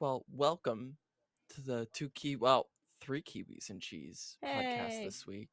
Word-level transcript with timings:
Well, 0.00 0.24
welcome 0.32 0.96
to 1.54 1.60
the 1.60 1.86
two 1.92 2.08
key, 2.10 2.36
well, 2.36 2.66
three 3.00 3.22
kiwis 3.22 3.70
and 3.70 3.80
cheese 3.80 4.36
podcast 4.44 4.88
Hey. 4.90 5.04
this 5.04 5.26
week. 5.26 5.48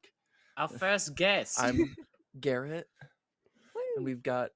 Our 0.56 0.68
first 0.68 1.14
guest. 1.14 1.60
I'm 1.60 1.94
Garrett, 2.40 2.86
and 3.96 4.04
we've 4.04 4.22
got 4.22 4.50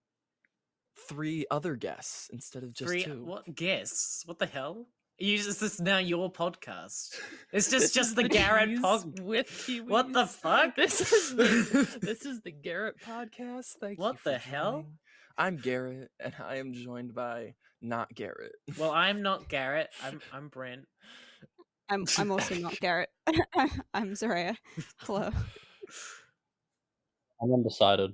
three 1.08 1.44
other 1.50 1.74
guests 1.76 2.28
instead 2.32 2.62
of 2.62 2.72
just 2.74 2.88
three. 2.88 3.02
two. 3.04 3.24
What 3.24 3.54
guests? 3.54 4.22
What 4.26 4.38
the 4.38 4.46
hell? 4.46 4.86
You, 5.18 5.34
is 5.34 5.58
this 5.58 5.80
now 5.80 5.98
your 5.98 6.32
podcast? 6.32 7.14
It's 7.52 7.68
just 7.70 7.72
This 7.86 7.92
just 7.92 8.08
is 8.10 8.14
the, 8.14 8.28
Garrett 8.28 8.70
Kiwis 8.70 8.80
pod. 8.82 9.20
with 9.20 9.48
kiwis. 9.48 9.86
What 9.88 10.12
the 10.12 10.26
fuck? 10.26 10.76
This 10.76 11.00
is 11.12 11.36
the, 11.36 11.98
this 12.00 12.24
is 12.24 12.40
the 12.42 12.52
Garrett 12.52 12.96
podcast. 13.04 13.66
Thank 13.80 13.98
you. 13.98 14.02
What 14.04 14.18
for 14.18 14.30
the 14.30 14.38
hell? 14.38 14.72
joining. 14.72 14.98
I'm 15.36 15.56
Garrett, 15.56 16.10
and 16.20 16.34
I 16.42 16.56
am 16.56 16.72
joined 16.74 17.14
by 17.14 17.54
not 17.82 18.14
Garrett. 18.14 18.52
well, 18.78 18.90
I'm 18.90 19.22
not 19.28 19.48
Garrett. 19.48 19.90
I'm 20.02 20.20
I'm 20.32 20.48
Brent. 20.48 20.86
I'm 21.88 22.04
I'm 22.18 22.30
also 22.30 22.54
not 22.56 22.78
Garrett. 22.80 23.08
I'm 23.94 24.10
Xhoreya. 24.12 24.56
Hello. 24.98 25.30
I'm 27.42 27.52
undecided. 27.52 28.12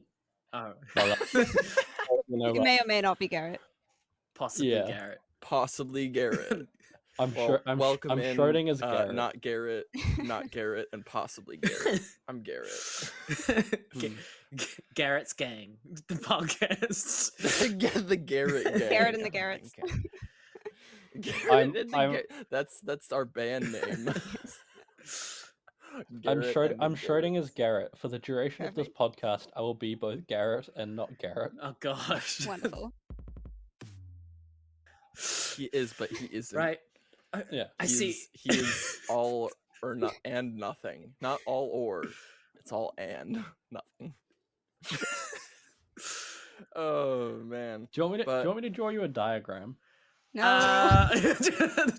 Oh, 0.52 0.73
You 0.95 2.38
know, 2.38 2.55
You 2.55 2.62
may 2.62 2.79
or 2.79 2.87
may 2.87 3.01
not 3.01 3.19
be 3.19 3.29
Garrett. 3.29 3.60
possibly 4.34 4.71
Yeah. 4.73 4.87
Garrett. 4.87 5.19
Possibly 5.41 6.09
Garrett. 6.09 6.66
I'm 7.19 7.34
Well, 7.34 7.47
sure. 7.47 7.62
I'm, 7.66 7.79
welcome 7.79 8.11
I'm 8.11 8.19
in, 8.20 8.37
Schrodinger's 8.37 8.83
uh, 8.83 8.91
Garrett. 8.91 9.15
not 9.15 9.41
Garrett, 9.41 9.87
not 10.19 10.51
Garrett, 10.51 10.88
and 10.93 11.05
possibly 11.07 11.57
Garrett. 11.57 12.02
I'm 12.29 12.43
Garrett. 12.43 12.70
Ga- 13.98 14.12
Ga- 14.55 14.66
Garrett's 14.95 15.33
gang, 15.33 15.79
the 16.09 16.15
podcast. 16.16 17.37
the, 17.95 18.01
the 18.01 18.16
Garrett 18.16 18.65
gang. 18.65 18.79
Garrett 18.91 19.15
and 19.15 19.24
the 19.24 19.30
Garretts. 19.30 19.71
God. 19.80 19.91
Garrett 21.21 21.51
I'm- 21.52 21.74
and 21.77 21.91
the 21.91 21.97
I'm- 21.97 22.12
Gar- 22.12 22.23
that's 22.51 22.80
that's 22.80 23.10
our 23.12 23.24
band 23.24 23.73
name. 23.73 24.09
I'm 26.21 26.21
Garrett 26.21 26.54
Schrod- 26.54 26.76
I'm 26.80 26.95
Garretts. 26.95 27.07
Schrodinger's 27.07 27.51
Garrett. 27.51 27.96
For 27.96 28.09
the 28.09 28.19
duration 28.19 28.66
of 28.66 28.74
this 28.74 28.88
podcast, 28.88 29.46
I 29.57 29.63
will 29.63 29.73
be 29.74 29.95
both 29.95 30.26
Garrett 30.26 30.69
and 30.76 30.95
not 30.96 31.16
Garrett. 31.19 31.52
oh 31.63 31.74
gosh. 31.80 32.46
Wonderful. 32.46 32.93
He 35.57 35.65
is, 35.73 35.95
but 35.98 36.10
he 36.10 36.26
isn't. 36.26 36.54
Right. 36.57 36.79
Yeah. 37.51 37.65
I 37.79 37.84
He 37.84 37.88
see. 37.88 38.09
is- 38.10 38.29
he 38.32 38.51
is 38.51 38.98
all 39.10 39.51
or 39.82 39.95
not 39.95 40.15
and 40.24 40.56
nothing. 40.56 41.12
Not 41.20 41.40
all 41.46 41.68
or. 41.73 42.04
It's 42.60 42.73
all 42.73 42.95
and 42.98 43.45
nothing. 43.70 44.15
oh 46.74 47.37
man. 47.45 47.88
Do 47.92 47.95
you 47.95 48.02
want 48.04 48.12
me 48.12 48.18
to? 48.18 48.24
But- 48.24 48.37
do 48.38 48.42
you 48.42 48.48
want 48.48 48.62
me 48.62 48.68
to 48.68 48.74
draw 48.74 48.88
you 48.90 49.02
a 49.02 49.09
diagram? 49.09 49.76
No. 50.34 50.42
Uh, 50.42 51.09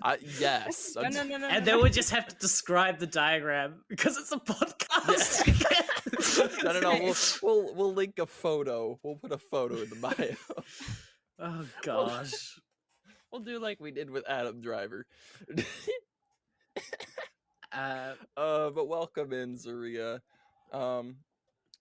I, 0.04 0.18
yes. 0.38 0.92
no, 0.94 1.02
no, 1.08 1.24
no, 1.24 1.38
no. 1.38 1.48
and 1.48 1.66
then 1.66 1.78
no. 1.78 1.82
we 1.82 1.90
just 1.90 2.10
have 2.10 2.28
to 2.28 2.36
describe 2.36 3.00
the 3.00 3.06
diagram 3.06 3.82
because 3.88 4.16
it's 4.16 4.30
a 4.30 4.36
podcast. 4.36 6.62
no, 6.62 6.72
no, 6.72 6.80
no. 6.80 6.90
We'll, 7.02 7.14
we'll 7.42 7.74
we'll 7.74 7.94
link 7.94 8.20
a 8.20 8.26
photo. 8.26 8.96
We'll 9.02 9.16
put 9.16 9.32
a 9.32 9.38
photo 9.38 9.78
in 9.82 9.90
the 9.90 9.96
bio. 9.96 10.36
oh 11.40 11.64
gosh. 11.82 12.60
We'll 13.30 13.42
do 13.42 13.58
like 13.58 13.80
we 13.80 13.90
did 13.90 14.10
with 14.10 14.24
Adam 14.28 14.60
Driver. 14.60 15.06
Uh, 17.70 18.14
uh, 18.36 18.70
but 18.70 18.88
welcome 18.88 19.32
in, 19.32 19.54
Xhoreya. 19.54 20.20
Um, 20.72 21.16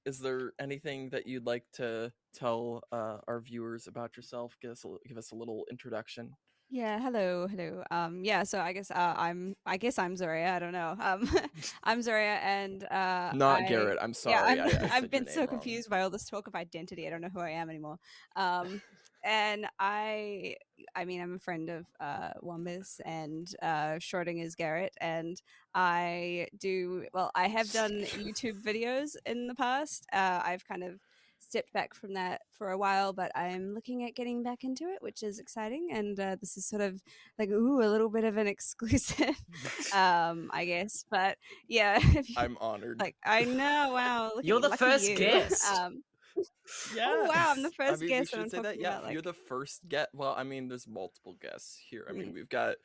is 0.06 0.20
there 0.20 0.52
anything 0.60 1.10
that 1.10 1.28
you'd 1.28 1.46
like 1.46 1.64
to 1.76 2.12
tell 2.36 2.84
uh, 2.92 3.20
our 3.28 3.40
viewers 3.40 3.88
about 3.88 4.18
yourself? 4.18 4.58
Give 4.62 4.72
us 4.72 4.84
a, 4.84 4.90
give 5.08 5.18
us 5.18 5.32
a 5.32 5.36
little 5.36 5.66
introduction. 5.72 6.36
Yeah, 6.70 7.00
hello, 7.00 7.48
hello. 7.48 7.84
Um, 7.92 8.26
yeah, 8.26 8.44
so 8.44 8.60
I 8.60 8.74
guess 8.74 8.92
uh, 8.92 9.14
I'm, 9.18 9.56
I 9.66 9.78
guess 9.78 9.98
I'm 9.98 10.16
Xhoreya. 10.16 10.52
I 10.54 10.60
don't 10.60 10.74
know. 10.74 10.98
Um, 11.00 11.30
I'm 11.84 12.02
Xhoreya, 12.02 12.40
and 12.44 12.84
uh, 12.84 13.32
Not 13.34 13.62
I- 13.62 13.68
Garrett. 13.70 13.98
I'm 14.02 14.14
sorry. 14.14 14.36
Yeah, 14.36 14.44
I- 14.44 14.52
I'm, 14.52 14.60
I 14.68 14.70
said 14.72 14.90
I've 14.92 15.10
been 15.12 15.28
so 15.28 15.40
wrong. 15.42 15.48
confused 15.48 15.90
by 15.90 16.02
all 16.02 16.10
this 16.10 16.30
talk 16.30 16.48
of 16.48 16.56
identity. 16.56 17.08
I 17.08 17.10
don't 17.10 17.22
know 17.22 17.30
who 17.34 17.40
I 17.40 17.52
am 17.52 17.70
anymore. 17.70 18.00
Um, 18.36 18.82
and 19.24 19.66
I, 19.80 20.56
I 20.96 21.06
mean, 21.06 21.22
I'm 21.22 21.36
a 21.36 21.40
friend 21.40 21.70
of 21.70 21.86
uh, 22.02 22.32
Wumbus 22.44 23.00
and 23.06 23.48
uh, 23.62 23.96
Schrodinger's 24.00 24.56
Garrett, 24.56 24.94
and 25.00 25.42
I 25.74 26.48
do 26.60 27.06
well. 27.14 27.32
I 27.34 27.48
have 27.48 27.72
done 27.72 28.02
YouTube 28.02 28.62
videos 28.62 29.16
in 29.26 29.48
the 29.48 29.56
past. 29.56 30.06
Uh, 30.12 30.42
I've 30.44 30.66
kind 30.68 30.84
of 30.84 31.00
stepped 31.40 31.72
back 31.74 31.94
from 31.94 32.14
that 32.16 32.42
for 32.52 32.72
a 32.72 32.78
while, 32.78 33.14
but 33.14 33.32
I'm 33.36 33.74
looking 33.74 34.04
at 34.04 34.16
getting 34.16 34.44
back 34.44 34.64
into 34.64 34.84
it, 34.86 35.02
which 35.02 35.24
is 35.24 35.40
exciting. 35.40 35.90
And 35.92 36.20
uh, 36.20 36.36
this 36.40 36.58
is 36.58 36.66
sort 36.66 36.82
of 36.82 37.02
like 37.40 37.50
ooh, 37.50 37.82
a 37.82 37.90
little 37.90 38.10
bit 38.10 38.24
of 38.24 38.38
an 38.38 38.48
exclusive, 38.56 39.36
um, 39.94 40.50
I 40.54 40.66
guess. 40.66 41.06
But 41.10 41.38
yeah, 41.68 42.00
you- 42.24 42.24
I'm 42.38 42.58
honored. 42.60 43.00
like 43.00 43.16
I 43.26 43.44
know, 43.46 43.92
wow. 43.94 44.32
look 44.36 44.46
You're 44.46 44.60
the 44.62 44.76
first 44.78 45.08
you. 45.10 45.16
guest. 45.18 45.64
Um, 45.66 46.04
oh, 46.38 47.26
wow, 47.28 47.54
I'm 47.56 47.64
the 47.64 47.72
first 47.72 47.94
I 47.94 48.06
mean, 48.06 48.10
guest, 48.10 48.36
We 48.36 48.42
should 48.42 48.52
say 48.52 48.62
that. 48.62 48.80
Yeah, 48.80 49.00
about, 49.00 49.12
you're 49.14 49.22
the 49.22 49.34
first 49.34 49.88
get. 49.88 50.10
Well, 50.14 50.36
I 50.38 50.44
mean, 50.44 50.68
there's 50.68 50.88
multiple 50.88 51.36
guests 51.42 51.78
here. 51.90 52.06
I 52.10 52.14
mean, 52.14 52.28
Mm. 52.32 52.34
we've 52.34 52.50
got 52.50 52.76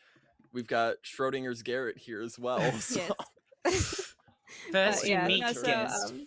we've 0.53 0.67
got 0.67 0.97
Schrodinger's 1.03 1.63
Garrett 1.63 1.99
here 1.99 2.23
as 2.23 2.39
well. 2.39 2.61
So. 2.79 3.01
Yes. 3.65 4.15
first 4.71 5.01
But 5.01 5.05
you 5.05 5.11
yeah, 5.11 5.27
meet 5.27 5.41
no, 5.41 5.53
so, 5.53 5.63
guest. 5.63 6.11
um, 6.13 6.27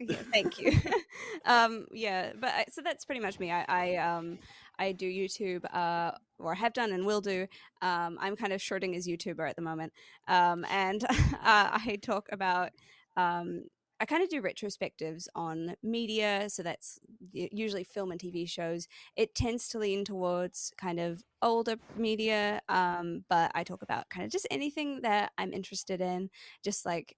yeah, 0.00 0.16
thank 0.32 0.58
you. 0.58 0.72
um, 1.44 1.86
yeah, 1.92 2.32
but 2.38 2.50
I, 2.50 2.64
so 2.70 2.82
that's 2.82 3.04
pretty 3.04 3.20
much 3.20 3.38
me. 3.38 3.50
I, 3.50 3.64
I 3.68 3.96
um 3.96 4.38
I 4.78 4.92
do 4.92 5.10
YouTube, 5.10 5.64
uh, 5.74 6.12
or 6.38 6.54
have 6.54 6.72
done 6.72 6.92
and 6.92 7.04
will 7.04 7.20
do. 7.20 7.46
Um, 7.82 8.18
I'm 8.20 8.36
kind 8.36 8.52
of 8.52 8.62
shorting 8.62 8.94
as 8.94 9.06
YouTuber 9.06 9.48
at 9.48 9.56
the 9.56 9.62
moment, 9.62 9.92
um, 10.28 10.64
and 10.70 11.04
uh, 11.08 11.08
I 11.42 11.98
talk 12.02 12.28
about. 12.32 12.70
Um, 13.16 13.64
I 14.00 14.04
kind 14.04 14.22
of 14.22 14.28
do 14.28 14.40
retrospectives 14.40 15.26
on 15.34 15.74
media, 15.82 16.44
so 16.48 16.62
that's 16.62 17.00
usually 17.32 17.82
film 17.82 18.12
and 18.12 18.20
TV 18.20 18.48
shows. 18.48 18.86
It 19.16 19.34
tends 19.34 19.66
to 19.70 19.80
lean 19.80 20.04
towards 20.04 20.72
kind 20.78 21.00
of 21.00 21.24
older 21.42 21.74
media, 21.96 22.60
um, 22.68 23.24
but 23.28 23.50
I 23.56 23.64
talk 23.64 23.82
about 23.82 24.08
kind 24.08 24.24
of 24.24 24.30
just 24.30 24.46
anything 24.52 25.00
that 25.02 25.32
I'm 25.36 25.52
interested 25.52 26.00
in, 26.00 26.30
just 26.62 26.86
like 26.86 27.16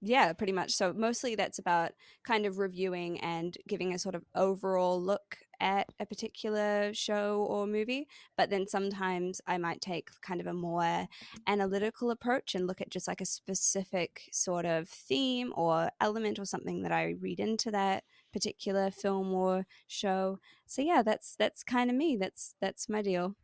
yeah, 0.00 0.32
pretty 0.32 0.52
much. 0.52 0.72
So 0.72 0.92
mostly 0.92 1.34
that's 1.34 1.58
about 1.58 1.92
kind 2.24 2.46
of 2.46 2.58
reviewing 2.58 3.20
and 3.20 3.56
giving 3.66 3.92
a 3.92 3.98
sort 3.98 4.14
of 4.14 4.24
overall 4.34 5.02
look 5.02 5.38
at 5.60 5.88
a 5.98 6.06
particular 6.06 6.94
show 6.94 7.44
or 7.48 7.66
movie. 7.66 8.06
But 8.36 8.48
then 8.48 8.68
sometimes 8.68 9.40
I 9.46 9.58
might 9.58 9.80
take 9.80 10.10
kind 10.22 10.40
of 10.40 10.46
a 10.46 10.52
more 10.52 11.08
analytical 11.48 12.12
approach 12.12 12.54
and 12.54 12.66
look 12.66 12.80
at 12.80 12.90
just 12.90 13.08
like 13.08 13.20
a 13.20 13.26
specific 13.26 14.22
sort 14.32 14.66
of 14.66 14.88
theme 14.88 15.52
or 15.56 15.90
element 16.00 16.38
or 16.38 16.44
something 16.44 16.82
that 16.82 16.92
I 16.92 17.14
read 17.20 17.40
into 17.40 17.72
that 17.72 18.04
particular 18.32 18.92
film 18.92 19.34
or 19.34 19.66
show. 19.88 20.38
So 20.66 20.80
yeah, 20.80 21.02
that's 21.02 21.34
that's 21.36 21.64
kind 21.64 21.90
of 21.90 21.96
me. 21.96 22.16
That's 22.16 22.54
that's 22.60 22.88
my 22.88 23.02
deal. 23.02 23.34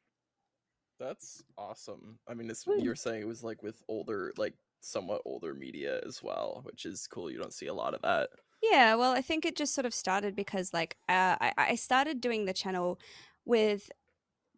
That's 1.00 1.42
awesome. 1.58 2.20
I 2.28 2.34
mean, 2.34 2.48
it's 2.48 2.64
hmm. 2.64 2.78
you're 2.78 2.94
saying 2.94 3.22
it 3.22 3.26
was 3.26 3.42
like 3.42 3.62
with 3.62 3.82
older, 3.88 4.32
like 4.36 4.54
somewhat 4.84 5.22
older 5.24 5.54
media 5.54 6.00
as 6.06 6.22
well, 6.22 6.60
which 6.64 6.84
is 6.84 7.06
cool. 7.06 7.30
You 7.30 7.38
don't 7.38 7.52
see 7.52 7.66
a 7.66 7.74
lot 7.74 7.94
of 7.94 8.02
that. 8.02 8.30
Yeah, 8.62 8.94
well, 8.94 9.12
I 9.12 9.20
think 9.20 9.44
it 9.44 9.56
just 9.56 9.74
sort 9.74 9.84
of 9.84 9.92
started 9.92 10.34
because, 10.34 10.72
like, 10.72 10.96
uh, 11.08 11.36
I, 11.40 11.52
I 11.56 11.74
started 11.74 12.20
doing 12.20 12.44
the 12.44 12.52
channel 12.52 12.98
with. 13.44 13.90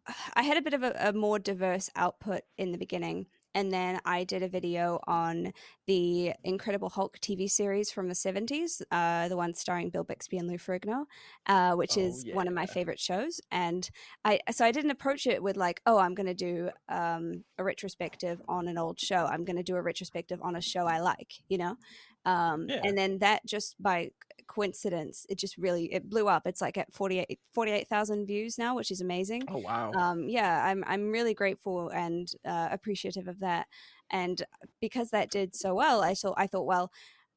I 0.35 0.43
had 0.43 0.57
a 0.57 0.61
bit 0.61 0.73
of 0.73 0.83
a, 0.83 0.95
a 0.99 1.13
more 1.13 1.39
diverse 1.39 1.89
output 1.95 2.41
in 2.57 2.71
the 2.71 2.77
beginning, 2.77 3.27
and 3.53 3.73
then 3.73 3.99
I 4.05 4.23
did 4.23 4.43
a 4.43 4.47
video 4.47 4.99
on 5.07 5.53
the 5.87 6.33
Incredible 6.43 6.89
Hulk 6.89 7.17
TV 7.19 7.47
series 7.47 7.89
from 7.91 8.09
the 8.09 8.15
70s, 8.15 8.81
uh, 8.91 9.27
the 9.29 9.37
one 9.37 9.53
starring 9.53 9.89
Bill 9.89 10.03
Bixby 10.03 10.37
and 10.37 10.47
Lou 10.47 10.57
Ferrigno, 10.57 11.05
uh, 11.45 11.75
which 11.75 11.95
Oh, 11.95 11.97
is 11.97 12.25
one 12.29 12.47
of 12.47 12.53
my 12.53 12.65
favorite 12.65 12.99
shows. 12.99 13.39
And 13.51 13.89
I 14.25 14.39
so 14.51 14.65
I 14.65 14.71
didn't 14.71 14.91
approach 14.91 15.25
it 15.25 15.41
with 15.41 15.55
like, 15.57 15.81
oh, 15.85 15.97
I'm 15.97 16.13
going 16.13 16.27
to 16.27 16.33
do 16.33 16.71
um, 16.89 17.45
a 17.57 17.63
retrospective 17.63 18.41
on 18.47 18.67
an 18.67 18.77
old 18.77 18.99
show. 18.99 19.25
I'm 19.25 19.45
going 19.45 19.57
to 19.57 19.63
do 19.63 19.77
a 19.77 19.81
retrospective 19.81 20.41
on 20.41 20.55
a 20.57 20.61
show 20.61 20.85
I 20.85 20.99
like, 20.99 21.33
you 21.47 21.57
know. 21.57 21.77
Um, 22.25 22.73
Yeah. 22.73 22.83
And 22.83 22.97
then 22.97 23.19
that 23.19 23.45
just 23.45 23.81
by 23.81 24.11
coincidence, 24.47 25.25
it 25.29 25.37
just 25.37 25.57
really 25.57 25.91
it 25.93 26.09
blew 26.09 26.27
up. 26.27 26.45
It's 26.45 26.61
like 26.61 26.77
at 26.77 26.93
48 26.93 27.39
48,000 27.53 28.25
views 28.27 28.57
now, 28.57 28.75
which 28.75 28.91
is 28.91 29.01
amazing 29.01 29.47
Oh 29.47 29.57
wow. 29.57 29.99
um, 29.99 30.27
yeah, 30.27 30.65
I'm 30.65 30.83
I'm 30.85 31.11
really 31.11 31.33
grateful 31.33 31.89
and 31.89 32.27
uh, 32.45 32.67
appreciative 32.71 33.27
of 33.27 33.39
that. 33.39 33.67
And 34.09 34.43
because 34.81 35.09
that 35.11 35.29
did 35.29 35.55
so 35.55 35.75
well, 35.75 36.01
I 36.03 36.13
thought 36.15 36.35
I 36.37 36.47
thought, 36.47 36.65
well, 36.65 36.91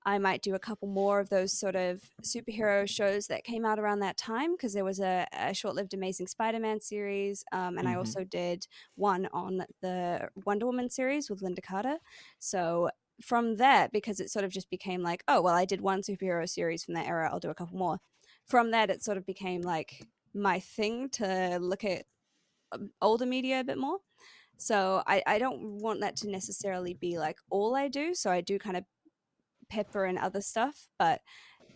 I 0.07 0.19
might 0.19 0.41
do 0.43 0.55
a 0.55 0.59
couple 0.59 0.89
more 0.89 1.21
of 1.21 1.29
those 1.29 1.53
sort 1.53 1.77
of 1.77 2.03
superhero 2.23 2.89
shows 2.89 3.27
that 3.27 3.45
came 3.45 3.67
out 3.67 3.79
around 3.79 4.01
that 4.01 4.17
time 4.17 4.53
because 4.53 4.73
there 4.73 4.85
was 4.85 4.99
a, 4.99 5.27
a 5.33 5.53
short-lived 5.53 5.93
Amazing 5.93 6.29
Spider-Man 6.29 6.81
series, 6.81 7.45
um, 7.53 7.77
and 7.77 7.87
I 7.87 7.95
Mhm. 7.95 7.97
also 7.97 8.25
did 8.25 8.67
one 8.95 9.29
on 9.33 9.65
the 9.83 10.31
Wonder 10.47 10.65
Woman 10.67 10.89
series 10.89 11.29
with 11.29 11.41
Lynda 11.43 11.63
Carter. 11.63 11.99
So 12.39 12.91
from 13.23 13.57
that, 13.57 13.93
because 13.93 14.21
it 14.21 14.31
sort 14.31 14.45
of 14.47 14.51
just 14.51 14.71
became 14.71 15.03
like, 15.03 15.23
oh 15.29 15.43
well, 15.43 15.55
I 15.55 15.67
did 15.67 15.83
one 15.83 16.01
superhero 16.01 16.49
series 16.49 16.83
from 16.85 16.95
that 16.95 17.07
era, 17.07 17.31
I'll 17.31 17.41
do 17.41 17.51
a 17.51 17.55
couple 17.55 17.77
more. 17.79 17.99
From 18.47 18.71
that, 18.71 18.89
it 18.91 19.03
sort 19.05 19.19
of 19.19 19.27
became 19.27 19.61
like 19.63 20.07
my 20.33 20.61
thing 20.61 21.11
to 21.11 21.59
look 21.61 21.85
at 21.85 22.07
um, 22.73 22.93
older 23.03 23.27
media 23.27 23.61
a 23.61 23.65
bit 23.65 23.79
more. 23.79 24.01
So 24.61 25.03
I, 25.07 25.23
I 25.27 25.39
don't 25.39 25.81
want 25.81 26.01
that 26.03 26.17
to 26.17 26.31
necessarily 26.31 26.95
be 26.95 27.19
like 27.19 27.39
all 27.51 27.75
I 27.75 27.89
do. 27.89 28.15
So 28.15 28.31
I 28.31 28.43
do 28.43 28.59
kind 28.59 28.77
of 28.77 28.85
pepper 29.71 30.05
and 30.05 30.19
other 30.19 30.41
stuff, 30.41 30.89
but 30.99 31.21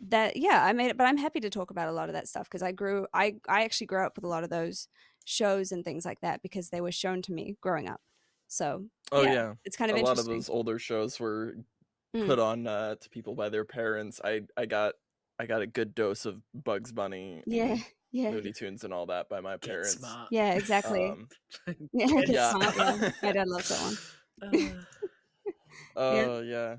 that 0.08 0.36
yeah, 0.36 0.64
I 0.64 0.72
made 0.72 0.88
it. 0.90 0.98
But 0.98 1.06
I'm 1.06 1.16
happy 1.16 1.40
to 1.40 1.50
talk 1.50 1.70
about 1.70 1.88
a 1.88 1.92
lot 1.92 2.08
of 2.08 2.14
that 2.14 2.28
stuff 2.28 2.48
because 2.48 2.62
I 2.62 2.72
grew 2.72 3.06
I 3.14 3.36
I 3.48 3.64
actually 3.64 3.86
grew 3.86 4.04
up 4.04 4.16
with 4.16 4.24
a 4.24 4.28
lot 4.28 4.44
of 4.44 4.50
those 4.50 4.88
shows 5.24 5.72
and 5.72 5.84
things 5.84 6.04
like 6.04 6.20
that 6.20 6.42
because 6.42 6.70
they 6.70 6.80
were 6.82 6.92
shown 6.92 7.22
to 7.22 7.32
me 7.32 7.56
growing 7.60 7.88
up. 7.88 8.00
So 8.48 8.86
Oh 9.12 9.22
yeah, 9.22 9.32
yeah. 9.34 9.54
it's 9.64 9.76
kind 9.76 9.90
of 9.90 9.96
a 9.98 10.00
lot 10.02 10.18
of 10.18 10.26
those 10.26 10.48
older 10.48 10.78
shows 10.78 11.18
were 11.20 11.56
Mm. 12.14 12.26
put 12.26 12.38
on 12.38 12.64
uh, 12.66 12.94
to 12.94 13.10
people 13.10 13.34
by 13.34 13.48
their 13.48 13.64
parents. 13.64 14.20
I 14.22 14.42
I 14.56 14.66
got 14.66 14.94
I 15.40 15.46
got 15.46 15.62
a 15.62 15.66
good 15.66 15.96
dose 15.96 16.26
of 16.26 16.42
Bugs 16.54 16.92
Bunny, 16.92 17.42
yeah, 17.44 17.76
yeah, 18.14 18.30
Looney 18.30 18.52
Tunes, 18.52 18.84
and 18.84 18.94
all 18.94 19.06
that 19.06 19.28
by 19.28 19.40
my 19.40 19.56
parents. 19.56 19.98
yeah, 20.30 20.52
exactly. 20.54 21.06
Um, 21.06 21.28
yeah, 21.92 22.06
Get 22.06 22.28
yeah. 22.28 22.50
Smart, 22.50 23.12
my 23.22 23.32
dad 23.32 23.48
loves 23.48 23.68
that 23.68 24.52
one. 24.52 24.52
Uh, 24.54 24.82
Oh 25.96 26.40
yeah. 26.40 26.76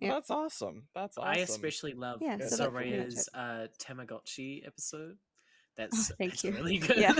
Yeah. 0.00 0.14
That's 0.14 0.30
awesome. 0.30 0.84
That's 0.94 1.16
awesome. 1.16 1.30
I 1.30 1.42
especially 1.42 1.92
love 1.92 2.18
Yeah, 2.20 2.38
so 2.38 2.56
that's 2.56 2.60
Xhoreya's 2.60 3.28
uh, 3.34 3.66
Tamagotchi 3.78 4.66
episode. 4.66 5.16
That's, 5.76 6.10
thank 6.16 6.32
that's 6.32 6.44
you. 6.44 6.52
really 6.52 6.78
good. 6.78 6.96
Yeah. 6.96 7.14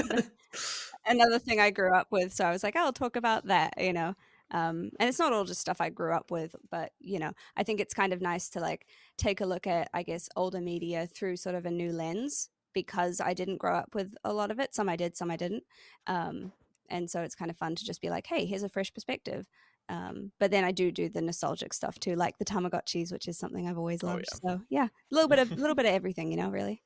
Another 1.07 1.39
thing 1.39 1.61
I 1.61 1.71
grew 1.71 1.95
up 1.95 2.09
with, 2.11 2.35
so 2.35 2.45
I 2.45 2.51
was 2.51 2.63
like, 2.63 2.77
I'll 2.77 2.93
talk 2.93 3.17
about 3.17 3.47
that, 3.47 3.75
you 3.79 3.93
know. 3.93 4.15
Um, 4.51 4.91
and 4.99 5.09
it's 5.09 5.19
not 5.19 5.33
all 5.33 5.45
just 5.45 5.61
stuff 5.61 5.81
I 5.81 5.91
grew 5.91 6.13
up 6.13 6.31
with, 6.31 6.57
but 6.71 6.93
you 7.01 7.19
know, 7.19 7.33
I 7.57 7.63
think 7.63 7.81
it's 7.81 7.95
kind 7.95 8.13
of 8.13 8.21
nice 8.21 8.49
to 8.51 8.61
like 8.61 8.87
take 9.17 9.41
a 9.41 9.47
look 9.47 9.67
at, 9.67 9.89
I 9.95 10.03
guess, 10.03 10.29
older 10.37 10.61
media 10.61 11.07
through 11.07 11.37
sort 11.37 11.55
of 11.55 11.65
a 11.67 11.71
new 11.71 11.93
lens 11.93 12.49
because 12.73 13.21
I 13.21 13.35
didn't 13.35 13.59
grow 13.59 13.75
up 13.75 13.95
with 13.95 14.15
a 14.25 14.33
lot 14.33 14.51
of 14.51 14.59
it. 14.59 14.75
Some 14.75 14.89
I 14.89 14.97
did, 14.97 15.17
some 15.17 15.31
I 15.31 15.37
didn't. 15.37 15.65
Um, 16.07 16.53
and 16.89 17.11
so 17.11 17.23
it's 17.23 17.35
kind 17.35 17.51
of 17.51 17.57
fun 17.57 17.75
to 17.75 17.85
just 17.85 18.01
be 18.03 18.11
like, 18.11 18.27
hey, 18.27 18.45
here's 18.45 18.63
a 18.63 18.69
fresh 18.69 18.93
perspective. 18.93 19.47
Um, 19.89 20.33
but 20.39 20.51
then 20.51 20.65
I 20.65 20.71
do 20.73 20.91
do 20.93 21.09
the 21.09 21.21
nostalgic 21.23 21.73
stuff 21.75 21.99
too, 21.99 22.15
like 22.15 22.39
the 22.39 22.45
Tamagotchis, 22.45 23.13
which 23.13 23.29
is 23.29 23.39
something 23.39 23.67
I've 23.69 23.79
always 23.79 24.03
Oh, 24.05 24.09
loved. 24.09 24.27
yeah. 24.45 24.51
So 24.51 24.61
yeah, 24.69 24.85
a 24.87 25.15
little 25.15 25.29
bit 25.29 25.39
of 25.39 25.51
a 25.53 25.55
little 25.57 25.75
bit 25.75 25.87
of 25.87 25.93
everything, 25.93 26.31
you 26.31 26.37
know, 26.37 26.51
really. 26.51 26.83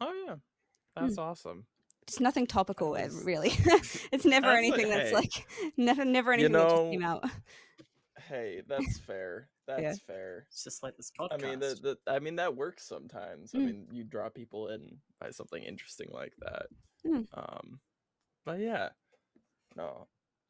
Oh 0.00 0.12
yeah. 0.26 0.34
Hmm. 0.34 1.06
That's 1.06 1.18
awesome. 1.18 1.66
It's 2.06 2.20
nothing 2.20 2.46
topical, 2.46 2.90
was- 2.90 3.22
really. 3.24 3.52
it's 4.12 4.24
never 4.26 4.46
That's 4.48 4.58
anything 4.58 4.90
that's 4.90 5.06
okay. 5.12 5.14
like 5.14 5.46
never, 5.76 6.04
never 6.04 6.32
You 6.32 6.46
anything 6.46 6.52
that 6.52 6.68
just 6.68 6.90
came 6.90 7.02
out. 7.04 7.24
Hey, 8.28 8.62
that's 8.68 8.98
fair. 9.00 9.48
That's 9.66 9.98
fair. 10.00 10.46
It's 10.50 10.64
just 10.64 10.82
like 10.82 10.96
this 10.96 11.10
podcast. 11.18 11.32
I 11.32 11.36
mean, 11.48 11.58
the, 11.58 11.96
the, 12.06 12.12
I 12.12 12.18
mean 12.18 12.36
that 12.36 12.54
works 12.56 12.84
sometimes. 12.86 13.54
I 13.54 13.58
Mm. 13.58 13.64
mean, 13.64 13.86
you 13.92 14.04
draw 14.04 14.28
people 14.28 14.68
in 14.68 14.98
by 15.20 15.30
something 15.30 15.62
interesting 15.62 16.08
like 16.12 16.32
that. 16.40 16.66
Mm. 17.06 17.26
Um, 17.34 17.80
but 18.44 18.58
yeah, 18.60 18.90
no, 19.76 20.06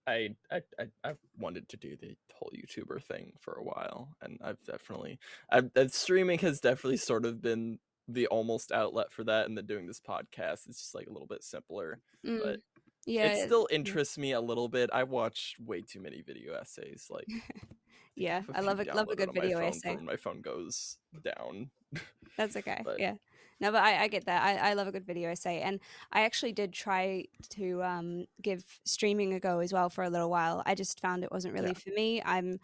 I, 0.06 0.34
I, 0.50 0.62
I, 0.78 0.87
I've 1.05 1.19
wanted 1.38 1.69
to 1.70 1.76
do 1.76 1.96
the 1.96 2.16
whole 2.34 2.50
YouTuber 2.55 3.02
thing 3.05 3.32
for 3.40 3.55
a 3.55 3.62
while, 3.62 4.08
and 4.20 4.38
I've 4.43 4.62
definitely, 4.64 5.19
I've, 5.50 5.70
uh, 5.76 5.88
streaming 5.88 6.38
has 6.40 6.61
definitely 6.61 6.96
sort 6.99 7.25
of 7.25 7.40
been 7.40 7.78
the 8.08 8.26
almost 8.26 8.70
outlet 8.72 9.11
for 9.12 9.25
that, 9.25 9.46
and 9.46 9.56
then 9.56 9.64
doing 9.66 9.87
this 9.87 10.00
podcast 10.00 10.69
is 10.69 10.76
just 10.78 10.94
like 10.94 11.06
a 11.06 11.12
little 11.12 11.26
bit 11.28 11.43
simpler. 11.43 12.00
Mm, 12.26 12.43
But 12.43 12.61
yeah, 13.06 13.26
it 13.28 13.46
still 13.46 13.66
interests 13.70 14.19
me 14.19 14.32
a 14.32 14.40
little 14.40 14.69
bit. 14.69 14.90
I 14.93 15.05
watch 15.05 15.55
way 15.64 15.81
too 15.82 16.00
many 16.00 16.20
video 16.22 16.55
essays, 16.55 17.06
like. 17.11 17.26
yeah. 18.16 18.43
I 18.55 18.61
love 18.61 18.81
a 18.81 18.84
love 18.94 19.08
a 19.08 19.16
good 19.16 19.32
video 19.32 19.58
essay. 19.58 19.96
my 19.96 20.16
phone 20.16 20.40
goes 20.40 20.99
down. 21.25 21.70
That's 22.37 22.56
okay. 22.56 22.81
but- 22.84 23.00
yeah. 23.00 23.14
No, 23.61 23.70
but 23.70 23.82
I, 23.84 24.02
I 24.02 24.08
get 24.08 24.26
that. 24.26 24.43
I, 24.43 24.70
I 24.70 24.75
love 24.75 24.88
a 24.88 24.93
good 24.93 25.06
video 25.06 25.31
essay, 25.31 25.61
and 25.61 25.78
I 26.12 26.22
actually 26.22 26.52
did 26.52 26.72
try 26.72 27.25
to 27.50 27.82
um, 27.84 28.26
give 28.43 28.64
streaming 28.84 29.32
a 29.32 29.38
go 29.40 29.61
as 29.61 29.72
well 29.72 29.88
for 29.88 30.02
a 30.02 30.11
little 30.11 30.28
while. 30.28 30.61
I 30.66 30.75
just 30.75 31.00
found 31.00 31.22
it 31.22 31.31
wasn't 31.31 31.55
really 31.55 31.69
Yeah. 31.69 31.75
for 31.75 31.90
me. 31.90 32.20
I'm 32.25 32.58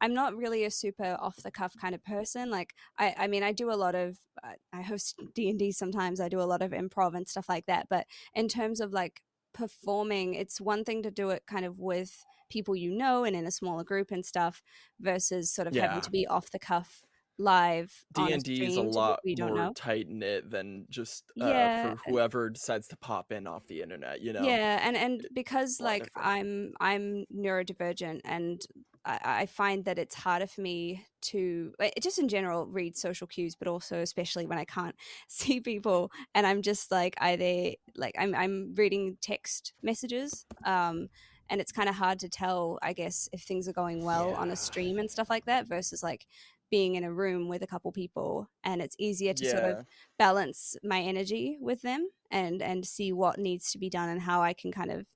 I'm 0.00 0.14
not 0.14 0.36
really 0.36 0.64
a 0.64 0.70
super 0.70 1.16
off 1.20 1.36
the 1.42 1.50
cuff 1.50 1.74
kind 1.80 1.94
of 1.96 2.04
person. 2.04 2.48
Like 2.48 2.74
I, 2.96 3.14
I 3.18 3.26
mean, 3.26 3.42
I 3.42 3.52
do 3.52 3.70
a 3.70 3.74
lot 3.74 3.96
of 3.96 4.18
uh, 4.42 4.52
I 4.72 4.82
host 4.82 5.20
D 5.34 5.50
and 5.50 5.58
D 5.58 5.72
sometimes. 5.72 6.20
I 6.20 6.28
do 6.28 6.40
a 6.40 6.46
lot 6.46 6.62
of 6.62 6.70
improv 6.70 7.14
and 7.14 7.26
stuff 7.26 7.48
like 7.48 7.66
that. 7.66 7.88
But 7.90 8.06
in 8.34 8.46
terms 8.48 8.80
of 8.80 8.92
like 8.92 9.20
performing, 9.52 10.34
it's 10.34 10.60
one 10.60 10.84
thing 10.84 11.02
to 11.02 11.10
do 11.10 11.30
it 11.30 11.42
kind 11.46 11.64
of 11.64 11.78
with 11.80 12.24
people 12.48 12.76
you 12.76 12.90
know 12.90 13.24
and 13.24 13.36
in 13.36 13.46
a 13.46 13.50
smaller 13.50 13.84
group 13.84 14.10
and 14.10 14.24
stuff, 14.24 14.62
versus 15.00 15.52
sort 15.52 15.68
of 15.68 15.74
having 15.74 16.00
to 16.00 16.10
be 16.10 16.26
off 16.26 16.50
the 16.50 16.58
cuff 16.58 17.02
live. 17.38 18.04
D 18.14 18.32
and 18.32 18.42
D 18.42 18.64
is 18.64 18.76
a 18.76 18.80
stream 18.80 18.92
to 18.92 19.24
people 19.24 19.48
lot 19.48 19.58
more 19.58 19.72
tight 19.74 20.08
knit 20.08 20.50
than 20.50 20.86
just 20.90 21.24
uh, 21.40 21.46
Yeah, 21.46 21.94
for 21.94 22.10
whoever 22.10 22.50
decides 22.50 22.88
to 22.88 22.96
pop 22.96 23.32
in 23.32 23.46
off 23.46 23.66
the 23.66 23.82
internet. 23.82 24.20
You 24.20 24.32
know. 24.32 24.42
Yeah, 24.42 24.80
and 24.82 24.96
and 24.96 25.26
because 25.32 25.80
like. 25.80 26.10
I'm 26.16 26.72
I'm 26.80 27.24
neurodivergent, 27.34 28.20
and 28.24 28.60
I, 29.04 29.18
I 29.22 29.46
find 29.46 29.84
that 29.86 29.98
it's 29.98 30.14
harder 30.14 30.46
for 30.46 30.60
me 30.60 31.06
to 31.20 31.72
uh, 31.80 31.88
just 32.00 32.18
in 32.18 32.28
general 32.28 32.66
read 32.66 32.96
social 32.96 33.26
cues, 33.26 33.54
but 33.56 33.68
also 33.68 34.00
especially 34.00 34.46
when 34.46 34.58
I 34.58 34.64
can't 34.64 34.94
see 35.28 35.60
people, 35.60 36.12
and 36.34 36.46
I'm 36.46 36.62
just 36.62 36.90
like 36.90 37.16
either 37.20 37.72
like 37.96 38.14
I'm 38.18 38.34
I'm 38.34 38.74
reading 38.76 39.16
text 39.20 39.72
messages, 39.82 40.46
um, 40.64 41.08
and 41.50 41.60
it's 41.60 41.72
kind 41.72 41.88
of 41.88 41.94
hard 41.94 42.18
to 42.20 42.28
tell, 42.28 42.78
I 42.82 42.92
guess, 42.92 43.28
if 43.32 43.42
things 43.42 43.68
are 43.68 43.72
going 43.72 44.04
well 44.04 44.34
on 44.34 44.50
a 44.50 44.56
stream 44.56 44.98
and 44.98 45.10
stuff 45.10 45.30
like 45.30 45.46
that 45.46 45.66
versus 45.66 46.02
like 46.02 46.26
being 46.70 46.96
in 46.96 47.04
a 47.04 47.12
room 47.12 47.48
with 47.48 47.62
a 47.62 47.66
couple 47.66 47.90
people 47.92 48.46
and 48.62 48.82
it's 48.82 48.94
easier 48.98 49.32
to 49.32 49.50
sort 49.50 49.64
of 49.64 49.86
balance 50.18 50.76
my 50.84 51.00
energy 51.00 51.56
with 51.62 51.80
them 51.80 52.06
and 52.30 52.60
and 52.60 52.84
see 52.84 53.10
what 53.10 53.38
needs 53.38 53.72
to 53.72 53.78
be 53.78 53.88
done 53.88 54.10
and 54.10 54.20
how 54.20 54.42
I 54.42 54.52
can 54.52 54.70
kind 54.70 54.90
of 54.90 55.06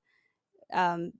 um 0.73 1.13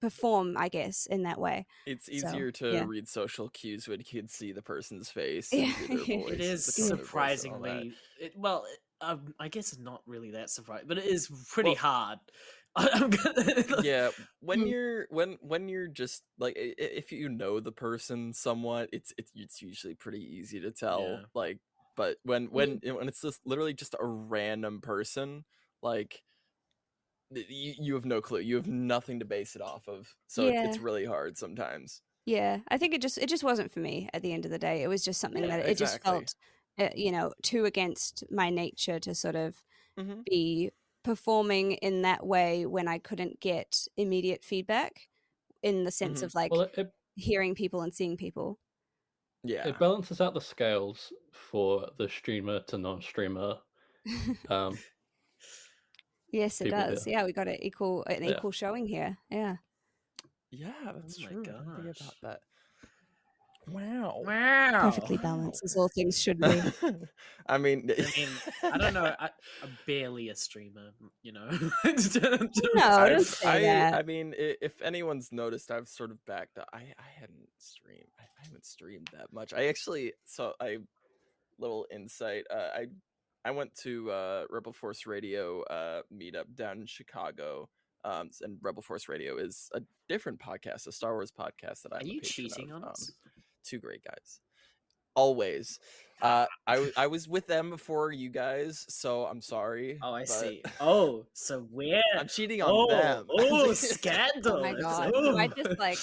perform 0.00 0.56
I 0.58 0.68
guess 0.68 1.06
in 1.06 1.22
that 1.22 1.40
way. 1.40 1.66
It's 1.86 2.06
So, 2.06 2.12
easier 2.12 2.50
to 2.52 2.72
yeah. 2.72 2.84
read 2.86 3.08
social 3.08 3.48
cues 3.48 3.88
when 3.88 3.98
you 4.00 4.04
can 4.04 4.28
see 4.28 4.52
the 4.52 4.60
person's 4.62 5.08
face. 5.10 5.48
Yeah, 5.52 5.64
and 5.64 5.74
hear 5.74 5.96
their 5.96 6.04
yeah. 6.06 6.22
voice, 6.24 6.32
it 6.32 6.38
the 6.38 6.44
is 6.44 6.74
tone 6.76 6.84
of 6.84 6.88
their 6.88 6.96
voice 6.96 7.44
and 7.44 7.54
all 7.54 7.60
that. 7.62 7.68
surprisingly 7.78 7.92
it, 8.20 8.32
well 8.36 8.64
it- 8.70 8.78
um, 9.02 9.32
i 9.40 9.48
guess 9.48 9.78
not 9.78 10.02
really 10.06 10.32
that 10.32 10.50
surprising 10.50 10.86
but 10.86 10.98
it 10.98 11.06
is 11.06 11.30
pretty 11.50 11.70
Well- 11.70 11.76
hard 11.78 12.18
I'm 12.18 12.26
gonna, 12.26 12.28
yeah 13.80 14.10
when 14.40 14.64
Mm. 14.64 14.66
you're 14.66 15.06
when 15.10 15.38
when 15.40 15.68
you're 15.68 15.88
just 15.88 16.22
like 16.38 16.54
if 16.56 17.10
you 17.12 17.28
know 17.28 17.58
the 17.60 17.72
person 17.72 18.32
somewhat 18.32 18.88
it's 18.92 19.12
it's, 19.18 19.32
it's 19.34 19.60
usually 19.62 19.94
pretty 19.94 20.20
easy 20.22 20.60
to 20.60 20.70
tell 20.70 21.20
Yeah. 21.20 21.26
like 21.34 21.58
but 21.96 22.18
when 22.22 22.46
when 22.50 22.80
when 22.84 23.08
it's 23.08 23.20
just 23.22 23.44
literally 23.44 23.74
just 23.74 23.94
a 23.98 24.06
random 24.06 24.80
person 24.80 25.44
like 25.82 26.22
you, 27.30 27.74
you 27.78 27.94
have 27.94 28.04
no 28.04 28.20
clue 28.20 28.40
you 28.40 28.56
have 28.56 28.68
nothing 28.68 29.20
to 29.20 29.24
base 29.24 29.54
it 29.54 29.62
off 29.62 29.88
of 29.88 30.16
so 30.26 30.48
it- 30.48 30.58
it's 30.62 30.78
really 30.78 31.04
hard 31.04 31.36
sometimes 31.36 32.02
Yeah, 32.26 32.60
I 32.68 32.78
think 32.78 32.94
it 32.94 33.02
just 33.02 33.18
it 33.18 33.28
just 33.28 33.42
wasn't 33.44 33.72
for 33.72 33.80
me 33.80 34.08
at 34.12 34.22
the 34.22 34.32
end 34.32 34.44
of 34.44 34.50
the 34.50 34.58
day. 34.58 34.82
It 34.82 34.88
was 34.88 35.04
just 35.04 35.20
something 35.20 35.46
Yeah, 35.46 35.48
that 35.48 35.66
it 35.66 35.76
just 35.76 36.02
felt 36.02 36.34
uh, 36.78 36.90
you 36.94 37.10
know 37.12 37.34
too 37.42 37.64
against 37.64 38.24
my 38.30 38.50
nature 38.50 39.00
to 39.00 39.14
sort 39.14 39.36
of 39.36 39.62
Mhm. 39.96 40.24
be 40.26 40.70
performing 41.02 41.72
in 41.72 42.02
that 42.02 42.26
way 42.26 42.66
when 42.66 42.88
I 42.88 42.98
couldn't 42.98 43.40
get 43.40 43.86
immediate 43.96 44.44
feedback 44.44 45.08
in 45.62 45.84
the 45.84 45.90
sense 45.90 46.22
Mhm. 46.22 46.26
of 46.26 46.34
like 46.34 46.52
Well, 46.52 46.62
it, 46.62 46.78
it, 46.78 46.94
hearing 47.16 47.54
people 47.54 47.82
and 47.82 47.94
seeing 47.94 48.16
people. 48.16 48.58
yeah 49.44 49.66
it 49.68 49.78
balances 49.78 50.20
out 50.20 50.34
the 50.34 50.40
scales 50.40 51.12
for 51.32 51.90
the 51.98 52.08
streamer 52.08 52.60
to 52.60 52.78
non-streamer. 52.78 53.58
Um, 54.48 54.84
yes, 56.32 56.60
it 56.60 56.64
People, 56.64 56.80
yeah. 56.86 56.86
does. 56.90 57.06
Yeah, 57.06 57.24
we 57.24 57.32
got 57.32 57.48
an 57.48 57.62
equal 57.62 58.04
an 58.04 58.24
Yeah. 58.24 58.32
equal 58.32 58.50
showing 58.50 58.86
here. 58.86 59.18
Yeah. 59.30 59.56
yeah 60.50 60.92
that's 60.94 61.16
Oh 61.18 61.28
true 61.28 61.42
I 61.46 61.52
didn't 61.52 61.74
think 61.76 61.88
gosh. 61.88 62.00
about 62.00 62.16
that 62.22 62.40
wow 63.72 64.22
wow 64.24 64.80
Perfectly 64.80 65.16
balanced 65.16 65.62
as 65.64 65.76
all 65.76 65.88
things 65.88 66.20
should 66.20 66.38
be. 66.40 66.62
i 67.48 67.58
mean 67.58 67.90
i 67.96 68.02
mean 68.16 68.28
i 68.72 68.78
don't 68.78 68.94
know 68.94 69.14
I, 69.18 69.30
i'm 69.62 69.76
barely 69.86 70.28
a 70.28 70.36
streamer 70.36 70.90
you 71.22 71.32
know 71.32 71.48
No, 72.74 72.82
I, 72.82 73.08
don't 73.08 73.24
say 73.24 73.48
I, 73.48 73.60
that. 73.60 73.94
I 73.94 74.02
mean, 74.02 74.34
if 74.36 74.80
anyone's 74.82 75.30
noticed, 75.32 75.70
I've 75.70 75.88
sort 75.88 76.10
of 76.10 76.24
backed 76.26 76.58
up. 76.58 76.68
I, 76.72 76.78
I 76.78 77.08
hadn't 77.18 77.48
streamed. 77.58 78.08
I, 78.18 78.22
I 78.22 78.44
haven't 78.44 78.64
streamed 78.64 79.08
that 79.12 79.32
much. 79.32 79.52
I 79.52 79.66
actually, 79.66 80.12
so 80.24 80.54
I, 80.60 80.78
little 81.58 81.86
insight. 81.92 82.44
Uh, 82.50 82.68
I, 82.74 82.86
I 83.44 83.50
went 83.50 83.74
to 83.82 84.10
uh, 84.10 84.44
Rebel 84.50 84.72
Force 84.72 85.06
Radio 85.06 85.62
uh, 85.62 86.02
meetup 86.14 86.54
down 86.54 86.80
in 86.80 86.86
Chicago. 86.86 87.68
Um, 88.02 88.30
and 88.40 88.56
Rebel 88.62 88.82
Force 88.82 89.08
Radio 89.08 89.36
is 89.36 89.68
a 89.74 89.82
different 90.08 90.38
podcast, 90.38 90.86
a 90.86 90.92
Star 90.92 91.12
Wars 91.14 91.30
podcast 91.30 91.82
that 91.82 91.92
I'm. 91.92 92.00
are 92.00 92.06
you 92.06 92.20
cheating 92.22 92.70
of, 92.70 92.76
on 92.76 92.84
us 92.84 93.10
Um, 93.10 93.29
two 93.64 93.78
great 93.78 94.02
guys. 94.04 94.40
Always. 95.14 95.78
Uh, 96.22 96.46
I, 96.66 96.90
I 96.96 97.06
was 97.06 97.26
with 97.28 97.46
them 97.46 97.70
before 97.70 98.12
you 98.12 98.28
guys, 98.28 98.84
so 98.88 99.24
I'm 99.24 99.40
sorry. 99.40 99.98
oh 100.02 100.12
i 100.12 100.20
but 100.20 100.28
see 100.28 100.62
oh 100.78 101.24
so 101.32 101.60
where 101.70 102.02
I'm 102.18 102.28
cheating 102.28 102.60
on 102.60 102.68
oh, 102.70 102.88
them. 102.88 103.26
oh 103.30 103.72
scandal 103.72 104.56
Oh 104.58 104.60
my 104.60 104.74
god! 104.74 105.12
oh. 105.14 105.36
I 105.38 105.46
just 105.48 105.78
like 105.78 105.98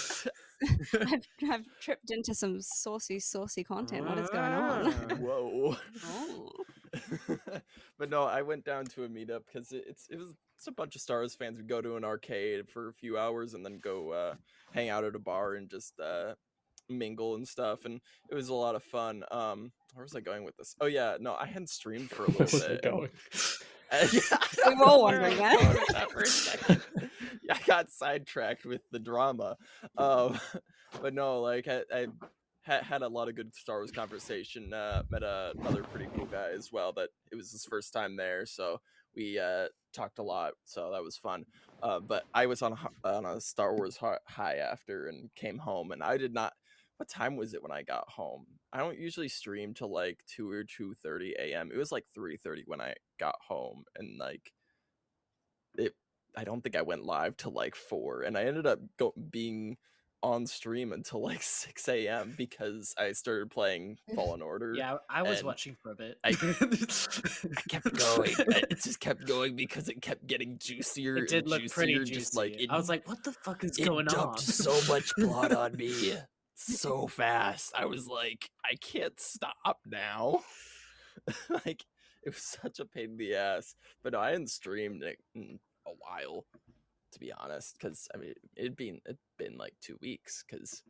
I've, 1.11 1.27
I've 1.51 1.65
tripped 1.79 2.09
into 2.09 2.33
some 2.33 2.61
saucy, 2.61 3.19
saucy 3.19 3.63
content. 3.63 4.07
What 4.07 4.17
is 4.17 4.29
going 4.29 4.51
on? 4.51 4.93
Ah. 5.11 5.15
Whoa. 5.15 5.77
oh. 6.07 6.51
but 7.99 8.09
no, 8.09 8.23
I 8.23 8.41
went 8.41 8.65
down 8.65 8.85
to 8.85 9.03
a 9.03 9.07
meetup 9.07 9.41
because 9.45 9.71
it, 9.71 9.83
it's 9.87 10.07
it 10.09 10.17
was 10.17 10.33
it's 10.55 10.67
a 10.67 10.71
bunch 10.71 10.95
of 10.95 11.01
Star 11.01 11.19
Wars 11.19 11.35
fans. 11.35 11.59
We 11.59 11.63
go 11.63 11.81
to 11.81 11.95
an 11.95 12.03
arcade 12.03 12.67
for 12.67 12.89
a 12.89 12.93
few 12.93 13.19
hours 13.19 13.53
and 13.53 13.63
then 13.63 13.79
go 13.79 14.11
uh, 14.11 14.33
hang 14.73 14.89
out 14.89 15.03
at 15.03 15.15
a 15.15 15.19
bar 15.19 15.53
and 15.53 15.69
just 15.69 15.99
uh, 15.99 16.33
mingle 16.89 17.35
and 17.35 17.47
stuff. 17.47 17.85
And 17.85 17.99
it 18.29 18.35
was 18.35 18.49
a 18.49 18.53
lot 18.53 18.75
of 18.75 18.83
fun. 18.83 19.23
Um, 19.31 19.71
where 19.93 20.03
was 20.03 20.15
I 20.15 20.19
going 20.21 20.43
with 20.43 20.57
this? 20.57 20.75
Oh 20.81 20.85
yeah, 20.85 21.17
no, 21.19 21.33
I 21.35 21.45
hadn't 21.45 21.69
streamed 21.69 22.09
for 22.09 22.25
a 22.25 22.29
little 22.31 22.59
bit. 22.59 22.71
and- 22.71 22.81
going? 22.81 23.09
uh, 23.91 24.07
yeah, 24.13 24.19
I 24.31 24.47
We 24.69 24.75
don't 24.75 24.81
all 24.81 24.97
know 24.97 25.03
where 25.05 25.21
I 25.21 25.29
wondering 25.29 25.37
that. 25.37 25.85
that 25.93 26.11
for 26.11 26.21
a 26.21 26.27
second. 26.27 26.81
yeah, 27.43 27.55
I 27.55 27.59
got 27.65 27.89
sidetracked 27.91 28.65
with 28.65 28.81
the 28.91 28.99
drama. 28.99 29.57
Um, 29.97 30.39
but 31.01 31.13
no, 31.13 31.41
like 31.41 31.67
I, 31.67 31.83
I 31.93 32.07
had, 32.61 32.83
had 32.83 33.01
a 33.01 33.07
lot 33.07 33.29
of 33.29 33.35
good 33.35 33.55
Star 33.55 33.77
Wars 33.77 33.91
conversation. 33.91 34.73
Uh, 34.73 35.03
met 35.09 35.23
a, 35.23 35.53
another 35.59 35.83
pretty 35.83 36.07
cool 36.15 36.25
guy 36.25 36.49
as 36.53 36.71
well. 36.71 36.91
That 36.93 37.09
it 37.31 37.35
was 37.35 37.51
his 37.51 37.65
first 37.65 37.93
time 37.93 38.15
there, 38.17 38.45
so 38.45 38.79
we 39.15 39.39
uh, 39.39 39.67
talked 39.93 40.19
a 40.19 40.23
lot. 40.23 40.53
So 40.65 40.91
that 40.91 41.01
was 41.03 41.17
fun. 41.17 41.45
Uh, 41.81 41.99
but 41.99 42.23
I 42.33 42.45
was 42.47 42.61
on 42.61 42.73
a, 43.03 43.07
on 43.07 43.25
a 43.25 43.39
Star 43.39 43.73
Wars 43.75 43.97
high 44.25 44.55
after 44.57 45.07
and 45.07 45.29
came 45.35 45.57
home, 45.59 45.91
and 45.91 46.03
I 46.03 46.17
did 46.17 46.33
not. 46.33 46.53
What 46.97 47.09
time 47.09 47.35
was 47.35 47.53
it 47.53 47.61
when 47.61 47.71
I 47.71 47.83
got 47.83 48.09
home? 48.09 48.45
I 48.73 48.79
don't 48.79 48.99
usually 48.99 49.29
stream 49.29 49.73
till 49.73 49.91
like 49.91 50.19
two 50.27 50.49
or 50.49 50.63
two 50.63 50.93
thirty 50.95 51.35
a.m. 51.39 51.69
It 51.73 51.77
was 51.77 51.91
like 51.91 52.05
three 52.13 52.37
thirty 52.37 52.63
when 52.65 52.81
I 52.81 52.95
got 53.19 53.35
home, 53.47 53.83
and 53.95 54.17
like 54.19 54.51
it. 55.75 55.93
I 56.35 56.43
don't 56.43 56.61
think 56.61 56.75
I 56.75 56.81
went 56.83 57.03
live 57.05 57.37
till 57.37 57.51
like 57.51 57.75
four, 57.75 58.21
and 58.21 58.37
I 58.37 58.43
ended 58.45 58.65
up 58.67 58.79
go- 58.97 59.13
being 59.31 59.77
on 60.23 60.47
stream 60.47 60.91
until 60.91 61.21
like 61.21 61.41
six 61.43 61.87
a.m. 61.87 62.33
because 62.35 62.93
I 62.97 63.11
started 63.11 63.51
playing 63.51 63.97
Fallen 64.15 64.41
Order. 64.41 64.73
Yeah, 64.75 64.97
I 65.09 65.21
was 65.21 65.43
watching 65.43 65.75
for 65.81 65.91
a 65.91 65.95
bit. 65.95 66.17
I- 66.23 66.29
I 66.29 67.61
kept 67.69 67.95
going. 67.97 68.35
it 68.37 68.81
just 68.83 68.99
kept 68.99 69.25
going 69.27 69.55
because 69.55 69.87
it 69.87 70.01
kept 70.01 70.25
getting 70.27 70.57
juicier. 70.57 71.17
It 71.17 71.29
did 71.29 71.43
and 71.43 71.47
look 71.47 71.59
juicier, 71.61 71.75
pretty 71.75 71.93
juicy. 71.99 72.13
Just 72.13 72.35
like 72.35 72.59
it, 72.59 72.69
I 72.71 72.75
was 72.77 72.89
like, 72.89 73.07
what 73.07 73.23
the 73.23 73.31
fuck 73.31 73.63
is 73.63 73.77
it 73.77 73.85
going 73.85 74.07
dumped 74.07 74.19
on? 74.19 74.37
so 74.39 74.73
much 74.91 75.13
blood 75.15 75.53
on 75.53 75.75
me 75.77 76.13
so 76.57 77.07
fast. 77.07 77.73
I 77.75 77.85
was 77.85 78.07
like, 78.07 78.49
I 78.65 78.75
can't 78.75 79.19
stop 79.19 79.79
now. 79.85 80.41
like 81.49 81.85
it 82.23 82.33
was 82.33 82.43
such 82.61 82.79
a 82.79 82.85
pain 82.85 83.11
in 83.11 83.17
the 83.17 83.35
ass. 83.35 83.75
But 84.03 84.13
no, 84.13 84.19
I 84.19 84.31
hadn't 84.31 84.49
streamed 84.49 85.03
it 85.03 85.19
in 85.35 85.59
a 85.85 85.91
while, 85.99 86.45
to 87.13 87.19
be 87.19 87.31
honest. 87.31 87.77
Because 87.79 88.07
I 88.13 88.17
mean, 88.17 88.33
it'd 88.55 88.75
been 88.75 88.99
it'd 89.05 89.17
been 89.37 89.57
like 89.57 89.73
two 89.81 89.97
weeks. 90.01 90.43
Because 90.49 90.83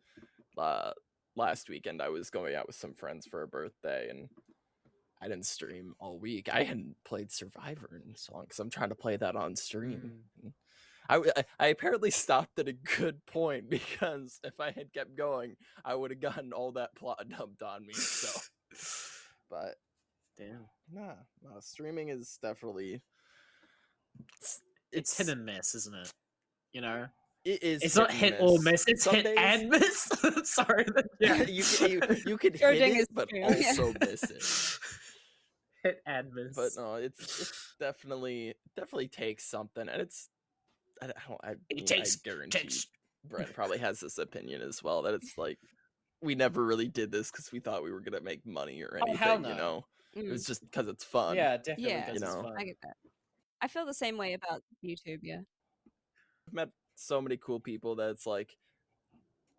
uh, 0.57 0.91
last 1.36 1.69
weekend 1.69 2.01
I 2.01 2.09
was 2.09 2.29
going 2.29 2.55
out 2.55 2.67
with 2.67 2.75
some 2.75 2.93
friends 2.93 3.25
for 3.25 3.43
a 3.43 3.47
birthday 3.47 4.09
and. 4.09 4.29
I 5.19 5.27
didn't 5.27 5.47
stream 5.47 5.95
all 6.00 6.19
week. 6.19 6.47
I 6.53 6.62
hadn't 6.62 6.95
played 7.03 7.31
Survivor 7.31 8.00
in 8.05 8.15
so 8.15 8.33
long 8.36 8.43
because 8.43 8.59
I'm 8.59 8.69
trying 8.69 8.89
to 8.89 8.95
play 8.95 9.17
that 9.17 9.36
on 9.36 9.55
stream. 9.55 10.21
and 10.43 10.53
I, 11.10 11.14
w- 11.16 11.32
I- 11.36 11.46
I 11.60 11.68
apparently 11.68 12.12
stopped 12.12 12.60
at 12.60 12.68
a 12.68 12.74
good 12.74 13.26
point 13.26 13.70
because 13.70 14.40
if 14.44 14.60
I 14.60 14.72
had 14.72 14.94
kept 14.94 15.16
going, 15.18 15.56
I 15.86 15.96
would 15.96 16.12
have 16.12 16.20
gotten 16.22 16.54
all 16.54 16.72
that 16.74 16.96
plot 16.96 17.26
dumped 17.38 17.62
on 17.64 17.86
me. 17.86 17.94
So, 17.94 18.40
but 19.50 19.76
Damn. 20.38 20.66
nah, 20.92 21.14
no, 21.44 21.60
streaming 21.60 22.10
is 22.10 22.38
definitely 22.42 23.02
it's 24.36 24.62
It's 24.92 25.18
hit 25.18 25.30
and 25.30 25.46
miss, 25.46 25.74
isn't 25.76 25.96
it? 25.96 26.12
You 26.74 26.82
know, 26.82 27.08
it 27.46 27.64
is 27.64 27.82
it's 27.82 27.96
not 27.96 28.10
and 28.10 28.20
hit 28.20 28.36
or 28.40 28.60
miss. 28.62 28.84
It's 28.88 29.04
Some 29.04 29.16
hit 29.16 29.24
days- 29.26 29.36
and 29.40 29.70
miss. 29.70 30.10
Sorry. 30.44 30.86
Yeah, 31.20 31.44
you 31.44 31.64
can, 31.64 31.90
you, 31.92 32.02
you 32.26 32.38
could 32.38 32.54
hit 32.54 32.62
Charging 32.62 32.96
it, 32.96 33.00
is 33.00 33.08
but 33.12 33.30
true. 33.30 33.44
also 33.44 33.94
miss 34.02 34.24
it. 34.24 34.80
hit 35.84 36.02
and 36.06 36.32
miss. 36.34 36.56
But 36.56 36.72
no, 36.76 36.96
it's 36.96 37.20
it's 37.42 37.76
definitely 37.80 38.54
definitely 38.76 39.08
takes 39.08 39.50
something, 39.50 39.88
and 39.88 40.02
it's 40.02 40.30
I, 41.01 41.06
I 41.06 41.12
don't 41.27 41.39
I, 41.44 41.51
It 41.70 41.75
mean, 41.77 41.86
takes- 41.86 42.18
I 42.18 42.20
guarantee 42.30 42.60
takes- 42.60 42.88
Brent 43.25 43.54
probably 43.54 43.77
has 43.80 44.00
this 44.00 44.18
opinion 44.20 44.62
as 44.62 44.82
well 44.82 45.01
that 45.01 45.13
it's 45.13 45.38
like 45.38 45.60
we 46.22 46.34
never 46.34 46.63
really 46.66 46.88
did 46.88 47.12
this 47.12 47.30
because 47.30 47.51
we 47.51 47.60
thought 47.60 47.84
we 47.84 47.92
were 47.92 48.00
gonna 48.00 48.22
make 48.22 48.46
money 48.46 48.82
or 48.82 48.98
Oh, 49.01 49.06
anything. 49.06 49.18
hell 49.18 49.36
You 49.36 49.42
no. 49.50 49.56
know, 49.58 49.86
it 50.13 50.25
Mm, 50.25 50.30
was 50.32 50.46
just 50.46 50.62
because 50.62 50.88
it's 50.88 51.04
fun. 51.04 51.36
yeah, 51.36 51.58
definitely. 51.58 51.86
Yeah. 51.92 52.06
does 52.06 52.22
You 52.22 52.25
it's 52.25 52.36
know. 52.36 52.42
fun. 52.44 52.54
I 52.58 52.63
get 52.63 52.77
that. 52.84 52.96
I 53.62 53.68
feel 53.68 53.86
the 53.86 53.94
same 53.94 54.18
way 54.18 54.34
about 54.34 54.63
YouTube. 54.84 55.20
Yeah. 55.24 55.42
I've 56.48 56.54
met 56.54 56.70
so 56.96 57.22
many 57.22 57.38
cool 57.38 57.60
people 57.60 57.96
that 57.96 58.10
it's 58.12 58.25
like 58.25 58.56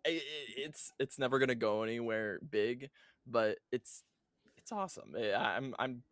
i- 0.05 0.09
i- 0.09 0.53
it's 0.57 0.91
it's 0.99 1.19
never 1.19 1.37
gonna 1.37 1.53
go 1.55 1.83
anywhere 1.83 2.39
big, 2.49 2.89
but 3.27 3.59
it's 3.71 4.03
it's 4.57 4.71
awesome. 4.71 5.15
Eh, 5.15 5.31
I- 5.33 5.57
I'm 5.57 5.75
I'm 5.77 6.03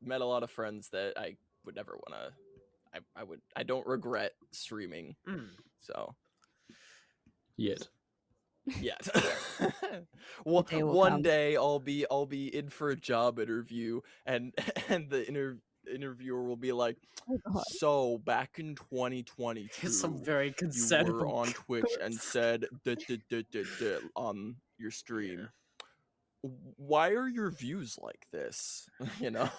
met 0.00 0.20
a 0.22 0.26
lot 0.26 0.42
of 0.42 0.50
friends 0.50 0.88
that 0.90 1.18
I 1.18 1.36
would 1.64 1.74
never 1.74 1.96
want 1.96 2.14
to. 2.14 2.34
I 2.94 2.98
I 3.16 3.24
would 3.24 3.40
I 3.56 3.62
don't 3.62 3.86
regret 3.86 4.32
streaming. 4.52 5.16
Mm. 5.28 5.48
So 5.80 6.14
Yet. 7.56 7.88
yeah. 8.80 8.96
one, 10.44 10.64
day 10.64 10.82
one 10.82 11.10
come. 11.12 11.22
day 11.22 11.56
I'll 11.56 11.78
be 11.78 12.06
I'll 12.10 12.26
be 12.26 12.54
in 12.54 12.68
for 12.68 12.90
a 12.90 12.96
job 12.96 13.38
interview 13.38 14.00
and 14.26 14.52
and 14.88 15.08
the 15.10 15.26
inter- 15.28 15.58
interviewer 15.92 16.42
will 16.42 16.56
be 16.56 16.72
like, 16.72 16.96
Oh 17.28 17.62
"So 17.68 18.18
back 18.18 18.58
in 18.58 18.74
2022, 18.74 19.68
Here's 19.80 20.00
some 20.00 20.22
very 20.24 20.54
you 20.62 21.12
were 21.12 21.26
on 21.26 21.48
Twitch 21.48 21.90
and 22.02 22.14
said 22.14 22.64
duh, 22.84 22.94
duh, 23.06 23.16
duh, 23.28 23.42
duh, 23.52 23.64
duh, 23.78 23.98
on 24.16 24.56
your 24.78 24.90
stream. 24.90 25.48
W- 26.42 26.60
Why 26.76 27.10
are 27.10 27.28
your 27.28 27.50
views 27.50 27.98
like 28.00 28.26
this? 28.32 28.88
You 29.20 29.30
know. 29.30 29.50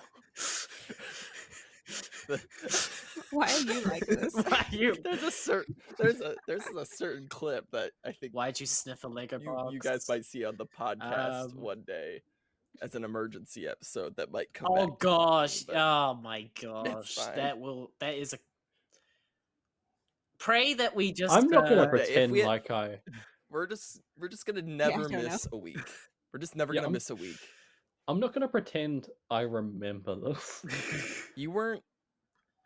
The- 2.27 2.41
Why 3.31 3.51
are 3.51 3.59
you 3.59 3.81
like 3.81 4.05
this? 4.07 4.33
Why 4.33 4.65
you? 4.71 4.95
there's 5.03 5.23
a 5.23 5.31
certain 5.31 5.75
there's 5.97 6.21
a 6.21 6.35
there's 6.47 6.65
a 6.67 6.85
certain 6.85 7.27
clip 7.27 7.65
that 7.71 7.91
I 8.05 8.11
think 8.11 8.33
Why'd 8.33 8.59
you 8.59 8.65
sniff 8.65 9.03
a 9.03 9.07
Lego 9.07 9.39
you, 9.39 9.45
box? 9.45 9.73
you 9.73 9.79
guys 9.79 10.07
might 10.09 10.25
see 10.25 10.43
on 10.45 10.55
the 10.57 10.65
podcast 10.65 11.51
Um, 11.51 11.57
one 11.61 11.83
day 11.85 12.21
as 12.81 12.95
an 12.95 13.03
emergency 13.03 13.67
episode 13.67 14.15
that 14.17 14.31
might 14.31 14.53
come. 14.53 14.67
Oh 14.71 14.87
back 14.87 14.99
gosh! 14.99 15.61
but 15.63 15.75
Oh 15.77 16.19
my 16.21 16.49
gosh! 16.61 17.15
That 17.35 17.59
will. 17.59 17.91
That 17.99 18.15
is 18.15 18.33
a. 18.33 18.37
Pray 20.39 20.73
that 20.75 20.95
we 20.95 21.11
just. 21.13 21.33
I'm 21.33 21.47
not 21.47 21.65
uh, 21.65 21.69
gonna 21.69 21.83
if 21.83 21.89
pretend 21.89 22.31
we 22.31 22.39
had- 22.39 22.47
like 22.47 22.69
I. 22.71 22.99
We're 23.49 23.67
just 23.67 24.01
we're 24.19 24.27
just 24.27 24.45
gonna 24.45 24.61
never 24.63 25.07
don't 25.07 25.23
miss 25.23 25.47
a 25.51 25.57
week. 25.57 25.77
We're 26.33 26.39
just 26.39 26.55
never 26.55 26.73
Yeah, 26.73 26.79
gonna 26.79 26.87
I'm- 26.87 26.93
miss 26.93 27.09
a 27.09 27.15
week. 27.15 27.37
I'm 28.07 28.19
not 28.19 28.33
gonna 28.33 28.47
pretend 28.47 29.09
I 29.29 29.41
remember 29.41 30.15
this. 30.15 30.65
You 31.35 31.51
weren't 31.51 31.83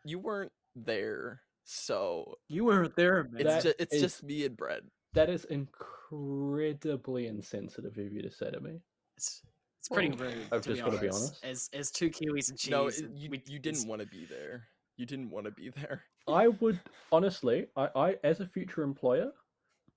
you 0.04 0.18
weren't 0.18 0.52
there, 0.76 1.40
so 1.64 2.36
You 2.48 2.64
weren't 2.64 2.94
there, 2.96 3.24
man. 3.24 3.40
it's 3.40 3.44
That 3.44 3.62
just 3.64 3.76
it's 3.80 3.94
is- 3.94 4.02
just 4.02 4.22
me 4.22 4.44
and 4.44 4.56
Brett. 4.56 4.82
that 5.14 5.28
is 5.30 5.44
incredibly 5.46 7.26
insensitive 7.26 7.96
of 7.98 8.12
you 8.12 8.22
to 8.22 8.30
say 8.30 8.50
to 8.50 8.60
me. 8.60 8.80
It's, 9.16 9.42
it's 9.80 9.88
pretty 9.88 10.10
Well, 10.10 10.28
rude. 10.30 10.46
I've 10.52 10.62
to 10.62 10.68
just 10.74 10.84
be 10.84 10.90
gotta 10.90 11.00
be 11.02 11.08
honest. 11.08 11.42
honest. 11.42 11.44
As 11.44 11.70
as 11.78 11.90
two 11.90 12.10
Kiwis 12.10 12.50
and 12.50 12.58
cheese. 12.58 12.70
No, 12.70 12.86
it- 12.88 13.10
you 13.14 13.30
we- 13.30 13.42
you 13.46 13.58
didn't 13.58 13.86
want 13.88 14.00
to 14.02 14.06
be 14.08 14.24
there. 14.26 14.64
You 14.96 15.06
didn't 15.06 15.30
want 15.30 15.46
to 15.46 15.52
be 15.52 15.70
there. 15.70 16.02
I 16.28 16.48
would 16.48 16.78
honestly, 17.10 17.66
I, 17.76 17.88
I 17.96 18.16
as 18.24 18.40
a 18.40 18.46
future 18.46 18.82
employer, 18.82 19.32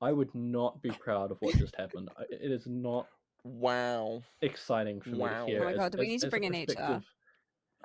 I 0.02 0.12
would 0.14 0.34
not 0.34 0.82
be 0.82 0.90
proud 0.92 1.30
of 1.32 1.38
what 1.42 1.56
just 1.58 1.76
happened. 1.76 2.10
I- 2.18 2.24
It 2.30 2.52
is 2.52 2.66
not 2.68 3.08
Wow. 3.44 4.24
exciting 4.42 5.02
for 5.02 5.12
Wow. 5.16 5.46
to 5.46 5.52
hear. 5.52 5.62
Oh 5.62 5.66
my 5.66 5.72
as- 5.72 5.78
God, 5.78 5.92
do 5.92 5.98
we 6.00 6.06
as- 6.06 6.10
need 6.12 6.20
to 6.22 6.26
as 6.28 6.28
a 6.28 6.30
bring 6.32 6.44
in 6.46 6.54
HR? 6.54 7.04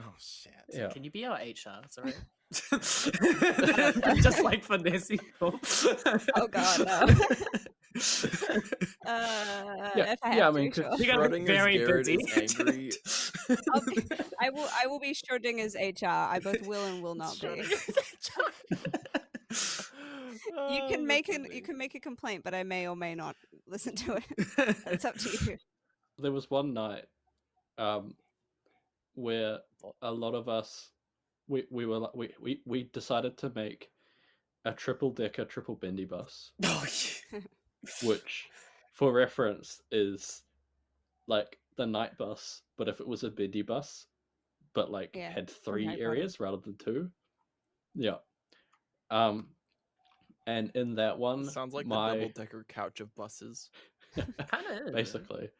Oh 0.00 0.14
shit. 0.18 0.52
Yeah. 0.72 0.88
Can 0.90 1.02
you 1.04 1.10
be 1.10 1.24
our 1.24 1.36
HR? 1.36 1.82
It's 1.84 1.98
alright. 1.98 2.16
just 4.22 4.42
like 4.42 4.62
finesse 4.64 5.08
people. 5.08 5.58
Oh 6.36 6.46
God, 6.48 6.86
no. 6.86 7.06
Uh, 9.06 9.90
Yeah, 9.96 10.12
if 10.12 10.18
I 10.22 10.28
have 10.28 10.36
yeah, 10.36 10.48
I 10.48 10.50
to, 10.50 10.52
mean, 10.52 10.70
'cause 10.70 10.84
sure. 10.84 10.96
You 10.98 11.06
gotta 11.06 11.28
be 11.30 11.44
very 11.44 11.78
Garrett 11.78 12.06
busy. 12.06 12.18
angry. 12.36 12.90
I'll 13.74 13.80
be- 13.80 14.02
I 14.40 14.50
will. 14.50 14.68
I 14.82 14.86
will 14.86 15.00
be 15.00 15.14
Schrodinger's 15.14 15.74
HR. 15.74 16.06
I 16.06 16.38
both 16.38 16.64
will 16.66 16.84
and 16.84 17.02
will 17.02 17.14
not 17.16 17.40
be. 17.40 17.62
You 20.46 20.54
Oh, 20.56 20.88
can 20.88 21.06
make 21.06 21.28
an. 21.28 21.46
You 21.50 21.62
can 21.62 21.76
make 21.76 21.94
a 21.94 22.00
complaint, 22.00 22.44
but 22.44 22.54
I 22.54 22.62
may 22.62 22.86
or 22.88 22.96
may 22.96 23.14
not 23.14 23.36
listen 23.66 23.94
to 23.96 24.16
it. 24.16 24.24
It's 24.86 25.04
up 25.04 25.16
to 25.18 25.30
you. 25.30 25.56
there 26.18 26.32
was 26.32 26.50
one 26.50 26.74
night 26.74 27.04
um 27.78 28.12
where 29.14 29.58
a 30.02 30.10
lot 30.10 30.34
of 30.34 30.48
us 30.48 30.90
we 31.46 31.64
we 31.70 31.86
were 31.86 32.08
we 32.14 32.30
we, 32.40 32.60
we 32.66 32.82
decided 32.92 33.36
to 33.38 33.52
make 33.54 33.90
a 34.64 34.72
triple 34.72 35.10
decker 35.10 35.44
triple 35.44 35.76
bendy 35.76 36.04
bus 36.04 36.50
oh, 36.64 36.84
yeah. 37.32 37.40
which 38.02 38.48
for 38.92 39.12
reference 39.12 39.80
is 39.92 40.42
like 41.28 41.58
the 41.76 41.86
night 41.86 42.18
bus 42.18 42.62
but 42.76 42.88
if 42.88 43.00
it 43.00 43.06
was 43.06 43.22
a 43.22 43.30
bendy 43.30 43.62
bus 43.62 44.06
but 44.74 44.90
like 44.90 45.14
Yeah, 45.14 45.30
had 45.30 45.48
three 45.48 45.86
areas 46.00 46.40
rather 46.40 46.56
than 46.58 46.76
two 46.76 47.10
yeah 47.94 48.16
um 49.10 49.46
and 50.48 50.70
in 50.74 50.94
that 50.94 51.16
one 51.18 51.44
Sounds 51.44 51.74
like 51.74 51.86
my 51.86 52.10
the 52.10 52.14
double 52.20 52.32
decker 52.34 52.64
couch 52.68 53.00
of 53.00 53.14
buses. 53.14 53.70
Kinda 54.16 54.90
basically 54.92 55.50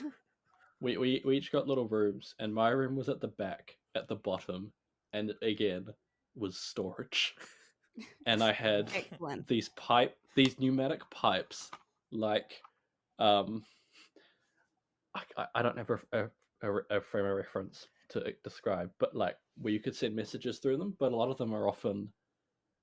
we, 0.80 0.96
we 0.98 1.22
we 1.24 1.36
each 1.38 1.52
got 1.52 1.66
little 1.68 1.88
rooms, 1.88 2.34
and 2.38 2.52
my 2.52 2.68
room 2.70 2.96
was 2.96 3.08
at 3.08 3.20
the 3.20 3.28
back, 3.28 3.76
at 3.94 4.08
the 4.08 4.16
bottom, 4.16 4.72
and 5.12 5.32
again 5.42 5.86
was 6.34 6.56
storage. 6.58 7.34
And 8.26 8.42
I 8.42 8.52
had 8.52 8.90
Excellent. 8.94 9.46
these 9.46 9.68
pipe, 9.70 10.16
these 10.34 10.58
pneumatic 10.58 11.08
pipes, 11.10 11.70
like, 12.10 12.60
um, 13.18 13.64
I, 15.14 15.22
I- 15.38 15.46
I 15.54 15.62
don't 15.62 15.78
have 15.78 15.90
a, 15.90 16.00
a, 16.12 16.30
a, 16.68 16.96
a 16.98 17.00
frame 17.00 17.24
of 17.26 17.36
reference 17.36 17.86
to 18.10 18.32
describe, 18.44 18.90
but 18.98 19.14
like 19.14 19.36
where 19.56 19.72
you 19.72 19.80
could 19.80 19.94
send 19.96 20.14
messages 20.16 20.58
through 20.58 20.76
them, 20.78 20.96
but 20.98 21.12
a 21.12 21.16
lot 21.16 21.30
of 21.30 21.38
them 21.38 21.54
are 21.54 21.68
often 21.68 22.12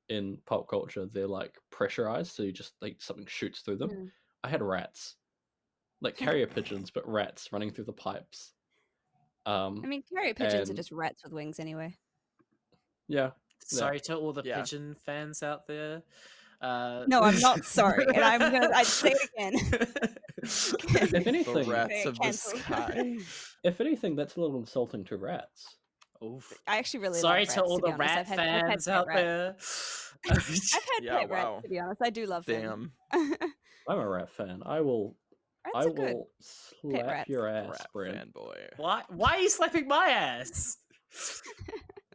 in 0.10 0.38
pop 0.46 0.68
culture 0.70 1.06
they're 1.12 1.28
like 1.28 1.56
pressurized, 1.72 2.34
so 2.34 2.44
you 2.44 2.52
just 2.52 2.74
like 2.82 2.98
something 3.00 3.26
shoots 3.28 3.62
through 3.62 3.78
them. 3.78 3.90
Mm. 3.90 4.12
I 4.44 4.50
had 4.50 4.62
rats, 4.62 5.16
like 6.02 6.18
carrier 6.18 6.48
pigeons, 6.48 6.92
but 6.92 7.08
rats 7.08 7.50
running 7.52 7.72
through 7.72 7.86
the 7.86 7.94
pipes. 7.94 8.54
Um, 9.46 9.82
I 9.84 9.88
mean, 9.88 10.04
carrier 10.14 10.34
pigeons 10.34 10.70
are 10.70 10.74
just 10.74 10.92
rats 10.92 11.24
with 11.24 11.34
wings 11.34 11.60
anyway. 11.60 11.96
yeah, 13.08 13.32
Sorry 13.60 14.00
to 14.02 14.16
all 14.16 14.34
the 14.34 14.44
Yeah. 14.44 14.60
pigeon 14.62 14.96
fans 15.06 15.42
out 15.44 15.68
there. 15.68 16.04
Uh, 16.62 17.04
No, 17.08 17.22
I'm 17.22 17.40
not 17.40 17.64
sorry, 17.66 18.06
and 18.06 18.24
I'm 18.24 18.40
gonna. 18.40 18.70
I'd 18.74 18.86
say 18.86 19.12
it 19.12 19.30
again. 19.36 19.54
if 20.38 21.12
The 21.12 21.24
anything, 21.28 21.70
rats 21.70 22.06
of 22.06 22.18
the 22.20 22.32
sky. 22.32 23.18
if 23.64 23.82
anything, 23.82 24.16
that's 24.16 24.36
a 24.38 24.42
little 24.42 24.58
insulting 24.60 25.04
to 25.06 25.18
rats. 25.18 25.66
Oof. 26.24 26.54
I 26.68 26.78
actually 26.78 27.02
really 27.02 27.20
Sorry 27.20 27.46
love 27.46 27.54
to 27.56 27.62
all 27.64 27.78
be 27.78 27.82
the 27.82 27.94
honest. 27.94 28.00
rat 28.00 28.18
I've 28.20 28.28
had, 28.28 28.40
I've 28.40 28.48
had 28.48 28.68
fans 28.70 28.88
out 28.88 29.08
rats. 29.08 30.22
there. 30.26 30.32
I've 30.38 30.48
had 30.48 31.04
Yeah, 31.04 31.18
pet 31.20 31.30
rats, 31.30 31.62
to 31.64 31.70
be 31.70 31.80
honest. 31.80 32.02
I 32.02 32.10
do 32.10 32.26
love 32.26 32.46
Damn. 32.46 32.92
them. 33.12 33.38
I'm 33.90 34.00
a 34.00 34.08
rat 34.08 34.30
fan. 34.30 34.62
I 34.66 34.80
will, 34.82 35.16
rats 35.66 35.88
I 35.88 35.90
will 35.90 36.28
slap 36.40 37.28
your 37.28 37.48
ass, 37.48 37.68
Rat 37.70 37.88
Brent. 37.94 38.34
fanboy. 38.34 38.56
why? 38.78 39.02
Why 39.10 39.32
are 39.36 39.40
you 39.40 39.50
slapping 39.50 39.88
my 39.88 40.08
ass? 40.08 40.78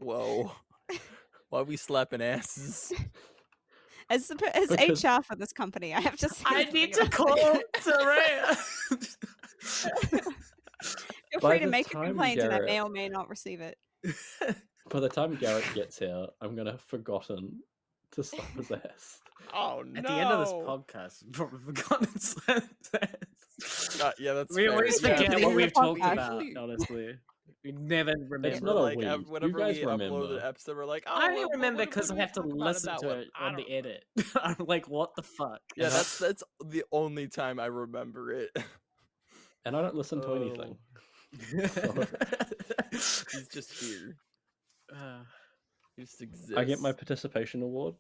Whoa. 0.00 0.53
Why 1.50 1.61
are 1.61 1.65
we 1.65 1.77
slapping 1.77 2.23
asses? 2.23 2.93
As 4.11 4.27
the, 4.29 4.57
as 4.57 4.69
Because- 4.69 5.05
HR 5.05 5.23
for 5.23 5.37
this 5.37 5.53
company, 5.53 5.93
I 5.95 6.00
have 6.00 6.17
to 6.17 6.29
say 6.31 6.45
I 6.47 6.65
need 6.65 6.95
to 6.95 7.03
about 7.03 7.12
call 7.12 7.35
it. 7.37 7.65
Xhoreya. 7.77 8.57
Feel 11.31 11.41
By 11.41 11.50
free 11.50 11.59
to 11.61 11.67
make 11.67 11.87
a 11.88 11.91
time 11.91 12.07
complaint, 12.07 12.41
and 12.41 12.55
I 12.55 12.61
may 12.61 12.81
or 12.81 12.88
may 12.88 13.09
not 13.11 13.29
receive 13.29 13.61
it. 13.61 13.77
By 14.90 15.00
the 15.00 15.09
time 15.09 15.35
Garrett 15.37 15.64
gets 15.75 15.99
here, 15.99 16.26
I'm 16.40 16.55
gonna 16.57 16.73
have 16.73 16.81
forgotten 16.83 17.61
to 18.12 18.23
slap 18.25 18.57
his 18.57 18.71
ass. 18.71 19.21
Oh 19.55 19.83
no! 19.87 20.00
At 20.00 20.05
the 20.07 20.12
end 20.12 20.31
of 20.31 20.40
this 20.40 20.52
podcast, 20.52 21.23
you've 21.23 21.33
probably 21.33 21.61
forgotten 21.61 22.19
slapped 22.19 22.90
ass. 23.00 24.00
Uh, 24.02 24.11
yeah, 24.19 24.33
that's 24.33 24.55
we 24.55 24.64
fair. 24.64 24.73
always 24.73 25.00
Yeah, 25.00 25.17
forget 25.17 25.33
at 25.33 25.38
the 25.40 25.47
what 25.47 25.55
we've 25.55 25.73
talked 25.73 26.00
podcast. 26.00 26.12
about. 26.12 26.62
Honestly, 26.64 27.14
we 27.64 27.73
never 27.73 28.14
remember. 28.28 28.49
It's 28.49 28.61
not 28.62 28.76
a 28.76 28.81
like 28.81 28.99
we. 28.99 29.07
ev- 29.07 29.25
You 29.43 29.52
guys 29.52 29.76
we 29.76 29.83
upload 29.85 29.90
remember. 30.00 30.38
an 30.38 30.43
episode, 30.43 30.76
we're 30.76 30.87
like, 30.87 31.05
oh, 31.07 31.12
I 31.14 31.26
only 31.28 31.40
well, 31.43 31.50
remember 31.52 31.85
because 31.87 32.11
I 32.11 32.17
have 32.17 32.33
to 32.33 32.43
we 32.43 32.49
talk 32.49 32.57
about 32.57 32.67
listen 32.67 32.99
to 33.00 33.07
one? 33.07 33.19
it 33.21 33.28
on 33.40 33.55
the 33.55 33.71
edit. 33.73 34.05
I'm 34.43 34.57
like, 34.67 34.88
what 34.88 35.14
the 35.14 35.23
fuck? 35.23 35.61
Yeah, 35.76 35.85
And 35.85 35.93
that's 35.95 36.19
that's 36.19 36.43
the 36.67 36.83
only 36.90 37.28
time 37.28 37.61
I 37.61 37.67
remember 37.67 38.33
it. 38.33 38.50
And 39.64 39.76
I 39.76 39.83
don't 39.83 39.95
listen 39.95 40.21
to 40.23 40.35
anything. 40.35 40.76
He's 42.90 43.49
just 43.52 43.73
here. 43.73 44.16
Uh, 44.94 45.20
He 45.97 46.02
just 46.02 46.20
exists. 46.23 46.52
I 46.56 46.64
get 46.64 46.80
my 46.80 46.92
participation 46.92 47.62
award, 47.62 47.94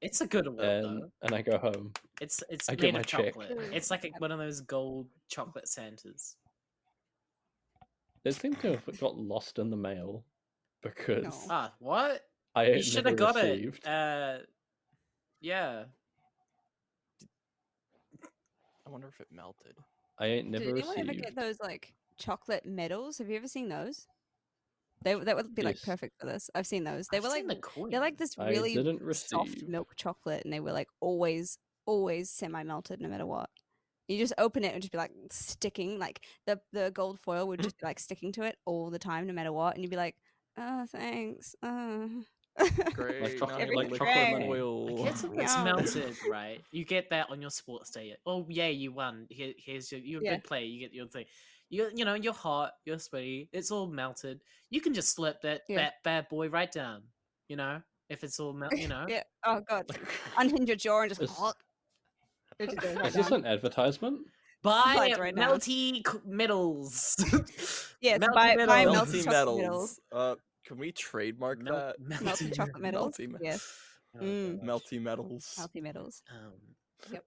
it's 0.00 0.20
a 0.20 0.26
good 0.26 0.46
award 0.46 0.64
and 0.64 1.02
though. 1.02 1.10
and 1.22 1.34
I 1.34 1.42
go 1.42 1.58
home. 1.58 1.92
It's 2.20 2.42
it's 2.48 2.68
I 2.68 2.72
made 2.72 2.80
get 2.80 2.94
my 2.94 3.00
of 3.00 3.06
check. 3.06 3.26
chocolate. 3.34 3.58
It's 3.72 3.90
like 3.90 4.04
a, 4.04 4.10
one 4.18 4.30
of 4.32 4.38
those 4.38 4.60
gold 4.60 5.08
chocolate 5.28 5.68
Santas. 5.68 6.36
It 8.24 8.34
seemed 8.34 8.60
to 8.60 8.72
have 8.72 9.00
got 9.00 9.16
lost 9.18 9.58
in 9.58 9.70
the 9.70 9.76
mail 9.76 10.24
because 10.82 11.24
No. 11.24 11.32
Ah, 11.50 11.72
what? 11.80 12.22
I 12.54 12.66
You 12.72 12.82
should 12.82 13.06
have 13.06 13.16
got 13.16 13.34
received. 13.34 13.78
it. 13.84 13.86
Uh, 13.88 14.38
yeah. 15.40 15.84
I 18.86 18.90
wonder 18.90 19.08
if 19.08 19.20
it 19.20 19.28
melted. 19.32 19.76
I 20.20 20.26
ain't 20.28 20.46
never 20.48 20.70
Did 20.70 20.76
anyone 20.76 20.98
ever 20.98 21.14
get 21.14 21.34
those 21.36 21.58
like 21.60 21.94
chocolate 22.16 22.66
medals? 22.66 23.18
Have 23.18 23.30
you 23.30 23.36
ever 23.36 23.48
seen 23.48 23.68
those? 23.68 24.08
They 25.04 25.14
that 25.14 25.36
would 25.36 25.54
be 25.54 25.62
like 25.62 25.82
Yes. 25.82 25.82
perfect 25.82 26.16
for 26.20 26.26
this. 26.26 26.50
I've 26.54 26.66
seen 26.66 26.84
those. 26.84 27.08
They 27.08 27.20
I've 27.20 27.22
were 27.22 27.28
like 27.28 27.44
seen 27.44 27.48
the 27.48 27.56
coin. 27.56 27.92
they're 27.92 28.00
like 28.00 28.18
this 28.18 28.38
I 28.38 28.50
really 28.50 28.82
didn't 28.82 29.00
soft 29.12 29.62
receive. 29.62 29.66
milk 29.66 29.94
chocolate, 29.96 30.44
and 30.44 30.52
they 30.52 30.60
were 30.60 30.72
like 30.72 30.88
always 31.00 31.58
always 31.86 32.30
semi 32.30 32.62
melted 32.64 33.00
no 33.00 33.08
matter 33.08 33.26
what. 33.26 33.50
You 34.08 34.18
just 34.18 34.34
open 34.38 34.64
it 34.64 34.74
and 34.74 34.82
just 34.82 34.92
be 34.92 34.98
like 34.98 35.12
sticking, 35.32 35.98
like 35.98 36.26
the 36.46 36.60
the 36.72 36.90
gold 36.92 37.20
foil 37.20 37.48
would 37.48 37.60
just 37.62 37.78
be 37.78 37.86
like 37.86 37.98
sticking 38.00 38.32
to 38.32 38.42
it 38.44 38.58
all 38.66 38.90
the 38.90 38.98
time, 38.98 39.26
no 39.26 39.32
matter 39.34 39.52
what, 39.52 39.74
and 39.76 39.84
you'd 39.84 39.90
be 39.90 39.96
like, 39.96 40.16
"Oh, 40.56 40.86
thanks." 40.86 41.54
Uh. 41.62 42.08
Great. 42.94 43.38
chocolate- 43.38 43.68
now 43.68 43.74
like 43.76 43.90
chocolate 43.92 44.00
liquid 44.00 44.32
money. 44.32 44.48
oil. 44.48 45.06
It's, 45.06 45.24
it's 45.24 45.56
melted, 45.58 46.16
right? 46.30 46.60
You 46.70 46.84
get 46.84 47.10
that 47.10 47.30
on 47.30 47.40
your 47.40 47.50
sports 47.50 47.90
day. 47.90 48.14
Oh, 48.26 48.46
yeah, 48.48 48.68
you 48.68 48.92
won. 48.92 49.26
Here, 49.30 49.52
here's 49.58 49.90
your 49.92 50.00
you're 50.00 50.20
a 50.20 50.24
Yeah. 50.24 50.34
good 50.36 50.44
player. 50.44 50.64
You 50.64 50.80
get 50.80 50.92
your 50.94 51.06
thing. 51.08 51.24
You 51.68 51.88
you 51.94 52.04
know 52.04 52.14
you're 52.14 52.32
hot. 52.32 52.72
You're 52.84 52.98
sweaty. 52.98 53.48
It's 53.52 53.70
all 53.70 53.86
melted. 53.86 54.40
You 54.70 54.80
can 54.80 54.92
just 54.92 55.14
slip 55.14 55.40
that 55.42 55.62
Yeah. 55.68 55.76
that 55.76 55.94
bad 56.02 56.28
boy 56.28 56.48
right 56.48 56.70
down. 56.70 57.02
You 57.48 57.56
know 57.56 57.80
if 58.08 58.24
it's 58.24 58.40
all 58.40 58.52
melted. 58.52 58.80
You 58.80 58.88
know. 58.94 59.04
yeah. 59.08 59.22
Oh 59.44 59.60
god. 59.68 59.86
Unhinge 60.38 60.66
your 60.68 60.76
jaw 60.76 61.02
and 61.02 61.10
just. 61.10 61.22
Is- 61.22 61.30
It 62.58 62.70
just 62.70 62.76
goes 62.80 62.96
right 62.96 63.06
Is 63.06 63.14
this 63.14 63.30
an 63.30 63.46
advertisement? 63.46 64.20
Buy 64.62 64.92
Slides 64.94 65.18
right 65.18 65.34
melty 65.34 66.06
c- 66.06 66.18
metals. 66.26 67.14
Yes, 68.02 68.18
melty 68.18 68.34
buy- 68.34 68.56
buy 68.56 68.84
metals. 68.84 68.96
melty 68.96 69.22
Melty 69.22 69.24
chocolate 69.24 69.26
metals. 69.26 69.60
metals. 69.62 70.00
Uh, 70.12 70.34
can 70.70 70.78
we 70.78 70.92
trademark 70.92 71.60
Mel- 71.60 71.74
that? 71.74 72.00
melty 72.00 72.54
chocolate 72.56 72.80
metals. 72.80 73.16
Melty 73.16 73.28
me- 73.28 73.38
Yes, 73.42 73.72
Oh, 74.16 74.22
Mm. 74.24 74.64
Melty 74.64 75.00
metals. 75.02 75.54
healthy 75.56 75.80
metals. 75.80 76.22
Um, 76.30 77.12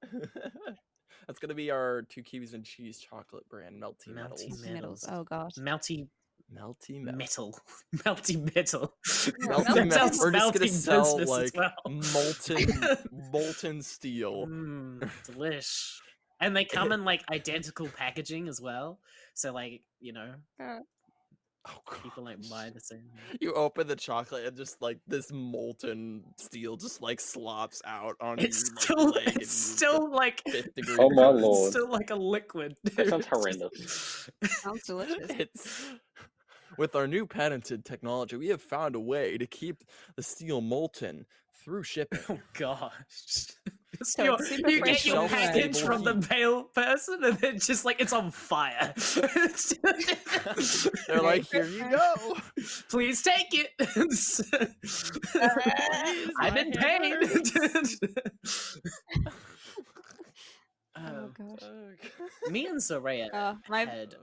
That's 1.27 1.39
gonna 1.39 1.53
be 1.53 1.71
our 1.71 2.01
two 2.03 2.21
kiwis 2.23 2.53
and 2.53 2.65
cheese 2.65 2.99
chocolate 2.99 3.47
brand, 3.49 3.82
Melty, 3.82 4.10
Melty 4.10 4.13
Metals. 4.15 4.41
Metals. 4.41 4.65
Metals. 4.65 5.06
Oh 5.10 5.23
gosh. 5.23 5.53
melty 5.56 6.08
Melty 6.53 7.01
Metals. 7.01 7.17
metal. 7.17 7.60
melty 7.97 8.56
metal. 8.56 8.93
Melty 9.08 9.65
That 9.73 9.88
Metals. 9.88 10.19
We're 10.19 10.32
just 10.32 10.53
gonna 10.53 10.67
sell 10.69 11.25
like 11.25 11.51
well. 11.56 11.71
molten, 11.86 12.97
molten 13.32 13.82
steel. 13.82 14.45
Mm, 14.47 15.10
delish. 15.27 15.97
And 16.41 16.56
they 16.56 16.65
come 16.65 16.91
in 16.91 17.06
like 17.06 17.23
identical 17.32 17.88
packaging 17.88 18.49
as 18.49 18.60
well. 18.60 18.99
So 19.34 19.53
like, 19.53 19.82
you 20.01 20.12
know, 20.12 20.34
Oh, 21.65 21.80
people 22.04 22.26
like 22.26 22.38
buy 22.49 22.69
the 22.73 22.80
same. 22.82 23.10
You 23.39 23.54
open 23.54 23.88
the 23.88 23.95
chocolate 23.95 24.45
and 24.45 24.58
just 24.58 24.82
like 24.82 24.99
this 25.08 25.32
molten 25.32 26.23
steel 26.38 26.76
just 26.76 27.02
like 27.02 27.21
slops 27.21 27.82
out 27.86 28.15
on 28.19 28.39
It's 28.39 28.69
your 28.69 28.82
still 28.82 29.10
leg 29.12 29.38
it's 29.38 29.52
still 29.54 30.12
like 30.12 30.41
fifth 30.49 30.67
Oh 30.99 31.10
my 31.10 31.32
burns. 31.32 31.39
it's 31.45 31.45
lord. 31.47 31.71
still 31.71 31.89
like 31.89 32.10
a 32.10 32.15
liquid. 32.15 32.76
That 32.95 33.08
sounds 33.08 33.28
horrendous. 33.28 34.30
Sounds 34.45 34.84
delicious. 34.86 35.30
It's 35.30 35.93
with 36.78 36.95
our 36.95 37.08
new 37.08 37.26
patented 37.26 37.86
technology, 37.86 38.36
we 38.36 38.47
have 38.49 38.62
found 38.62 38.95
a 38.95 38.99
way 38.99 39.38
to 39.38 39.45
keep 39.47 39.84
the 40.15 40.23
steel 40.23 40.60
molten 40.62 41.26
through 41.63 41.84
shipping. 41.84 42.19
Oh 42.30 42.39
gosh. 42.54 43.47
So 44.01 44.23
Your- 44.23 44.43
you 44.43 44.82
get 44.84 45.06
your 45.06 45.27
package 45.29 45.79
from 45.82 46.03
the 46.03 46.15
mail 46.29 46.63
person 46.63 47.23
and 47.23 47.38
then 47.38 47.60
just 47.60 47.86
like 47.86 48.01
it's 48.01 48.12
on 48.13 48.32
fire. 48.32 48.93
They're 51.08 51.21
like, 51.21 51.45
here 51.51 51.65
you 51.65 51.89
go. 51.89 52.38
Please 52.89 53.21
take 53.21 53.47
it. 53.51 53.69
I'm 56.39 56.58
in 56.58 56.71
hand 56.73 57.03
pain. 57.03 58.10
Oh 60.95 61.01
Um, 61.06 61.34
gosh. 61.38 61.60
me 62.51 62.67
and 62.67 62.79
Xhoreya 62.79 63.27
Uh, 63.34 63.56
my 63.67 63.79
had. 63.86 64.13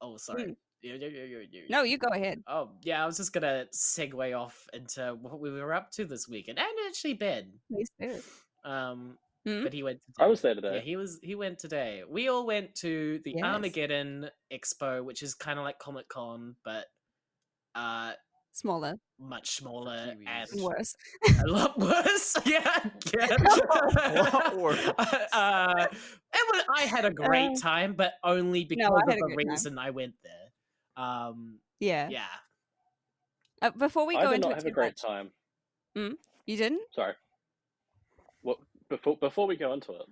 Oh, 0.00 0.16
sorry. 0.16 0.56
You- 0.80 0.94
you- 0.96 1.08
you- 1.08 1.24
you- 1.24 1.48
you- 1.50 1.66
no, 1.70 1.82
you 1.82 1.98
go 1.98 2.08
ahead. 2.08 2.42
Oh, 2.46 2.70
yeah, 2.82 3.02
I 3.02 3.06
was 3.06 3.16
just 3.18 3.32
gonna 3.32 3.66
segue 3.74 4.38
off 4.38 4.66
into 4.72 5.14
what 5.20 5.38
we 5.40 5.50
were 5.50 5.72
up 5.74 5.90
to 5.92 6.04
this 6.04 6.26
weekend, 6.28 6.58
and 6.58 6.68
actually 6.88 7.14
Ben. 7.14 7.60
Please 7.70 7.90
do. 8.00 8.22
Um, 8.64 9.18
Hmm? 9.46 9.62
but 9.62 9.74
he 9.74 9.82
went. 9.82 10.00
I 10.18 10.26
was 10.26 10.40
there 10.40 10.54
Yeah, 10.54 10.60
today. 10.62 10.80
he 10.80 10.96
was. 10.96 11.20
He 11.22 11.34
went 11.34 11.58
today. 11.58 12.02
We 12.08 12.28
all 12.28 12.46
went 12.46 12.74
to 12.76 13.20
the 13.24 13.32
Yes. 13.36 13.44
Armageddon 13.44 14.30
Expo, 14.50 15.04
which 15.04 15.22
is 15.22 15.34
kind 15.34 15.58
of 15.58 15.64
like 15.66 15.78
Comic 15.78 16.08
Con, 16.08 16.56
but 16.64 16.86
uh, 17.74 18.14
Smaller, 18.52 18.94
much 19.18 19.50
smaller 19.56 20.14
and 20.26 20.48
worse. 20.62 20.94
a 21.42 21.46
lot 21.46 21.78
worse. 21.78 22.36
yeah, 22.46 22.78
yeah. 23.18 23.26
a 23.36 24.22
lot 24.32 24.56
worse. 24.56 24.78
Uh, 25.32 25.86
it 25.90 26.54
was, 26.54 26.64
I 26.74 26.82
had 26.82 27.04
a 27.04 27.10
great 27.10 27.50
Uh, 27.50 27.60
time, 27.60 27.92
but 27.94 28.14
only 28.22 28.64
because 28.64 28.86
I 28.90 29.12
of 29.12 29.18
the 29.18 29.20
great 29.34 29.44
time. 29.46 29.50
reason 29.52 29.78
I 29.78 29.90
went 29.90 30.14
there. 30.22 31.04
Um, 31.04 31.58
Yeah. 31.80 32.08
yeah. 32.08 32.26
Uh, 33.60 33.70
before 33.70 34.06
we 34.06 34.16
I 34.16 34.22
go 34.22 34.28
did 34.30 34.36
into 34.36 34.48
not 34.48 34.58
it 34.58 34.62
have 34.62 34.66
a 34.66 34.70
great 34.70 34.94
much- 34.94 35.02
time. 35.02 35.32
you 36.46 36.56
didn't. 36.56 36.80
Sorry. 36.94 37.14
What 38.94 39.02
before 39.02 39.16
before 39.16 39.46
we 39.46 39.56
go 39.56 39.72
into 39.72 39.92
it, 39.92 40.02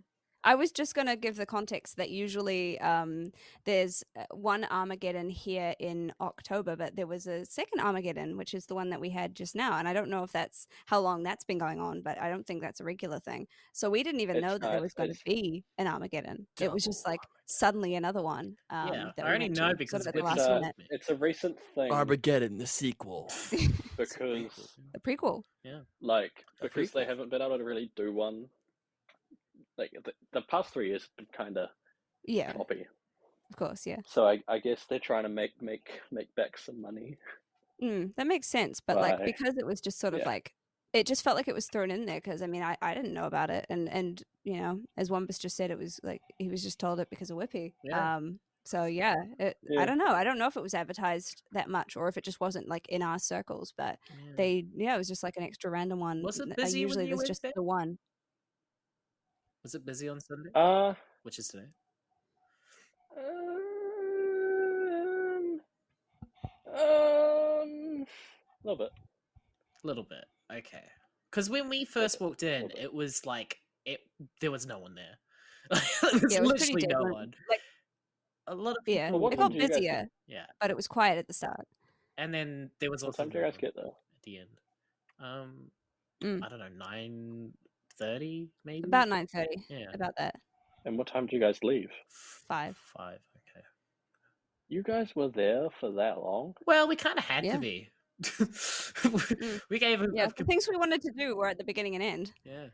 I 0.45 0.57
was 0.57 0.73
just 0.73 0.97
going 0.97 1.07
to 1.07 1.15
give 1.15 1.37
the 1.37 1.47
context 1.47 1.97
that 1.99 2.11
usually 2.11 2.81
um, 2.81 3.31
there's 3.65 4.03
uh, 4.19 4.25
one 4.33 4.65
Armageddon 4.65 5.31
here 5.31 5.73
in 5.79 6.13
October, 6.21 6.75
but 6.75 6.97
there 6.97 7.07
was 7.07 7.29
a 7.29 7.45
second 7.47 7.79
Armageddon, 7.81 8.37
which 8.37 8.53
is 8.53 8.67
the 8.67 8.75
one 8.75 8.91
that 8.91 9.01
we 9.01 9.09
had 9.09 9.37
just 9.37 9.55
now. 9.55 9.79
And 9.79 9.87
I 9.87 9.93
don't 9.93 10.09
know 10.11 10.25
if 10.25 10.33
that's 10.33 10.67
how 10.87 10.99
long 10.99 11.23
that's 11.23 11.45
been 11.45 11.59
going 11.59 11.79
on, 11.79 12.03
but 12.03 12.21
I 12.21 12.29
don't 12.29 12.45
think 12.45 12.61
that's 12.61 12.81
a 12.81 12.85
regular 12.85 13.21
thing. 13.21 13.47
So 13.73 13.89
we 13.89 14.03
didn't 14.03 14.21
even 14.21 14.35
It's 14.37 14.43
know 14.45 14.53
that 14.55 14.63
not, 14.63 14.73
there 14.73 14.83
was 14.83 14.95
going 14.95 15.15
to 15.15 15.21
be 15.25 15.63
an 15.79 15.87
Armageddon. 15.87 16.45
It 16.61 16.73
was 16.73 16.83
just 16.83 17.05
Double 17.05 17.13
like 17.13 17.21
suddenly 17.47 17.95
another 17.95 18.23
one. 18.23 18.57
Um, 18.71 18.89
Yeah, 18.93 19.11
that 19.17 19.27
I 19.27 19.29
we 19.29 19.35
only 19.37 19.49
know 19.51 19.69
to, 19.71 19.77
because 19.77 20.03
sort 20.03 20.17
of 20.17 20.21
at 20.21 20.25
the 20.25 20.29
It's 20.33 20.39
last 20.41 20.51
a, 20.51 20.55
minute. 20.61 20.77
it's 20.91 21.09
a 21.11 21.15
recent 21.15 21.57
thing 21.77 21.93
Armageddon, 21.93 22.59
the 22.59 22.67
sequel. 22.67 23.31
because 23.97 24.17
The 24.17 24.99
prequel. 25.07 25.45
Yeah. 25.63 25.83
Like 26.01 26.45
A 26.61 26.65
because 26.65 26.91
they 26.91 27.03
prequel. 27.05 27.07
haven't 27.07 27.31
been 27.31 27.43
able 27.43 27.59
to 27.59 27.65
really 27.65 27.93
do 27.95 28.13
one. 28.13 28.49
Like 29.79 29.93
the, 30.05 30.13
the 30.33 30.43
past 30.43 30.73
three 30.73 30.89
years 30.89 31.03
have 31.03 31.17
been 31.17 31.27
kind 31.33 31.57
of 31.59 31.71
Yeah, 32.25 32.53
choppy, 32.53 32.87
of 33.51 33.57
course. 33.57 33.87
Yeah. 33.87 34.03
so 34.05 34.27
I, 34.29 34.43
I 34.49 34.59
guess 34.59 34.85
they're 34.87 34.99
trying 34.99 35.25
to 35.25 35.29
make 35.29 35.61
make 35.63 36.01
make 36.11 36.35
back 36.35 36.59
some 36.59 36.81
money. 36.81 37.19
Mm, 37.83 38.15
that 38.17 38.27
makes 38.27 38.47
sense. 38.49 38.81
But 38.81 39.01
like 39.01 39.25
because 39.25 39.57
it 39.57 39.67
was 39.67 39.81
just 39.81 39.99
sort 39.99 40.15
of 40.15 40.21
Yeah. 40.21 40.27
like 40.27 40.55
it 40.93 41.07
just 41.07 41.23
felt 41.25 41.37
like 41.37 41.49
it 41.49 41.55
was 41.55 41.69
thrown 41.69 41.91
in 41.91 42.05
there 42.07 42.19
because 42.21 42.43
I 42.43 42.47
mean 42.47 42.63
I, 42.63 42.77
I 42.83 42.95
didn't 42.95 43.15
know 43.15 43.25
about 43.27 43.51
it 43.51 43.67
and 43.71 43.89
and 43.89 44.23
you 44.45 44.59
know 44.61 44.83
as 44.97 45.11
Wumbus 45.11 45.39
just 45.41 45.57
said 45.57 45.71
it 45.71 45.79
was 45.79 45.99
like 46.03 46.23
he 46.39 46.49
was 46.49 46.63
just 46.63 46.79
told 46.79 47.01
it 47.01 47.11
because 47.11 47.31
of 47.31 47.39
Whippy. 47.39 47.75
Yeah. 47.83 48.17
Um 48.17 48.41
so 48.65 48.85
yeah, 48.85 49.17
it, 49.41 49.57
I 49.77 49.87
don't 49.87 49.99
know. 49.99 50.13
I 50.13 50.23
don't 50.23 50.39
know 50.39 50.47
if 50.47 50.57
it 50.57 50.63
was 50.63 50.75
advertised 50.75 51.43
that 51.51 51.69
much 51.69 51.97
or 51.97 52.07
if 52.09 52.17
it 52.17 52.25
just 52.25 52.39
wasn't 52.41 52.69
like 52.69 52.87
in 52.89 53.03
our 53.03 53.19
circles, 53.19 53.73
but 53.77 53.99
Yeah. 54.09 54.17
they 54.37 54.67
yeah, 54.77 54.95
it 54.95 54.99
was 54.99 55.09
just 55.09 55.25
like 55.25 55.37
an 55.37 55.43
extra 55.43 55.71
random 55.71 55.99
one. 55.99 56.23
Was 56.23 56.39
it 56.39 56.55
busy 56.55 56.79
usually 56.81 57.07
there's 57.07 57.25
just 57.25 57.43
there? 57.43 57.53
the 57.57 57.63
one. 57.63 57.99
Was 59.63 59.75
it 59.75 59.87
busy 59.87 60.09
on 60.09 60.21
Sunday? 60.21 60.51
Uh, 60.55 60.95
Which 61.23 61.39
is 61.39 61.49
today. 61.49 61.67
um, 63.17 65.61
um, 66.75 66.75
a 66.75 68.07
little 68.65 68.77
bit. 68.79 68.91
A 69.83 69.87
little 69.87 70.05
bit. 70.05 70.25
Okay. 70.53 70.85
Because 71.31 71.49
when 71.49 71.69
we 71.69 71.85
first 71.85 72.21
walked 72.21 72.43
in, 72.43 72.71
it 72.77 72.93
was 72.93 73.25
like 73.25 73.59
it. 73.85 74.01
There 74.41 74.51
was 74.51 74.67
no 74.67 74.79
one 74.79 74.95
there. 74.95 75.19
there 75.71 76.21
was 76.21 76.35
Yeah, 76.35 76.41
literally 76.41 76.87
no 76.89 77.03
one. 77.03 77.35
Like 77.49 77.61
A 78.49 78.55
lot 78.55 78.73
of 78.77 78.83
yeah, 78.87 79.11
what 79.13 79.33
it 79.33 79.39
got 79.39 79.53
did 79.53 79.63
you 79.63 79.69
guys 79.69 79.77
busier. 79.79 80.09
Yeah, 80.27 80.47
but 80.61 80.71
it 80.71 80.77
was 80.77 80.89
quiet 80.89 81.19
at 81.19 81.27
the 81.29 81.33
start. 81.33 81.67
and 82.19 82.35
then 82.35 82.71
there 82.81 82.91
was 82.91 83.03
What 83.03 83.09
also 83.09 83.23
time 83.23 83.31
did 83.31 83.39
you 83.39 83.45
guys 83.45 83.57
get 83.57 83.75
though? 83.77 83.95
at 84.17 84.23
the 84.25 84.39
end. 84.39 84.49
Um, 85.21 85.71
Mm. 86.23 86.41
I 86.45 86.49
don't 86.49 86.61
know, 86.61 86.69
nine 86.79 87.53
thirty 87.99 88.49
maybe. 88.65 88.85
About 88.87 89.09
nine 89.09 89.27
thirty. 89.27 89.57
Yeah, 89.69 89.87
About 89.95 90.15
that. 90.19 90.35
And 90.85 90.99
what 90.99 91.07
time 91.07 91.27
do 91.27 91.37
you 91.37 91.41
guys 91.43 91.59
leave? 91.63 91.91
Five. 92.49 92.77
Five. 92.97 93.19
Okay. 93.37 93.65
You 94.69 94.83
guys 94.83 95.15
were 95.15 95.29
there 95.29 95.69
for 95.81 95.93
that 95.93 96.19
long? 96.19 96.55
Well, 96.67 96.89
we 96.89 96.97
kind 96.97 97.19
of 97.19 97.25
had 97.25 97.45
Yeah. 97.45 97.53
to 97.55 97.59
be. 97.59 97.89
we 99.71 99.79
gave 99.79 100.01
a, 100.03 100.09
Yeah, 100.15 100.29
the 100.37 100.45
things 100.45 100.67
we 100.69 100.77
wanted 100.77 101.03
to 101.03 101.13
do 101.17 101.37
were 101.37 101.49
at 101.49 101.59
the 101.59 101.65
beginning 101.65 101.95
and 101.95 102.03
end. 102.05 102.33
yeah. 102.45 102.69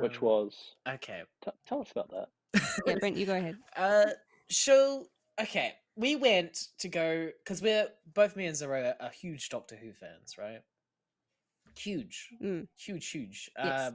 Which 0.00 0.16
Um, 0.18 0.22
was 0.22 0.54
okay. 0.88 1.22
t- 1.44 1.50
tell 1.66 1.80
us 1.80 1.90
about 1.92 2.10
that. 2.10 2.28
Yeah, 2.86 2.96
Brent, 2.96 3.16
you 3.16 3.26
go 3.26 3.34
ahead. 3.36 3.56
Uh, 3.76 4.06
so 4.50 5.06
okay, 5.40 5.74
we 5.96 6.16
went 6.16 6.66
to 6.78 6.88
go 6.88 7.30
because 7.42 7.62
we're 7.62 7.88
both 8.12 8.36
me 8.36 8.46
and 8.46 8.56
Zero 8.56 8.92
are 9.00 9.10
huge 9.10 9.48
Doctor 9.48 9.76
Who 9.76 9.92
fans, 9.92 10.36
right? 10.38 10.60
Huge, 11.76 12.28
Mm. 12.42 12.66
huge, 12.76 13.06
huge. 13.08 13.50
Yes. 13.56 13.80
Uh, 13.80 13.90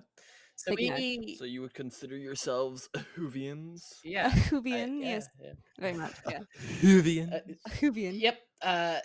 so 0.55 0.73
we, 0.75 1.35
So 1.37 1.45
you 1.45 1.61
would 1.61 1.73
consider 1.73 2.17
yourselves 2.17 2.89
Whovians? 3.17 3.99
yeah, 4.03 4.27
A 4.27 4.29
I- 4.31 4.39
Whovian, 4.49 5.01
yeah, 5.01 5.07
yes, 5.09 5.27
yeah. 5.41 5.53
very 5.79 5.93
much. 5.93 6.13
Yeah, 6.29 6.39
Whovian. 6.81 7.33
Uh, 7.33 7.39
a 7.65 7.69
Whovian. 7.69 8.19
yep. 8.19 8.37
Uh, 8.61 8.99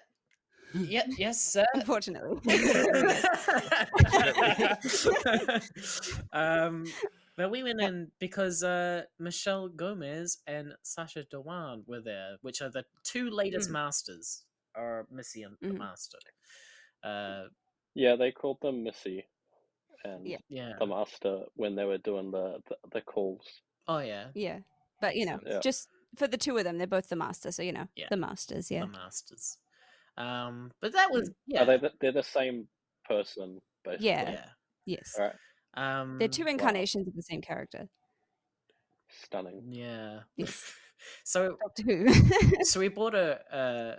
yep. 0.74 1.06
Yes, 1.18 1.40
sir. 1.42 1.64
Unfortunately. 1.74 2.38
um, 6.32 6.84
but 7.36 7.50
we 7.50 7.62
went 7.62 7.80
in 7.80 8.10
because 8.18 8.62
uh, 8.62 9.02
Michelle 9.18 9.68
Gomez 9.68 10.38
and 10.46 10.72
Sacha 10.82 11.24
Dhawan 11.32 11.82
were 11.86 12.00
there, 12.00 12.36
which 12.42 12.60
are 12.62 12.70
the 12.70 12.84
two 13.02 13.30
latest 13.30 13.70
Mm. 13.70 13.72
masters, 13.72 14.44
or 14.76 15.06
Missy 15.10 15.42
and 15.42 15.56
the 15.60 15.68
Mhm. 15.68 15.78
Master. 15.78 16.18
Uh, 17.02 17.44
Yeah, 17.94 18.16
they 18.16 18.30
called 18.32 18.58
them 18.62 18.82
Missy 18.84 19.26
and 20.04 20.26
Yeah. 20.26 20.38
yeah. 20.48 20.72
the 20.78 20.86
Master 20.86 21.40
when 21.54 21.74
they 21.76 21.84
were 21.84 21.98
doing 21.98 22.30
the 22.30 22.60
the, 22.68 22.76
the 22.92 23.00
calls. 23.00 23.46
Oh 23.88 23.98
yeah, 23.98 24.28
yeah, 24.34 24.60
but 25.00 25.16
you 25.16 25.26
know, 25.26 25.38
Yeah. 25.44 25.60
just 25.60 25.88
for 26.16 26.26
the 26.28 26.36
two 26.38 26.56
of 26.56 26.64
them, 26.64 26.78
they're 26.78 26.86
both 26.86 27.08
the 27.08 27.16
master, 27.16 27.50
so 27.52 27.62
you 27.62 27.72
know, 27.72 27.86
Yeah. 27.96 28.06
the 28.10 28.16
masters. 28.16 28.70
Yeah, 28.70 28.80
the 28.80 28.86
masters. 28.88 29.58
Um, 30.16 30.72
but 30.80 30.92
that 30.92 31.10
was 31.10 31.30
yeah, 31.46 31.62
Are 31.62 31.66
they 31.66 31.76
the, 31.78 31.92
they're 32.00 32.12
the 32.12 32.22
same 32.22 32.68
person 33.08 33.60
basically? 33.84 34.08
Yeah. 34.08 34.30
yeah. 34.30 34.44
yes, 34.86 35.14
Alright. 35.18 35.36
Um, 35.74 36.18
they're 36.18 36.28
two 36.28 36.46
incarnations 36.46 37.06
of 37.08 37.14
the 37.14 37.22
same 37.22 37.40
character. 37.40 37.88
Stunning. 39.24 39.62
Yeah. 39.70 40.20
Yes. 40.36 40.72
so 41.24 41.56
Doctor 41.62 41.82
Who. 41.82 42.64
so 42.64 42.80
we 42.80 42.88
bought 42.88 43.14
a, 43.14 43.40
a, 43.52 43.58
a 43.58 43.92
f- 43.92 43.98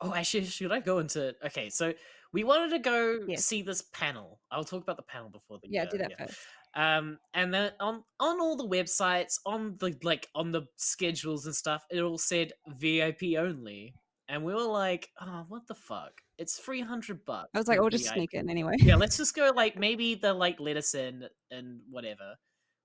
oh 0.00 0.14
actually 0.14 0.44
should 0.44 0.72
I 0.72 0.80
go 0.80 0.98
into 0.98 1.34
okay 1.44 1.70
so 1.70 1.92
we 2.32 2.44
wanted 2.44 2.70
to 2.70 2.78
go 2.78 3.20
Yes. 3.28 3.44
see 3.44 3.62
this 3.62 3.82
panel. 3.92 4.40
I'll 4.50 4.64
talk 4.64 4.82
about 4.82 4.96
the 4.96 5.02
panel 5.02 5.28
before 5.28 5.58
the 5.62 5.68
yeah, 5.70 5.82
uh, 5.82 5.90
do 5.90 5.98
that 5.98 6.18
first. 6.18 6.38
Um, 6.74 7.18
and 7.34 7.52
then 7.52 7.72
on 7.80 8.02
on 8.18 8.40
all 8.40 8.56
the 8.56 8.66
websites, 8.66 9.34
on 9.44 9.76
the 9.78 9.94
like 10.02 10.28
on 10.34 10.50
the 10.50 10.62
schedules 10.76 11.44
and 11.44 11.54
stuff, 11.54 11.84
it 11.90 12.00
all 12.00 12.16
said 12.16 12.52
VIP 12.66 13.36
only, 13.38 13.94
and 14.28 14.42
we 14.44 14.54
were 14.54 14.62
like, 14.62 15.10
oh, 15.20 15.44
what 15.48 15.66
the 15.68 15.74
fuck? 15.74 16.22
It's 16.38 16.56
three 16.56 16.80
hundred 16.80 17.24
bucks. 17.26 17.50
I 17.54 17.58
was 17.58 17.68
like, 17.68 17.78
I'll 17.78 17.90
just 17.90 18.04
VIP." 18.04 18.14
sneak 18.14 18.34
in 18.34 18.48
anyway. 18.48 18.76
Yeah, 18.78 18.96
let's 18.96 19.16
just 19.18 19.36
go. 19.36 19.52
Like 19.54 19.78
maybe 19.78 20.14
they'll 20.14 20.34
like 20.34 20.58
let 20.58 20.78
us 20.78 20.94
in 20.94 21.28
and 21.50 21.80
whatever. 21.90 22.36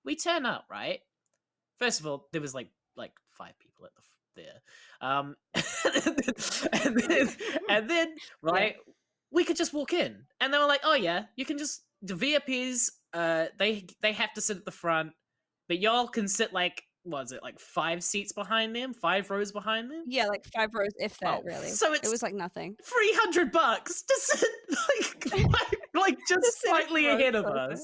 We 0.04 0.18
turn 0.18 0.46
up, 0.46 0.66
right? 0.70 1.00
First 1.80 2.02
of 2.02 2.08
all, 2.08 2.28
there 2.34 2.42
was 2.42 2.54
like 2.54 2.70
like 2.98 3.14
five 3.30 3.58
people 3.60 3.86
at 3.86 3.96
the 3.96 4.02
there, 4.38 4.62
um, 5.02 5.36
and 5.54 6.96
then 6.98 7.30
and 7.70 7.90
then 7.90 8.16
right, 8.42 8.76
we 9.32 9.44
could 9.44 9.58
just 9.58 9.74
walk 9.74 9.92
in, 9.92 10.24
and 10.40 10.54
they 10.54 10.58
were 10.58 10.66
like, 10.68 10.82
"Oh 10.84 10.96
yeah, 10.96 11.24
you 11.36 11.44
can 11.44 11.58
just 11.58 11.84
the 12.02 12.14
VIPs. 12.14 12.90
Uh, 13.14 13.48
they 13.60 13.88
they 14.02 14.14
have 14.14 14.32
to 14.34 14.42
sit 14.42 14.56
at 14.58 14.66
the 14.66 14.72
front, 14.72 15.12
but 15.68 15.80
y'all 15.80 16.08
can 16.08 16.28
sit 16.28 16.54
like 16.54 16.84
Was 17.06 17.32
it 17.32 17.42
like 17.42 17.60
five 17.60 18.04
seats 18.04 18.34
behind 18.34 18.76
them, 18.76 18.94
five 18.94 19.30
rows 19.30 19.52
behind 19.52 19.90
them. 19.90 20.04
Yeah, 20.08 20.28
like 20.28 20.46
five 20.54 20.70
rows, 20.74 20.92
if 20.98 21.18
that. 21.20 21.40
Oh, 21.40 21.42
really, 21.44 21.70
So 21.70 21.94
it's 21.94 22.08
it 22.08 22.12
was 22.12 22.22
like 22.22 22.34
nothing. 22.34 22.76
three 22.84 23.14
hundred 23.16 23.52
bucks 23.52 24.04
to 24.04 24.14
sit 24.18 24.50
like 24.70 25.48
like, 25.50 25.78
like 25.96 26.18
just 26.28 26.60
sit 26.60 26.70
slightly 26.70 27.08
ahead 27.08 27.36
of 27.36 27.46
us. 27.46 27.82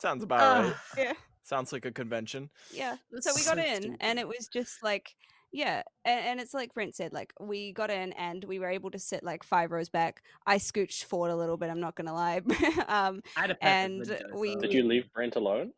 Sounds 0.00 0.22
about 0.22 0.40
Ah, 0.40 0.60
right. 0.96 1.06
Yeah. 1.06 1.12
Sounds 1.46 1.72
like 1.72 1.84
a 1.84 1.92
convention. 1.92 2.50
Yeah. 2.72 2.96
So 3.20 3.30
we 3.36 3.44
got 3.44 3.56
so 3.56 3.62
in, 3.62 3.82
stupid. 3.82 3.98
and 4.00 4.18
it 4.18 4.26
was 4.26 4.48
just 4.52 4.82
like, 4.82 5.14
yeah, 5.52 5.82
and, 6.04 6.20
and 6.26 6.40
it's 6.40 6.52
like 6.52 6.74
Brent 6.74 6.96
said, 6.96 7.12
like 7.12 7.32
we 7.38 7.72
got 7.72 7.88
in, 7.88 8.12
and 8.14 8.44
we 8.44 8.58
were 8.58 8.68
able 8.68 8.90
to 8.90 8.98
sit 8.98 9.22
like 9.22 9.44
five 9.44 9.70
rows 9.70 9.88
back. 9.88 10.22
I 10.44 10.58
scooched 10.58 11.04
forward 11.04 11.30
a 11.30 11.36
little 11.36 11.56
bit. 11.56 11.70
I'm 11.70 11.78
not 11.78 11.94
gonna 11.94 12.12
lie. 12.12 12.38
um, 12.88 13.22
I 13.36 13.42
had 13.42 13.52
a 13.52 13.64
and 13.64 14.00
windows, 14.00 14.22
we- 14.34 14.54
so- 14.54 14.60
Did 14.60 14.72
you 14.72 14.82
leave 14.82 15.10
Brent 15.14 15.36
alone? 15.36 15.70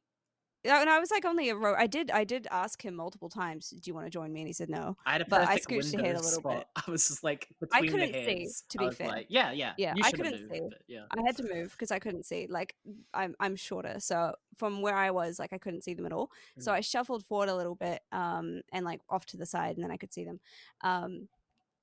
And 0.64 0.90
I 0.90 0.98
was 0.98 1.10
like 1.10 1.24
only 1.24 1.48
a 1.50 1.56
row. 1.56 1.74
I 1.76 1.86
did, 1.86 2.10
I 2.10 2.24
did 2.24 2.46
ask 2.50 2.84
him 2.84 2.94
multiple 2.96 3.28
times, 3.28 3.70
"Do 3.70 3.80
you 3.88 3.94
want 3.94 4.06
to 4.06 4.10
join 4.10 4.32
me?" 4.32 4.40
And 4.40 4.46
he 4.48 4.52
said 4.52 4.68
no. 4.68 4.96
I 5.06 5.12
had 5.12 5.20
a 5.22 5.24
but 5.26 5.42
I 5.42 5.58
scooched 5.58 5.94
ahead 5.94 6.16
a 6.16 6.20
little 6.20 6.40
spot. 6.40 6.56
bit. 6.58 6.66
I 6.86 6.90
was 6.90 7.06
just 7.08 7.22
like 7.24 7.48
I 7.72 7.80
couldn't 7.86 8.12
see, 8.12 8.48
to 8.70 8.78
be 8.78 8.90
fair. 8.90 9.08
like, 9.08 9.26
yeah, 9.28 9.52
yeah, 9.52 9.72
Yeah, 9.78 9.94
I 10.02 10.10
couldn't 10.10 10.48
moved, 10.48 10.52
see. 10.52 10.94
yeah. 10.94 11.02
I 11.16 11.22
had 11.24 11.36
to 11.38 11.42
move 11.54 11.72
because 11.72 11.90
I 11.90 11.98
couldn't 11.98 12.24
see. 12.26 12.46
Like 12.48 12.74
I'm, 13.14 13.34
I'm 13.40 13.56
shorter, 13.56 13.96
so 14.00 14.34
from 14.56 14.82
where 14.82 14.96
I 14.96 15.10
was, 15.10 15.38
like 15.38 15.52
I 15.52 15.58
couldn't 15.58 15.82
see 15.84 15.94
them 15.94 16.06
at 16.06 16.12
all. 16.12 16.30
So 16.58 16.72
Mm. 16.72 16.74
I 16.74 16.80
shuffled 16.80 17.24
forward 17.24 17.48
a 17.48 17.56
little 17.56 17.74
bit, 17.76 18.02
um, 18.12 18.60
and 18.72 18.84
like 18.84 19.00
off 19.08 19.24
to 19.26 19.36
the 19.36 19.46
side, 19.46 19.76
and 19.76 19.84
then 19.84 19.90
I 19.92 19.96
could 19.96 20.12
see 20.12 20.24
them. 20.24 20.40
Um, 20.82 21.28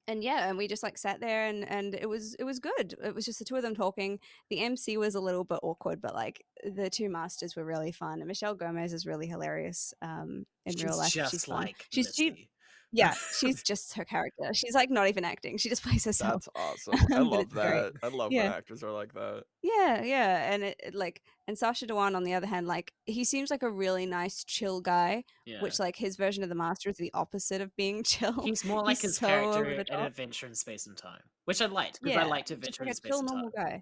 and 0.08 0.24
yeah, 0.24 0.48
and 0.48 0.58
we 0.58 0.68
just 0.68 0.84
like 0.84 0.98
sat 0.98 1.20
there, 1.20 1.48
and 1.48 1.68
and 1.70 1.96
it 1.96 2.08
was 2.08 2.36
it 2.36 2.44
was 2.44 2.60
good. 2.60 2.96
It 3.04 3.16
was 3.16 3.26
just 3.26 3.40
the 3.40 3.46
two 3.46 3.56
of 3.56 3.62
them 3.62 3.76
talking. 3.76 4.20
The 4.50 4.60
MC 4.60 4.98
was 4.98 5.16
a 5.16 5.20
little 5.20 5.44
bit 5.44 5.60
awkward, 5.64 6.02
but 6.02 6.14
like 6.14 6.44
the 6.64 6.90
two 6.90 7.10
masters 7.10 7.56
were 7.56 7.66
really 7.66 7.92
fun. 7.92 8.20
And 8.20 8.28
Michelle 8.28 8.56
Gomez 8.56 8.94
is 8.94 9.06
really 9.06 9.28
hilarious. 9.28 9.94
Um, 10.02 10.46
in 10.66 10.74
She's 10.74 10.84
real 10.84 10.98
life, 10.98 11.12
just 11.14 11.32
she's 11.32 11.46
fun. 11.46 11.62
like 11.62 11.86
she's 11.90 12.14
she. 12.16 12.48
Yeah, 12.96 13.14
she's 13.40 13.62
just 13.64 13.94
her 13.96 14.06
character. 14.06 14.54
She's 14.54 14.74
like 14.74 14.90
not 14.90 15.08
even 15.08 15.24
acting. 15.26 15.58
She 15.58 15.70
just 15.70 15.84
plays 15.88 16.06
herself. 16.06 16.48
That's 16.56 16.88
awesome. 16.90 17.14
I 17.14 17.20
love 17.20 17.42
it's 17.42 17.54
great. 17.54 17.64
that. 17.64 17.94
I 18.04 18.08
love 18.08 18.32
Yeah. 18.32 18.44
when 18.44 18.54
actors 18.54 18.84
are 18.84 18.92
like 18.92 19.14
that. 19.14 19.44
Yeah, 19.62 20.04
yeah, 20.04 20.54
and 20.54 20.64
it, 20.64 20.80
it, 20.84 20.96
like 20.96 21.22
and 21.48 21.58
Sacha 21.58 21.86
Dhawan 21.86 22.16
on 22.16 22.24
the 22.24 22.34
other 22.34 22.48
hand, 22.48 22.68
like 22.68 22.92
he 23.06 23.24
seems 23.24 23.52
like 23.52 23.64
a 23.64 23.70
really 23.70 24.06
nice, 24.06 24.44
chill 24.44 24.82
guy. 24.82 25.24
Yeah. 25.46 25.62
Which 25.62 25.80
like 25.80 25.96
his 25.96 26.16
version 26.16 26.42
of 26.44 26.50
the 26.50 26.56
Master 26.56 26.90
is 26.90 26.98
the 26.98 27.12
opposite 27.14 27.62
of 27.62 27.76
being 27.76 28.04
chill. 28.04 28.42
He's 28.44 28.64
more 28.66 28.82
like 28.82 28.98
he's 28.98 29.02
his 29.04 29.18
so 29.18 29.28
character 29.28 29.66
in. 29.66 29.80
Adventure 29.92 30.48
in 30.48 30.56
Space 30.56 30.88
and 30.88 30.98
Time, 30.98 31.22
which 31.46 31.62
I 31.62 31.66
liked 31.66 32.00
because 32.02 32.16
yeah, 32.16 32.24
I 32.24 32.28
liked 32.28 32.52
Adventure 32.52 32.84
like 32.84 32.90
in 32.90 32.96
Space 32.96 33.10
chill 33.12 33.20
and 33.20 33.28
Time. 33.28 33.38
normal 33.38 33.52
guy. 33.56 33.82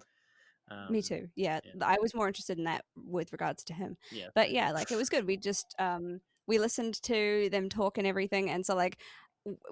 Me 0.90 0.98
Um, 0.98 1.02
too. 1.02 1.28
Yeah, 1.36 1.60
yeah. 1.62 1.86
I 1.86 1.96
was 2.00 2.14
more 2.14 2.26
interested 2.26 2.56
in 2.58 2.64
that 2.64 2.84
with 2.96 3.32
regards 3.32 3.64
to 3.64 3.74
him. 3.74 3.96
Yeah. 4.10 4.28
But 4.34 4.50
yeah, 4.50 4.72
like 4.72 4.90
it 4.90 4.96
was 4.96 5.10
good. 5.10 5.26
We 5.26 5.36
just 5.36 5.74
um 5.78 6.20
we 6.46 6.58
listened 6.58 7.00
to 7.02 7.48
them 7.50 7.68
talk 7.68 7.98
and 7.98 8.06
everything, 8.06 8.50
and 8.50 8.64
so 8.64 8.74
like 8.74 8.98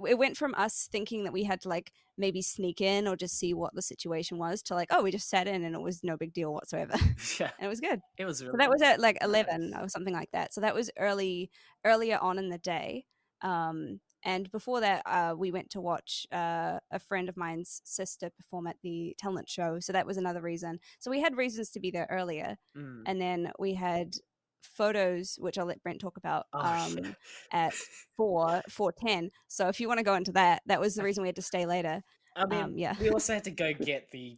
it 0.06 0.18
went 0.18 0.36
from 0.36 0.54
us 0.54 0.86
thinking 0.92 1.24
that 1.24 1.32
we 1.32 1.44
had 1.44 1.60
to 1.62 1.68
like 1.68 1.92
maybe 2.18 2.42
sneak 2.42 2.82
in 2.82 3.08
or 3.08 3.16
just 3.16 3.38
see 3.38 3.54
what 3.54 3.74
the 3.74 3.80
situation 3.80 4.36
was 4.36 4.60
to 4.60 4.74
like 4.74 4.88
oh 4.90 5.02
we 5.02 5.10
just 5.10 5.30
sat 5.30 5.48
in 5.48 5.64
and 5.64 5.74
it 5.74 5.80
was 5.80 6.04
no 6.04 6.14
big 6.16 6.32
deal 6.34 6.52
whatsoever, 6.52 6.92
and 7.00 7.40
yeah, 7.40 7.50
it 7.60 7.68
was 7.68 7.80
good. 7.80 8.00
it 8.18 8.24
was 8.26 8.42
really 8.42 8.52
So 8.52 8.58
that 8.58 8.70
was 8.70 8.82
at 8.82 9.00
like 9.00 9.16
eleven 9.22 9.70
nice. 9.70 9.84
or 9.84 9.88
something 9.88 10.12
like 10.14 10.30
that. 10.32 10.52
So 10.52 10.60
that 10.60 10.74
was 10.74 10.90
early 10.98 11.50
earlier 11.84 12.18
on 12.20 12.38
in 12.38 12.48
the 12.50 12.58
day. 12.58 13.04
Um, 13.40 14.00
and 14.24 14.48
before 14.52 14.80
that, 14.82 15.02
uh, 15.04 15.34
we 15.36 15.50
went 15.50 15.70
to 15.70 15.80
watch 15.80 16.26
uh, 16.30 16.78
a 16.92 16.98
friend 17.00 17.28
of 17.28 17.36
mine's 17.36 17.80
sister 17.84 18.30
perform 18.30 18.68
at 18.68 18.76
the 18.84 19.16
talent 19.18 19.48
show. 19.48 19.80
So 19.80 19.92
that 19.92 20.06
was 20.06 20.16
another 20.16 20.40
reason. 20.40 20.78
So 21.00 21.10
we 21.10 21.20
had 21.22 21.36
reasons 21.36 21.70
to 21.70 21.80
be 21.80 21.90
there 21.90 22.06
earlier, 22.08 22.56
Mm. 22.76 23.02
and 23.06 23.20
then 23.20 23.50
we 23.58 23.74
had 23.74 24.14
photos, 24.62 25.36
which 25.40 25.58
I'll 25.58 25.66
let 25.66 25.82
Brent 25.82 26.00
talk 26.00 26.16
about. 26.16 26.46
Oh, 26.52 26.60
um, 26.60 27.16
at 27.52 27.74
four 28.16 28.62
four 28.68 28.92
ten. 28.92 29.30
So 29.48 29.68
if 29.68 29.80
you 29.80 29.88
want 29.88 29.98
to 29.98 30.04
go 30.04 30.14
into 30.14 30.32
that, 30.32 30.62
that 30.66 30.80
was 30.80 30.94
the 30.94 31.02
reason 31.02 31.22
we 31.22 31.28
had 31.28 31.36
to 31.36 31.42
stay 31.42 31.66
later. 31.66 32.02
I 32.36 32.46
mean, 32.46 32.62
um, 32.62 32.78
yeah. 32.78 32.94
we 33.00 33.10
also 33.10 33.34
had 33.34 33.44
to 33.44 33.50
go 33.50 33.72
get 33.72 34.10
the. 34.10 34.36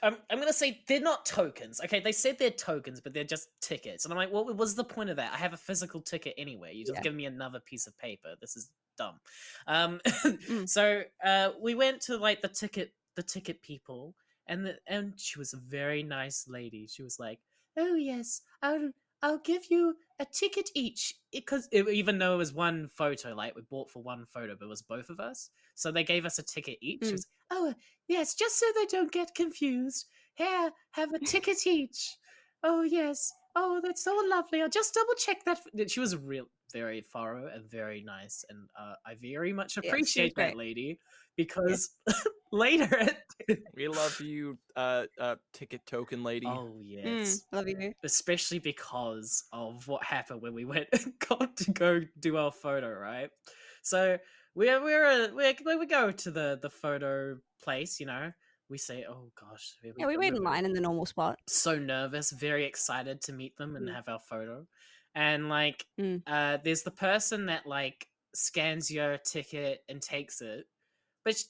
I'm, 0.00 0.16
I'm 0.30 0.38
gonna 0.38 0.52
say 0.52 0.80
they're 0.86 1.00
not 1.00 1.26
tokens. 1.26 1.80
Okay, 1.84 1.98
they 1.98 2.12
said 2.12 2.38
they're 2.38 2.50
tokens, 2.50 3.00
but 3.00 3.12
they're 3.12 3.24
just 3.24 3.48
tickets. 3.60 4.04
And 4.04 4.12
I'm 4.12 4.18
like, 4.18 4.32
well, 4.32 4.44
what 4.44 4.56
was 4.56 4.76
the 4.76 4.84
point 4.84 5.10
of 5.10 5.16
that? 5.16 5.32
I 5.32 5.36
have 5.38 5.52
a 5.54 5.56
physical 5.58 6.00
ticket 6.00 6.34
anyway. 6.38 6.74
You 6.74 6.84
just 6.84 6.98
Yeah. 6.98 7.02
give 7.02 7.14
me 7.14 7.26
another 7.26 7.58
piece 7.58 7.88
of 7.88 7.98
paper. 7.98 8.36
This 8.40 8.56
is 8.56 8.70
dumb. 8.96 9.18
Um, 9.66 10.00
Mm. 10.06 10.68
so 10.68 11.02
uh, 11.24 11.50
we 11.60 11.74
went 11.74 12.00
to 12.02 12.16
like 12.16 12.42
the 12.42 12.48
ticket, 12.48 12.92
the 13.16 13.22
ticket 13.24 13.60
people, 13.60 14.14
and 14.46 14.64
the, 14.66 14.78
and 14.86 15.18
she 15.18 15.38
was 15.38 15.52
a 15.52 15.56
very 15.56 16.02
nice 16.04 16.46
lady. 16.48 16.86
She 16.86 17.02
was 17.02 17.18
like, 17.18 17.40
oh 17.76 17.94
yes, 17.96 18.42
I'll 18.62 18.90
I'll 19.22 19.38
give 19.38 19.64
you 19.70 19.96
a 20.20 20.24
ticket 20.24 20.70
each 20.74 21.14
because 21.32 21.68
even 21.72 22.18
though 22.18 22.34
it 22.34 22.38
was 22.38 22.52
one 22.52 22.88
photo, 22.88 23.34
like 23.34 23.54
we 23.54 23.62
bought 23.62 23.90
for 23.90 24.02
one 24.02 24.24
photo, 24.26 24.56
but 24.58 24.66
it 24.66 24.68
was 24.68 24.82
both 24.82 25.10
of 25.10 25.20
us. 25.20 25.50
So 25.74 25.90
they 25.90 26.04
gave 26.04 26.24
us 26.24 26.38
a 26.38 26.42
ticket 26.42 26.78
each. 26.80 27.02
Mm. 27.02 27.12
was, 27.12 27.26
oh 27.50 27.74
yes, 28.08 28.34
just 28.34 28.58
so 28.58 28.66
they 28.74 28.86
don't 28.86 29.12
get 29.12 29.34
confused. 29.34 30.06
Here, 30.34 30.70
have 30.92 31.12
a 31.12 31.18
ticket 31.24 31.66
each. 31.66 32.16
Oh 32.62 32.82
yes. 32.82 33.32
Oh, 33.56 33.80
that's 33.82 34.04
so 34.04 34.16
lovely. 34.28 34.62
I'll 34.62 34.68
just 34.68 34.94
double 34.94 35.14
check 35.14 35.44
that. 35.44 35.90
She 35.90 36.00
was 36.00 36.16
real, 36.16 36.46
very 36.72 37.00
thorough 37.00 37.48
and 37.52 37.70
very 37.70 38.02
nice, 38.02 38.44
and 38.48 38.68
uh, 38.78 38.94
I 39.06 39.14
very 39.20 39.52
much 39.52 39.76
appreciate 39.76 40.34
that 40.36 40.48
great. 40.48 40.56
lady 40.56 40.98
because 41.36 41.90
later. 42.52 43.08
We 43.76 43.86
love 43.86 44.20
you, 44.20 44.58
uh, 44.74 45.04
uh, 45.20 45.36
ticket 45.52 45.86
token 45.86 46.24
lady. 46.24 46.46
oh 46.46 46.80
Mm, 46.82 46.84
yes. 46.84 47.42
love 47.52 47.68
you. 47.68 47.92
especially 48.02 48.58
because 48.58 49.44
of 49.52 49.86
what 49.86 50.02
happened 50.02 50.42
when 50.42 50.52
we 50.52 50.64
went 50.64 50.88
and 50.92 51.12
got 51.28 51.56
to 51.58 51.70
go 51.70 52.00
do 52.18 52.36
our 52.36 52.50
photo, 52.50 52.90
right? 52.92 53.30
So 53.82 54.18
we're 54.56 54.82
we're 54.82 55.06
uh, 55.06 55.28
we're 55.32 55.78
we 55.78 55.86
go 55.86 56.10
to 56.10 56.30
the 56.30 56.58
the 56.60 56.70
photo 56.70 57.38
place, 57.62 58.00
you 58.00 58.06
know, 58.06 58.32
we 58.68 58.78
say, 58.78 59.04
"Oh 59.08 59.30
gosh, 59.40 59.74
here 59.82 59.92
Yeah, 59.96 60.06
we 60.06 60.14
go." 60.14 60.20
wait 60.20 60.34
in 60.34 60.42
line 60.42 60.64
in 60.64 60.72
the 60.72 60.80
normal 60.80 61.06
spot. 61.06 61.38
So 61.48 61.78
nervous, 61.78 62.32
very 62.32 62.64
excited 62.64 63.20
to 63.22 63.32
meet 63.32 63.56
them 63.56 63.76
and 63.76 63.88
Mm. 63.88 63.94
have 63.94 64.08
our 64.08 64.20
photo, 64.20 64.66
and 65.14 65.48
like, 65.48 65.86
Mm. 66.00 66.22
uh, 66.26 66.58
there's 66.64 66.82
the 66.82 66.90
person 66.90 67.46
that 67.46 67.66
like 67.66 68.08
scans 68.34 68.90
your 68.90 69.18
ticket 69.18 69.84
and 69.88 70.02
takes 70.02 70.40
it, 70.40 70.66
but 71.24 71.36
sh- 71.36 71.44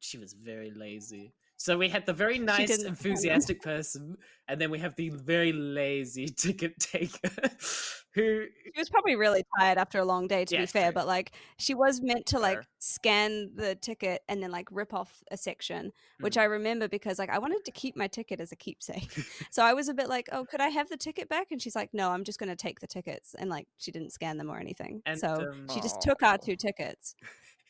she 0.00 0.18
was 0.18 0.32
very 0.34 0.70
lazy. 0.70 1.34
So 1.58 1.76
we 1.76 1.88
had 1.88 2.06
the 2.06 2.12
very 2.12 2.38
nice, 2.38 2.66
didn't 2.66 2.92
scan 2.94 3.26
them. 3.26 3.46
enthusiastic 3.46 3.62
person, 3.62 4.16
and 4.46 4.60
then 4.60 4.70
we 4.70 4.78
have 4.78 4.94
the 4.96 5.10
very 5.10 5.52
lazy 5.52 6.26
ticket 6.36 6.78
taker, 6.78 7.30
who 8.14 8.46
She 8.74 8.80
was 8.80 8.90
probably 8.90 9.16
really 9.16 9.44
tired 9.58 9.78
after 9.78 9.98
a 9.98 10.04
long 10.04 10.28
day, 10.28 10.44
to 10.44 10.54
Yeah, 10.54 10.56
be 10.56 10.66
fair. 10.66 10.92
true. 10.92 10.92
But 10.92 11.06
like, 11.06 11.32
she 11.58 11.74
was 11.74 12.00
meant 12.02 12.26
to 12.26 12.38
like 12.38 12.68
scan 12.78 13.54
the 13.54 13.74
ticket 13.74 14.22
and 14.28 14.42
then 14.42 14.50
like 14.50 14.68
rip 14.70 14.92
off 14.92 15.22
a 15.30 15.38
section, 15.38 15.90
which 16.20 16.36
Mm. 16.36 16.36
I 16.36 16.44
remember 16.44 16.86
because 16.86 17.18
like 17.18 17.30
I 17.30 17.38
wanted 17.38 17.64
to 17.64 17.72
keep 17.72 17.96
my 17.96 18.08
ticket 18.08 18.40
as 18.40 18.52
a 18.52 18.56
keepsake. 18.56 19.24
so 19.50 19.64
I 19.64 19.72
was 19.72 19.88
a 19.88 19.94
bit 19.94 20.08
like, 20.08 20.28
"Oh, 20.32 20.44
could 20.44 20.60
I 20.60 20.68
have 20.68 20.88
the 20.90 20.98
ticket 20.98 21.28
back?" 21.30 21.50
And 21.50 21.62
she's 21.62 21.74
like, 21.74 21.94
"No, 21.94 22.10
I'm 22.10 22.24
just 22.24 22.38
going 22.38 22.50
to 22.50 22.56
take 22.56 22.80
the 22.80 22.86
tickets." 22.86 23.34
And 23.34 23.48
like, 23.48 23.68
she 23.78 23.90
didn't 23.90 24.10
scan 24.12 24.36
them 24.36 24.50
or 24.50 24.58
anything. 24.58 25.02
And, 25.06 25.24
so 25.24 25.46
um, 25.50 25.66
she 25.66 25.80
just 25.80 26.00
took 26.02 26.22
our 26.22 26.36
two 26.38 26.54
tickets. 26.56 27.16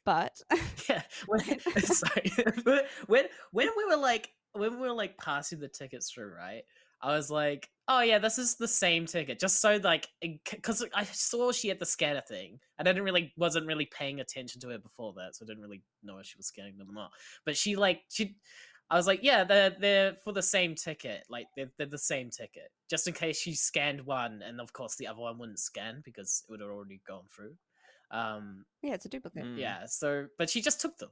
But 0.09 0.41
yeah 0.89 1.03
when, 1.27 1.61
sorry 1.81 2.33
when 2.65 2.81
when 3.09 3.25
when 3.53 3.69
we 3.77 3.85
were 3.85 4.01
like 4.01 4.31
when 4.53 4.81
we 4.81 4.89
were 4.89 4.95
like 4.95 5.19
passing 5.19 5.61
the 5.61 5.69
tickets 5.69 6.11
through 6.11 6.35
right 6.35 6.63
i 7.03 7.15
was 7.15 7.31
like 7.31 7.69
oh 7.89 8.01
yeah 8.01 8.19
this 8.19 8.39
is 8.39 8.57
the 8.57 8.67
same 8.67 9.05
ticket 9.05 9.39
just 9.39 9.61
so 9.61 9.79
like 9.85 10.09
because 10.51 10.83
i 10.95 11.05
saw 11.05 11.53
she 11.53 11.69
had 11.69 11.79
the 11.79 11.85
scanner 11.85 12.23
thing 12.23 12.59
and 12.79 12.89
i 12.89 12.91
didn't 12.91 13.05
really 13.05 13.35
wasn't 13.37 13.67
really 13.67 13.85
paying 13.85 14.21
attention 14.21 14.59
to 14.63 14.71
her 14.71 14.79
before 14.79 15.13
that 15.13 15.37
so 15.37 15.45
i 15.45 15.47
didn't 15.47 15.63
really 15.63 15.83
know 16.03 16.17
if 16.17 16.25
she 16.25 16.39
was 16.39 16.47
scanning 16.47 16.79
them 16.79 16.89
or 16.89 16.95
not 16.95 17.11
but 17.45 17.55
she 17.55 17.77
like 17.77 18.01
she 18.09 18.35
I 18.91 18.97
was 18.97 19.07
like, 19.07 19.21
yeah, 19.23 19.45
they're 19.45 19.77
they're 19.79 20.15
for 20.25 20.33
the 20.33 20.41
same 20.41 20.75
ticket. 20.75 21.25
Like 21.29 21.49
they're 21.55 21.71
they're 21.77 21.87
the 21.87 21.99
same 21.99 22.31
ticket. 22.31 22.71
Just 22.89 23.07
in 23.07 23.13
case 23.13 23.39
she 23.39 23.53
scanned 23.53 24.01
one, 24.07 24.41
and 24.43 24.63
of 24.63 24.73
course 24.73 24.97
the 24.97 25.07
other 25.07 25.21
one 25.21 25.37
wouldn't 25.39 25.59
scan 25.59 26.01
because 26.03 26.43
it 26.49 26.51
would 26.51 26.63
have 26.63 26.71
already 26.71 27.03
gone 27.07 27.25
through. 27.31 27.53
Um, 28.11 28.65
yeah, 28.83 28.95
it's 28.95 29.05
a 29.07 29.09
duplicate. 29.09 29.45
Mm. 29.45 29.59
yeah, 29.59 29.85
so 29.87 30.27
but 30.39 30.49
she 30.51 30.61
just 30.61 30.81
took 30.81 30.97
them. 30.99 31.11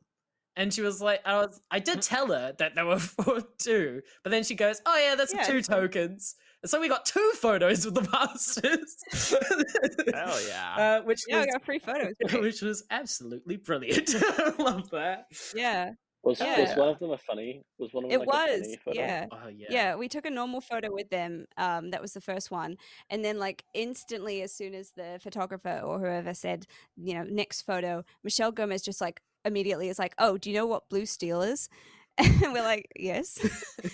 And 0.59 0.73
she 0.73 0.81
was 0.81 1.03
like, 1.03 1.21
I 1.27 1.37
was, 1.37 1.61
I 1.71 1.79
did 1.81 2.01
tell 2.01 2.29
her 2.29 2.55
that 2.59 2.75
there 2.75 2.87
were 2.87 2.99
four 2.99 3.43
two, 3.59 4.01
but 4.25 4.31
then 4.31 4.43
she 4.43 4.55
goes, 4.55 4.81
"Oh 4.87 4.97
yeah, 4.99 5.15
that's 5.15 5.35
Yeah, 5.35 5.43
two 5.43 5.57
it's 5.59 5.69
fine. 5.69 5.83
tokens." 5.83 6.35
And 6.63 6.71
so 6.71 6.81
we 6.81 6.89
got 6.89 7.05
two 7.05 7.33
photos 7.35 7.85
with 7.85 7.95
the 7.95 8.09
masters. 8.11 8.97
Hell 10.15 10.41
yeah. 10.49 10.77
Uh, 10.77 11.03
which 11.03 11.21
Yeah, 11.29 11.41
I 11.41 11.47
got 11.47 11.65
free 11.65 11.79
photos. 11.79 12.15
which 12.33 12.63
was 12.63 12.85
absolutely 12.91 13.59
brilliant. 13.59 14.15
I 14.17 14.55
Love 14.59 14.89
that. 14.91 15.27
Yeah, 15.55 15.91
Was, 16.27 16.41
Yeah. 16.41 16.61
was 16.61 16.77
one 16.77 16.89
of 16.91 16.99
them 16.99 17.11
a 17.13 17.19
funny? 17.19 17.63
Was 17.79 17.95
one 17.95 18.05
of 18.05 18.11
them 18.11 18.21
it 18.21 18.27
like 18.29 18.29
a 18.29 18.31
was. 18.37 18.61
funny 18.61 18.77
photo? 18.85 18.99
Yeah. 19.01 19.27
Oh 19.33 19.49
yeah. 19.49 19.67
yeah 19.71 19.95
we 19.97 20.09
took 20.09 20.27
a 20.27 20.31
normal 20.31 20.61
photo 20.61 20.93
with 20.93 21.09
them 21.11 21.47
um 21.57 21.91
that 21.91 22.03
was 22.03 22.13
the 22.13 22.21
first 22.21 22.51
one 22.51 22.77
and 23.11 23.25
then 23.25 23.39
like 23.39 23.65
instantly 23.75 24.43
as 24.43 24.53
soon 24.53 24.75
as 24.75 24.91
the 24.97 25.19
photographer 25.23 25.81
or 25.85 25.99
whoever 26.01 26.35
said 26.35 26.67
you 26.97 27.15
know 27.15 27.23
next 27.25 27.63
photo 27.63 28.05
michelle 28.25 28.53
gomez 28.53 28.83
just 28.83 29.01
like 29.01 29.21
immediately 29.45 29.89
is 29.89 29.99
like 29.99 30.15
oh 30.19 30.37
do 30.37 30.51
you 30.51 30.57
know 30.57 30.67
what 30.67 30.89
blue 30.89 31.07
steel 31.07 31.43
is 31.43 31.69
and 32.19 32.53
we're 32.53 32.63
like 32.63 32.87
yes 32.97 33.39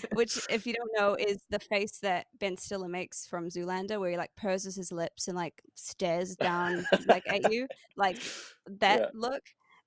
which 0.15 0.39
if 0.49 0.67
you 0.67 0.73
don't 0.75 0.91
know 0.99 1.15
is 1.15 1.43
the 1.51 1.59
face 1.59 1.99
that 2.03 2.27
ben 2.39 2.57
stiller 2.57 2.89
makes 2.89 3.27
from 3.27 3.49
zoolander 3.49 3.99
where 4.01 4.11
he 4.11 4.17
like 4.17 4.35
purses 4.37 4.77
his 4.77 4.93
lips 4.93 5.29
and 5.29 5.37
like 5.37 5.61
stares 5.75 6.37
down 6.37 6.85
like 7.07 7.25
at 7.29 7.53
you 7.53 7.67
like 7.97 8.17
that 8.81 9.01
Yeah. 9.01 9.07
look 9.13 9.43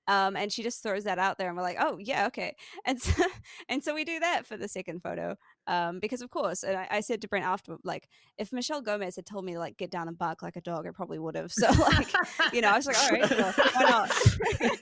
um, 0.08 0.36
and 0.36 0.52
she 0.52 0.62
just 0.62 0.82
throws 0.82 1.04
that 1.04 1.18
out 1.18 1.38
there 1.38 1.48
and 1.48 1.56
we're 1.56 1.62
like 1.62 1.78
oh 1.80 1.98
yeah 1.98 2.26
okay 2.26 2.54
and 2.84 3.00
so 3.00 3.22
and 3.68 3.82
so 3.82 3.94
we 3.94 4.04
do 4.04 4.18
that 4.20 4.46
for 4.46 4.56
the 4.56 4.68
second 4.68 5.02
photo 5.02 5.36
um, 5.66 5.98
because 6.00 6.22
of 6.22 6.30
course 6.30 6.62
and 6.62 6.76
I, 6.76 6.86
I 6.90 7.00
said 7.00 7.20
to 7.22 7.28
brent 7.28 7.44
after 7.44 7.76
like 7.84 8.08
if 8.38 8.52
michelle 8.52 8.82
gomez 8.82 9.16
had 9.16 9.26
told 9.26 9.44
me 9.44 9.54
to 9.54 9.58
like 9.58 9.76
get 9.76 9.90
down 9.90 10.08
and 10.08 10.16
bark 10.18 10.42
like 10.42 10.56
a 10.56 10.60
dog 10.60 10.86
i 10.86 10.90
probably 10.90 11.18
would 11.18 11.36
have 11.36 11.52
so 11.52 11.68
like 11.72 12.12
you 12.52 12.60
know 12.60 12.68
i 12.70 12.76
was 12.76 12.86
like 12.86 12.96
all 12.98 13.10
right 13.10 13.30
well, 13.30 13.54
why 13.74 13.82
not 13.82 14.12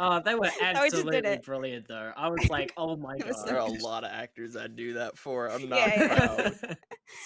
Oh, 0.00 0.20
they 0.24 0.34
were 0.34 0.40
we 0.40 0.48
just 0.48 0.58
did 0.60 0.76
absolutely 0.76 1.18
it. 1.30 1.44
brilliant 1.44 1.86
though. 1.86 2.12
I 2.16 2.28
was 2.28 2.48
like, 2.50 2.72
oh 2.76 2.96
my 2.96 3.16
god. 3.16 3.36
so 3.36 3.44
there 3.46 3.60
are 3.60 3.68
a 3.68 3.72
lot 3.82 4.02
of 4.02 4.10
actors 4.10 4.56
I'd 4.56 4.74
do 4.74 4.94
that 4.94 5.16
for. 5.16 5.48
I'm 5.48 5.68
not 5.68 5.78
Yeah, 5.78 6.50
yeah. 6.66 6.74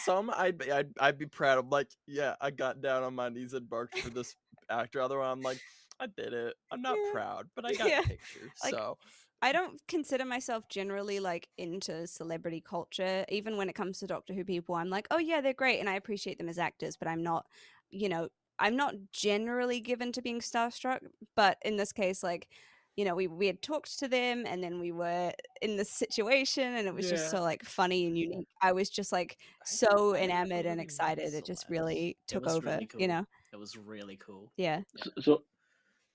Some 0.05 0.31
I'd, 0.37 0.59
be- 0.59 0.70
I'd 0.70 0.90
I'd 1.01 1.18
be 1.18 1.24
proud. 1.27 1.59
I'm 1.59 1.70
like, 1.70 1.88
yeah, 2.07 2.35
I 2.40 2.51
got 2.51 2.83
down 2.83 3.05
on 3.05 3.14
my 3.14 3.31
knees 3.31 3.55
and 3.55 3.68
barked 3.68 3.98
for 3.98 4.11
this 4.11 4.37
actor. 4.68 5.01
Other 5.01 5.18
one, 5.18 5.29
I'm 5.29 5.40
like, 5.40 5.61
I 6.01 6.07
did 6.07 6.33
it. 6.33 6.55
I'm 6.71 6.83
not 6.83 6.97
Yeah. 6.97 7.13
proud, 7.13 7.49
but 7.55 7.65
I 7.65 7.73
got 7.75 7.89
Yeah. 7.89 8.01
a 8.01 8.09
picture. 8.09 8.51
Like, 8.63 8.75
so 8.75 8.99
I 9.43 9.53
don't 9.53 9.81
consider 9.87 10.25
myself 10.25 10.69
generally 10.69 11.21
like 11.21 11.49
into 11.59 12.07
celebrity 12.07 12.61
culture. 12.61 13.25
Even 13.29 13.57
when 13.57 13.69
it 13.69 13.75
comes 13.75 13.99
to 14.01 14.07
Doctor 14.07 14.33
Who 14.35 14.45
people, 14.45 14.75
I'm 14.75 14.91
like, 14.91 15.07
oh 15.11 15.19
yeah, 15.19 15.41
they're 15.41 15.53
great, 15.53 15.81
and 15.81 15.89
I 15.89 15.95
appreciate 15.95 16.39
them 16.39 16.49
as 16.49 16.59
actors. 16.59 16.97
But 16.97 17.09
I'm 17.09 17.23
not, 17.23 17.47
you 17.91 18.09
know, 18.09 18.29
I'm 18.59 18.77
not 18.77 18.95
generally 19.13 19.81
given 19.81 20.13
to 20.13 20.23
being 20.23 20.41
starstruck. 20.41 21.01
But 21.37 21.59
in 21.65 21.77
this 21.77 21.93
case, 21.93 22.23
like, 22.23 22.49
you 22.97 23.05
know, 23.05 23.15
we 23.15 23.29
we 23.29 23.47
had 23.47 23.63
talked 23.63 23.97
to 24.01 24.09
them, 24.09 24.45
and 24.45 24.63
then 24.63 24.81
we 24.81 24.91
were 24.91 25.33
in 25.63 25.77
this 25.77 25.91
situation, 25.91 26.75
and 26.75 26.89
it 26.89 26.95
was 26.95 27.09
just 27.09 27.31
so 27.31 27.41
like 27.41 27.65
funny 27.65 28.07
and 28.07 28.19
unique. 28.19 28.49
I 28.61 28.73
was 28.73 28.91
just 28.91 29.13
like 29.13 29.39
so 29.65 30.17
enamored 30.17 30.67
and 30.67 30.81
excited. 30.81 31.33
It 31.35 31.45
just 31.45 31.69
really 31.69 32.17
took 32.27 32.49
over. 32.49 32.71
really 32.71 32.89
You 32.99 33.07
know, 33.07 33.25
It 33.53 33.57
was 33.57 33.77
really 33.77 34.17
cool. 34.17 34.53
yeah. 34.57 34.83
Z- 35.05 35.13
So, 35.21 35.45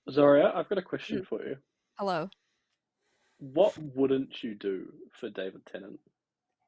Xhoreya, 0.08 0.54
I've 0.54 0.68
got 0.68 0.78
a 0.78 0.82
question 0.82 1.20
Mm. 1.20 1.26
for 1.26 1.42
you. 1.44 1.56
Hello. 1.98 2.28
What 3.38 3.76
wouldn't 3.78 4.42
you 4.42 4.54
do 4.54 4.92
for 5.12 5.30
David 5.30 5.64
Tennant? 5.66 5.98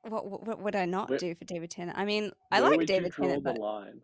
What, 0.03 0.27
what 0.27 0.47
what 0.47 0.61
would 0.63 0.77
I 0.77 0.85
not 0.85 1.09
Where- 1.11 1.19
do 1.19 1.35
for 1.35 1.45
David 1.45 1.71
Tennant? 1.71 1.99
I 1.99 2.05
mean, 2.05 2.33
I 2.51 2.61
Where 2.61 2.71
like 2.71 2.79
would 2.79 2.87
David 2.87 3.07
you 3.07 3.11
draw 3.13 3.27
Tennant, 3.27 3.45
the 3.45 3.53
but 3.53 3.61
line? 3.61 4.03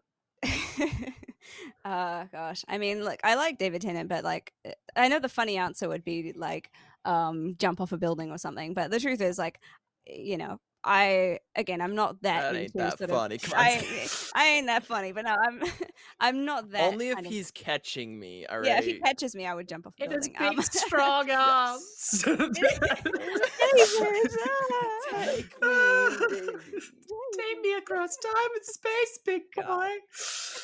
uh 1.85 2.25
gosh 2.33 2.65
i 2.69 2.79
mean 2.79 3.03
look 3.05 3.19
i 3.25 3.35
like 3.35 3.59
david 3.59 3.83
tennant 3.83 4.09
but 4.09 4.23
like 4.25 4.53
i 4.97 5.07
know 5.09 5.19
the 5.21 5.29
funny 5.29 5.57
answer 5.57 5.89
would 5.89 6.05
be 6.05 6.33
like 6.37 6.71
um 7.05 7.55
jump 7.59 7.81
off 7.81 7.93
a 7.93 7.97
building 7.97 8.31
or 8.31 8.39
something 8.39 8.75
but 8.75 8.91
the 8.91 8.99
truth 9.01 9.21
is 9.21 9.39
like 9.39 9.61
you 10.07 10.37
know 10.37 10.59
I 10.85 11.39
again, 11.55 11.81
I'm 11.81 11.95
not 11.95 12.21
that. 12.23 12.53
That 12.53 12.59
ain't 12.59 12.75
that 12.75 12.99
sort 12.99 13.11
of- 13.11 13.17
funny. 13.17 13.39
I, 13.55 14.09
I 14.35 14.47
ain't 14.49 14.67
that 14.67 14.85
funny, 14.85 15.13
but 15.13 15.25
no, 15.25 15.37
I'm 15.41 15.63
I'm 16.21 16.45
not 16.45 16.71
that. 16.73 16.93
Only 16.93 17.11
if 17.11 17.15
kind 17.15 17.27
of- 17.27 17.33
he's 17.33 17.51
catching 17.53 18.19
me. 18.19 18.47
All 18.47 18.59
right. 18.59 18.67
yeah, 18.67 18.79
if 18.79 18.87
he 18.87 18.99
catches 18.99 19.35
me, 19.37 19.47
I 19.47 19.55
would 19.55 19.69
jump 19.69 19.87
off 19.87 19.95
the 19.97 20.05
It 20.07 20.13
is 20.13 20.29
building. 20.29 20.51
big, 20.51 20.59
Um, 20.59 20.63
strong 20.71 21.31
arms. 21.31 22.23
David, 22.27 22.49
ah, 22.83 22.97
Take 25.13 25.61
me, 25.61 25.69
baby. 26.31 26.53
Take 27.37 27.61
me 27.63 27.75
across 27.75 28.17
time 28.17 28.51
and 28.55 28.65
space, 28.65 29.19
big 29.25 29.43
boy. 29.57 29.89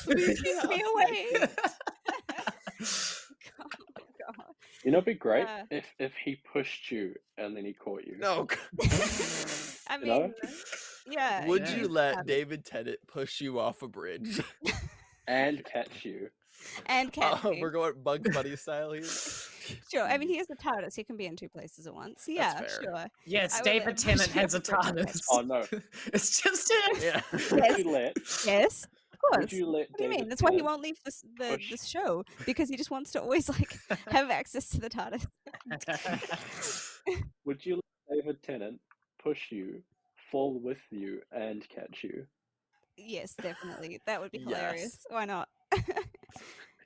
Please 0.03 0.41
take 0.43 0.69
me 0.69 0.83
away. 0.93 1.47
oh 3.59 3.65
god. 4.19 4.45
You 4.83 4.91
know, 4.91 4.97
it'd 4.99 5.05
be 5.05 5.13
great 5.13 5.45
Yeah. 5.45 5.63
if 5.71 5.85
if 5.99 6.11
he 6.23 6.35
pushed 6.51 6.91
you 6.91 7.13
and 7.37 7.55
then 7.55 7.65
he 7.65 7.73
caught 7.73 8.03
you. 8.05 8.17
No. 8.17 8.47
I 9.89 9.97
You 9.97 10.05
know? 10.05 10.33
yeah. 11.09 11.45
Would 11.47 11.63
Yeah. 11.67 11.75
you 11.77 11.87
let 11.87 12.15
have. 12.17 12.25
David 12.27 12.63
Tennant 12.65 12.99
push 13.07 13.41
you 13.41 13.59
off 13.59 13.81
a 13.81 13.87
bridge? 13.87 14.39
And 15.27 15.63
catch 15.63 16.05
you. 16.05 16.29
and 16.87 17.09
uh, 17.09 17.11
catch 17.11 17.45
Oh, 17.45 17.55
we're 17.61 17.69
going 17.69 17.93
Bugs 18.01 18.27
Bunny 18.35 18.55
style 18.55 18.93
here. 18.93 19.03
Sure. 19.91 20.01
I 20.01 20.17
mean, 20.17 20.27
mm. 20.27 20.31
he 20.31 20.39
is 20.39 20.47
the 20.47 20.55
TARDIS. 20.55 20.95
He 20.95 21.03
can 21.03 21.15
be 21.15 21.27
in 21.27 21.35
two 21.35 21.47
places 21.49 21.85
at 21.85 21.93
once. 21.93 22.23
Yeah, 22.27 22.57
fair. 22.61 22.69
sure. 22.81 23.05
yes, 23.27 23.59
I 23.59 23.63
David 23.63 23.95
Tennant 23.99 24.31
has 24.31 24.55
a 24.55 24.57
off. 24.57 24.63
TARDIS. 24.63 25.21
Oh 25.29 25.41
no! 25.41 25.63
it's 26.07 26.41
just 26.41 26.71
him. 26.71 26.97
Yeah. 27.03 27.21
Would 27.31 27.63
Yes. 27.63 27.77
you 27.77 27.91
let? 27.91 28.17
Yes, 28.47 28.87
of 29.13 29.19
course. 29.19 29.37
Would 29.43 29.51
you 29.51 29.67
let? 29.67 29.91
What 29.91 29.97
do 29.99 30.03
you 30.05 30.09
mean? 30.09 30.27
That's 30.27 30.41
why 30.41 30.51
he 30.53 30.63
won't 30.63 30.81
leave 30.81 30.97
this, 31.05 31.23
the 31.37 31.49
push- 31.57 31.69
this 31.69 31.85
show 31.85 32.23
because 32.47 32.67
he 32.67 32.75
just 32.77 32.89
wants 32.89 33.11
to 33.11 33.21
always 33.21 33.47
like 33.47 33.77
have 34.07 34.31
access 34.31 34.69
to 34.69 34.79
the 34.79 34.89
TARDIS. 34.89 35.27
Would 37.45 37.63
you 37.63 37.75
let 38.09 38.23
David 38.23 38.41
Tennant 38.41 38.79
push 39.21 39.51
you, 39.51 39.83
fall 40.31 40.59
with 40.59 40.81
you, 40.91 41.21
and 41.31 41.67
catch 41.69 42.03
you? 42.03 42.27
Yes, 42.97 43.35
definitely. 43.41 44.01
That 44.05 44.21
would 44.21 44.31
be 44.31 44.39
Yes. 44.39 44.45
hilarious. 44.45 45.05
Why 45.09 45.25
not? 45.25 45.49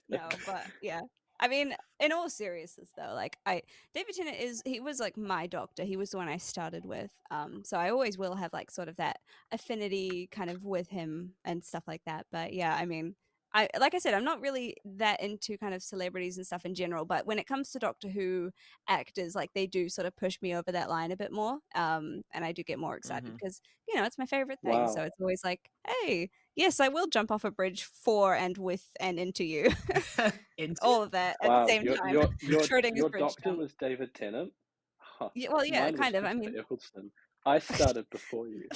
no, 0.10 0.40
but 0.46 0.68
yeah. 0.82 1.02
I 1.40 1.48
mean, 1.48 1.76
in 2.00 2.12
all 2.12 2.30
seriousness 2.30 2.92
though, 2.96 3.14
like 3.14 3.38
I 3.46 3.64
David 3.94 4.16
Tennant 4.16 4.38
is 4.40 4.62
he 4.66 4.80
was 4.80 5.00
like 5.00 5.18
my 5.18 5.48
doctor. 5.48 5.84
He 5.84 5.98
was 5.98 6.12
the 6.12 6.18
one 6.18 6.30
I 6.30 6.38
started 6.38 6.86
with. 6.86 7.12
Um 7.32 7.64
so 7.66 7.78
I 7.78 7.90
always 7.90 8.18
will 8.18 8.36
have 8.36 8.54
like 8.54 8.72
sort 8.72 8.88
of 8.90 8.96
that 8.98 9.20
affinity 9.52 10.28
kind 10.32 10.50
of 10.50 10.64
with 10.66 10.90
him 10.90 11.34
and 11.46 11.64
stuff 11.64 11.84
like 11.88 12.04
that. 12.06 12.28
But 12.32 12.54
yeah, 12.54 12.76
I 12.76 12.86
mean, 12.86 13.16
I 13.54 13.68
like 13.80 13.94
I 13.94 14.00
said, 14.00 14.14
I'm 14.14 14.24
not 14.24 14.42
really 14.42 14.76
that 14.84 15.22
into 15.22 15.58
kind 15.58 15.74
of 15.74 15.84
celebrities 15.84 16.38
and 16.38 16.46
stuff 16.46 16.66
in 16.66 16.74
general, 16.74 17.06
but 17.06 17.26
when 17.28 17.38
it 17.38 17.48
comes 17.48 17.72
to 17.72 17.80
Doctor 17.80 18.10
Who 18.10 18.52
actors, 18.88 19.36
like 19.36 19.52
they 19.54 19.68
do 19.68 19.90
sort 19.90 20.08
of 20.08 20.16
push 20.16 20.42
me 20.42 20.56
over 20.56 20.72
that 20.72 20.90
line 20.90 21.12
a 21.12 21.18
bit 21.18 21.32
more. 21.32 21.60
Um 21.76 22.24
and 22.34 22.44
I 22.44 22.52
do 22.52 22.64
get 22.64 22.80
more 22.80 22.96
excited 22.96 23.32
because, 23.34 23.62
you 23.88 23.96
know, 23.96 24.06
it's 24.06 24.18
my 24.18 24.26
favorite 24.26 24.60
thing. 24.64 24.88
So 24.88 25.04
it's 25.04 25.20
always 25.20 25.44
like, 25.44 25.70
hey, 25.88 26.30
yes, 26.56 26.80
I 26.80 26.88
will 26.90 27.08
jump 27.08 27.32
off 27.32 27.44
a 27.44 27.52
bridge 27.52 27.84
for 27.84 28.36
and 28.36 28.58
with 28.58 28.86
and 29.00 29.20
into 29.20 29.44
you. 29.44 29.70
Into- 30.58 30.84
All 30.84 31.04
of 31.04 31.12
that 31.12 31.38
at 31.42 31.50
the 31.50 31.68
same 31.68 31.84
your, 31.84 31.96
time. 31.98 32.14
your, 32.14 32.30
your, 32.42 32.62
Schrodinger's 32.62 32.98
your 32.98 33.10
bridge 33.10 33.22
doctor 33.22 33.44
jump. 33.44 33.60
was 33.60 33.74
David 33.80 34.14
Tennant. 34.14 34.52
Huh. 34.98 35.30
Yeah, 35.36 35.52
well, 35.52 35.66
yeah, 35.66 35.86
Mine 35.86 35.98
kind 35.98 36.16
of. 36.16 36.26
I 36.26 36.34
mean, 36.34 36.56
Eccleston. 36.58 37.12
I 37.46 37.60
started 37.60 38.10
before 38.10 38.48
you. 38.48 38.68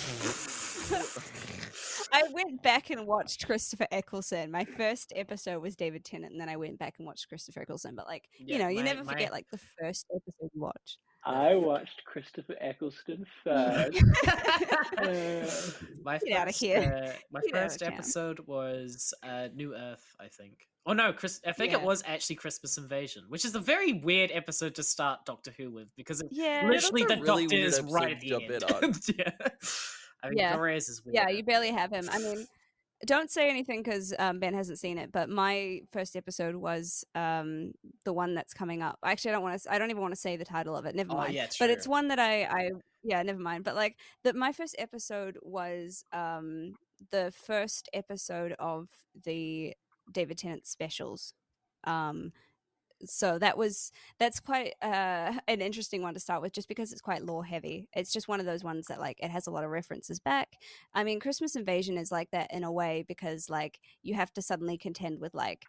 I 2.14 2.24
went 2.32 2.62
back 2.64 2.90
and 2.90 3.06
watched 3.06 3.46
Christopher 3.46 3.88
Eccleston. 3.92 4.50
My 4.52 4.64
first 4.66 5.14
episode 5.16 5.62
was 5.62 5.76
David 5.76 6.04
Tennant, 6.06 6.32
and 6.32 6.40
then 6.42 6.50
I 6.50 6.56
went 6.56 6.80
back 6.80 6.96
and 6.98 7.06
watched 7.08 7.28
Christopher 7.30 7.62
Eccleston. 7.62 7.96
But 7.96 8.08
like, 8.08 8.30
Yeah, 8.40 8.56
you 8.58 8.64
know, 8.64 8.70
you 8.70 8.78
my- 8.80 8.84
never 8.84 9.04
my- 9.04 9.14
forget 9.14 9.32
like 9.32 9.46
the 9.52 9.60
first 9.80 10.06
episode 10.14 10.50
you 10.54 10.62
watch. 10.62 10.98
I 11.26 11.56
watched 11.56 12.04
Christopher 12.06 12.56
Eccleston 12.62 13.26
first. 13.44 14.02
my 16.04 16.18
Get 16.20 16.38
outta 16.38 16.46
first, 16.48 16.60
here. 16.62 17.04
uh, 17.08 17.12
my 17.32 17.42
Get 17.42 17.54
outta 17.56 17.64
first 17.64 17.80
town. 17.80 17.94
episode 17.94 18.40
was 18.48 19.14
uh, 19.24 19.48
New 19.54 19.76
Earth, 19.76 20.16
I 20.20 20.28
think. 20.28 20.68
Oh 20.86 20.94
no, 20.94 21.12
Chris! 21.12 21.42
I 21.46 21.52
think 21.52 21.74
Yeah. 21.74 21.80
it 21.80 21.84
was 21.84 22.02
actually 22.08 22.38
Christmas 22.38 22.78
Invasion, 22.78 23.24
which 23.28 23.44
is 23.44 23.56
a 23.56 23.60
very 23.60 23.92
weird 23.94 24.32
episode 24.34 24.74
to 24.76 24.84
start 24.84 25.26
Doctor 25.26 25.52
Who 25.58 25.70
with 25.70 25.94
because 25.98 26.22
it, 26.22 26.28
Yeah, 26.32 26.66
literally 26.66 27.04
the 27.04 27.18
really 27.18 27.44
Doctor 27.48 27.58
is 27.58 27.82
right 27.82 28.14
at 28.14 28.22
the 28.22 28.30
jump 28.30 28.84
end. 28.84 28.98
yeah, 29.18 29.32
I 30.24 30.30
mean, 30.30 30.40
Yeah. 30.40 30.56
Torres 30.56 30.90
is 30.90 31.04
weird. 31.06 31.16
yeah, 31.16 31.30
you 31.30 31.44
barely 31.44 31.72
have 31.72 31.92
him. 31.92 32.10
I 32.12 32.20
mean, 32.20 32.48
don't 33.06 33.30
say 33.30 33.50
anything 33.50 33.84
because 33.84 34.14
um, 34.18 34.40
Ben 34.40 34.54
hasn't 34.56 34.80
seen 34.80 34.98
it. 34.98 35.12
But 35.12 35.30
my 35.30 35.82
first 35.92 36.16
episode 36.16 36.56
was 36.56 37.06
um, 37.14 37.72
the 38.06 38.14
one 38.14 38.34
that's 38.34 38.54
coming 38.54 38.82
up. 38.82 38.98
Actually, 39.06 39.32
I 39.32 39.34
don't 39.34 39.44
want 39.44 39.62
to. 39.62 39.72
I 39.74 39.78
don't 39.78 39.92
even 39.92 40.02
want 40.02 40.16
to 40.16 40.20
say 40.20 40.36
the 40.36 40.46
title 40.46 40.76
of 40.76 40.86
it. 40.86 40.96
Never 40.96 41.14
Oh 41.14 41.18
mind. 41.18 41.34
yeah, 41.34 41.48
but 41.60 41.70
it's 41.70 41.88
one 41.88 42.08
that 42.08 42.18
I, 42.20 42.44
I 42.46 42.72
yeah, 43.04 43.22
never 43.22 43.40
mind. 43.40 43.64
But 43.64 43.76
like 43.76 43.98
the 44.24 44.34
my 44.34 44.52
first 44.52 44.76
episode 44.80 45.38
was 45.44 46.04
um 46.12 46.74
the 47.12 47.32
first 47.46 47.88
episode 47.94 48.56
of 48.58 48.90
the 49.24 49.76
David 50.12 50.40
Tennant 50.40 50.66
specials. 50.66 51.34
Um 51.84 52.32
so 53.06 53.38
that 53.40 53.58
was 53.58 53.92
that's 54.20 54.40
quite 54.40 54.74
uh, 54.82 55.34
an 55.48 55.62
interesting 55.62 56.02
one 56.02 56.14
to 56.14 56.20
start 56.20 56.42
with 56.42 56.54
just 56.54 56.68
because 56.68 56.92
it's 56.92 57.02
quite 57.02 57.24
lore 57.24 57.46
heavy. 57.46 57.88
It's 57.96 58.12
just 58.12 58.28
one 58.28 58.40
of 58.40 58.46
those 58.46 58.64
ones 58.64 58.88
that 58.88 59.00
like 59.00 59.20
it 59.22 59.30
has 59.30 59.48
a 59.48 59.52
lot 59.52 59.64
of 59.64 59.70
references 59.70 60.20
back. 60.20 60.58
I 60.94 61.04
mean 61.04 61.20
christmas 61.20 61.56
invasion 61.56 61.98
is 61.98 62.12
like 62.12 62.32
that 62.32 62.54
in 62.54 62.64
a 62.64 62.72
way 62.72 63.06
because 63.08 63.50
like 63.50 63.80
you 64.04 64.16
have 64.16 64.32
to 64.34 64.42
suddenly 64.42 64.78
contend 64.78 65.20
with 65.20 65.34
like 65.34 65.66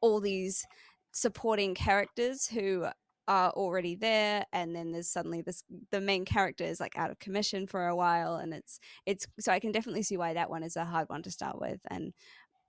all 0.00 0.20
these 0.20 0.64
supporting 1.12 1.74
characters 1.74 2.46
who 2.46 2.86
are 3.28 3.50
already 3.50 3.94
there 3.94 4.44
and 4.52 4.74
then 4.74 4.90
there's 4.90 5.08
suddenly 5.08 5.40
this 5.40 5.62
the 5.92 6.00
main 6.00 6.24
character 6.24 6.64
is 6.64 6.80
like 6.80 6.96
out 6.96 7.10
of 7.10 7.18
commission 7.20 7.64
for 7.66 7.86
a 7.86 7.94
while 7.94 8.36
and 8.36 8.52
it's 8.52 8.80
it's 9.06 9.26
so 9.38 9.52
i 9.52 9.60
can 9.60 9.70
definitely 9.70 10.02
see 10.02 10.16
why 10.16 10.34
that 10.34 10.50
one 10.50 10.64
is 10.64 10.74
a 10.74 10.84
hard 10.84 11.08
one 11.08 11.22
to 11.22 11.30
start 11.30 11.60
with 11.60 11.78
and 11.90 12.12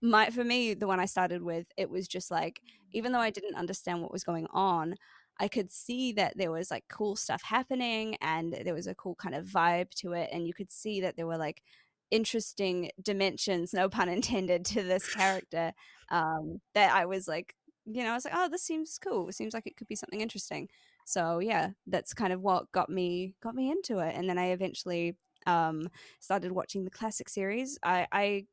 my 0.01 0.29
for 0.29 0.43
me 0.43 0.73
the 0.73 0.87
one 0.87 0.99
i 0.99 1.05
started 1.05 1.43
with 1.43 1.67
it 1.77 1.89
was 1.89 2.07
just 2.07 2.31
like 2.31 2.61
even 2.91 3.11
though 3.11 3.19
i 3.19 3.29
didn't 3.29 3.55
understand 3.55 4.01
what 4.01 4.11
was 4.11 4.23
going 4.23 4.47
on 4.51 4.95
i 5.39 5.47
could 5.47 5.71
see 5.71 6.11
that 6.11 6.35
there 6.37 6.51
was 6.51 6.71
like 6.71 6.83
cool 6.89 7.15
stuff 7.15 7.41
happening 7.43 8.15
and 8.21 8.57
there 8.65 8.73
was 8.73 8.87
a 8.87 8.95
cool 8.95 9.15
kind 9.15 9.35
of 9.35 9.45
vibe 9.45 9.89
to 9.91 10.13
it 10.13 10.29
and 10.31 10.47
you 10.47 10.53
could 10.53 10.71
see 10.71 11.01
that 11.01 11.15
there 11.15 11.27
were 11.27 11.37
like 11.37 11.61
interesting 12.09 12.89
dimensions 13.01 13.73
no 13.73 13.87
pun 13.87 14.09
intended 14.09 14.65
to 14.65 14.83
this 14.83 15.07
character 15.13 15.71
um 16.09 16.59
that 16.73 16.93
i 16.93 17.05
was 17.05 17.27
like 17.27 17.55
you 17.85 18.03
know 18.03 18.11
i 18.11 18.15
was 18.15 18.25
like 18.25 18.33
oh 18.35 18.47
this 18.49 18.61
seems 18.63 18.99
cool. 18.99 19.27
It 19.27 19.35
seems 19.35 19.53
like 19.53 19.65
it 19.65 19.75
could 19.75 19.87
be 19.87 19.95
something 19.95 20.21
interesting. 20.21 20.69
So 21.05 21.39
yeah 21.39 21.71
that's 21.87 22.13
kind 22.13 22.31
of 22.33 22.41
what 22.41 22.71
got 22.71 22.89
me 22.89 23.35
got 23.41 23.55
me 23.55 23.71
into 23.71 23.99
it 23.99 24.15
and 24.15 24.29
then 24.29 24.37
i 24.37 24.47
eventually 24.51 25.15
um 25.47 25.89
started 26.19 26.51
watching 26.51 26.83
the 26.83 26.91
classic 26.91 27.27
series. 27.29 27.79
I 27.83 28.07
i 28.11 28.45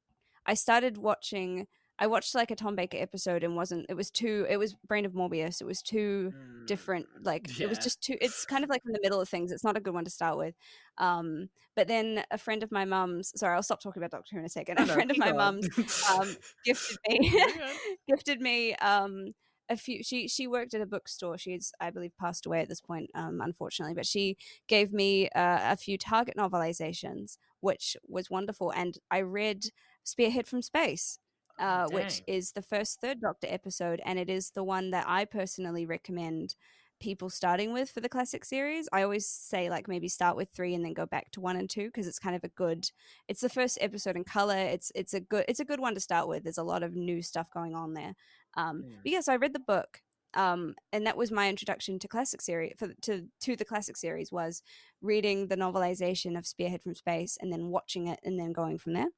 i 0.49 0.55
started 0.55 0.99
watching 0.99 1.67
i 2.01 2.07
watched 2.07 2.35
like 2.35 2.51
a 2.51 2.57
tom 2.57 2.75
baker 2.75 2.99
episode 2.99 3.45
and 3.45 3.55
wasn't 3.55 3.87
it 3.89 3.95
was 3.95 4.11
too 4.11 4.45
it 4.49 4.57
was 4.57 4.75
brain 4.87 5.05
of 5.05 5.13
morbius 5.13 5.61
it 5.61 5.67
was 5.67 5.83
too 5.83 6.33
different 6.67 7.07
like 7.23 7.61
it 7.61 7.69
was 7.69 7.79
just 7.79 8.01
too 8.01 8.17
it's 8.21 8.45
kind 8.45 8.65
of 8.65 8.71
like 8.71 8.83
in 8.87 8.93
the 8.93 9.01
middle 9.03 9.21
of 9.21 9.29
things 9.29 9.53
it's 9.53 9.65
not 9.65 9.77
a 9.77 9.81
good 9.81 9.95
one 9.95 10.05
to 10.05 10.11
start 10.11 10.37
with. 10.37 10.55
Um 10.99 11.49
but 11.75 11.89
then 11.89 12.25
a 12.31 12.39
friend 12.39 12.63
of 12.63 12.71
my 12.73 12.85
mum's 12.85 13.33
sorry 13.37 13.55
i'll 13.55 13.63
stop 13.63 13.81
talking 13.81 14.01
about 14.03 14.11
doctor 14.11 14.35
who 14.35 14.41
in 14.41 14.45
a 14.45 14.49
second 14.49 14.79
a 14.79 14.85
no, 14.85 14.95
friend 14.95 15.11
of 15.11 15.19
my 15.19 15.33
mum's 15.33 15.69
um 16.13 16.37
gifted 16.65 16.99
me 17.09 17.43
gifted 18.09 18.41
me 18.41 18.75
um 18.77 19.33
a 19.71 19.77
few 19.77 20.03
she 20.03 20.29
she 20.29 20.47
worked 20.47 20.75
at 20.75 20.81
a 20.81 20.87
bookstore 20.87 21.39
she's 21.39 21.73
i 21.81 21.91
believe 21.91 22.13
passed 22.19 22.47
away 22.47 22.61
at 22.61 22.69
this 22.69 22.81
point 22.81 23.11
um 23.15 23.41
unfortunately 23.41 23.95
but 23.95 24.07
she 24.07 24.37
gave 24.67 24.93
me 24.93 25.29
uh, 25.31 25.73
a 25.73 25.77
few 25.77 25.97
target 25.97 26.37
novelizations 26.37 27.39
which 27.61 27.97
was 28.07 28.31
wonderful 28.31 28.71
and 28.71 28.99
i 29.11 29.21
read 29.21 29.67
spearhead 30.09 30.47
from 30.47 30.63
space 30.63 31.19
uh, 31.59 31.87
which 31.89 32.23
is 32.29 32.53
the 32.53 32.63
first 32.63 33.01
third 33.01 33.21
doctor 33.21 33.49
episode 33.51 34.01
and 34.05 34.19
it 34.19 34.31
is 34.31 34.51
the 34.51 34.65
one 34.65 34.91
that 34.91 35.05
i 35.09 35.25
personally 35.25 35.85
recommend 35.87 36.55
people 37.01 37.31
starting 37.31 37.73
with 37.73 37.91
for 37.91 38.01
the 38.01 38.09
classic 38.09 38.45
series. 38.45 38.89
I 38.93 39.03
always 39.03 39.27
say 39.27 39.71
like 39.71 39.89
maybe 39.89 40.09
start 40.09 40.37
with 40.37 40.49
three 40.51 40.75
and 40.75 40.85
then 40.85 40.95
go 40.95 41.07
back 41.07 41.31
to 41.33 41.41
one 41.41 41.57
and 41.57 41.69
two 41.71 41.87
because 41.87 42.07
it's 42.07 42.19
kind 42.19 42.35
of 42.35 42.45
a 42.45 42.49
good 42.49 42.91
it's 43.29 43.41
the 43.41 43.49
first 43.49 43.79
episode 43.81 44.17
in 44.17 44.25
color. 44.25 44.57
It's 44.57 44.91
it's 44.95 45.15
a 45.15 45.21
good 45.21 45.45
it's 45.49 45.61
a 45.61 45.65
good 45.65 45.81
one 45.81 45.95
to 45.95 46.01
start 46.01 46.29
with. 46.29 46.43
There's 46.43 46.59
a 46.59 46.63
lot 46.65 46.83
of 46.83 46.95
new 46.95 47.23
stuff 47.23 47.51
going 47.53 47.75
on 47.75 47.95
there. 47.95 48.15
Um 48.57 48.85
Yeah. 48.85 48.97
but 49.03 49.13
yes 49.13 49.29
i 49.29 49.37
read 49.37 49.53
the 49.53 49.61
book 49.61 50.03
um 50.35 50.75
and 50.93 51.07
that 51.07 51.17
was 51.17 51.31
my 51.31 51.49
introduction 51.49 51.99
to 51.99 52.09
classic 52.09 52.41
series 52.43 52.75
for 52.77 52.89
to 53.03 53.27
to 53.41 53.57
the 53.57 53.65
classic 53.65 53.97
series 53.97 54.31
was 54.33 54.63
reading 55.01 55.47
the 55.47 55.57
novelization 55.57 56.37
of 56.37 56.47
spearhead 56.47 56.83
from 56.83 56.95
space 56.95 57.39
and 57.41 57.53
then 57.53 57.69
watching 57.69 58.09
it 58.09 58.21
and 58.25 58.39
then 58.39 58.53
going 58.53 58.79
from 58.79 58.93
there 58.93 59.09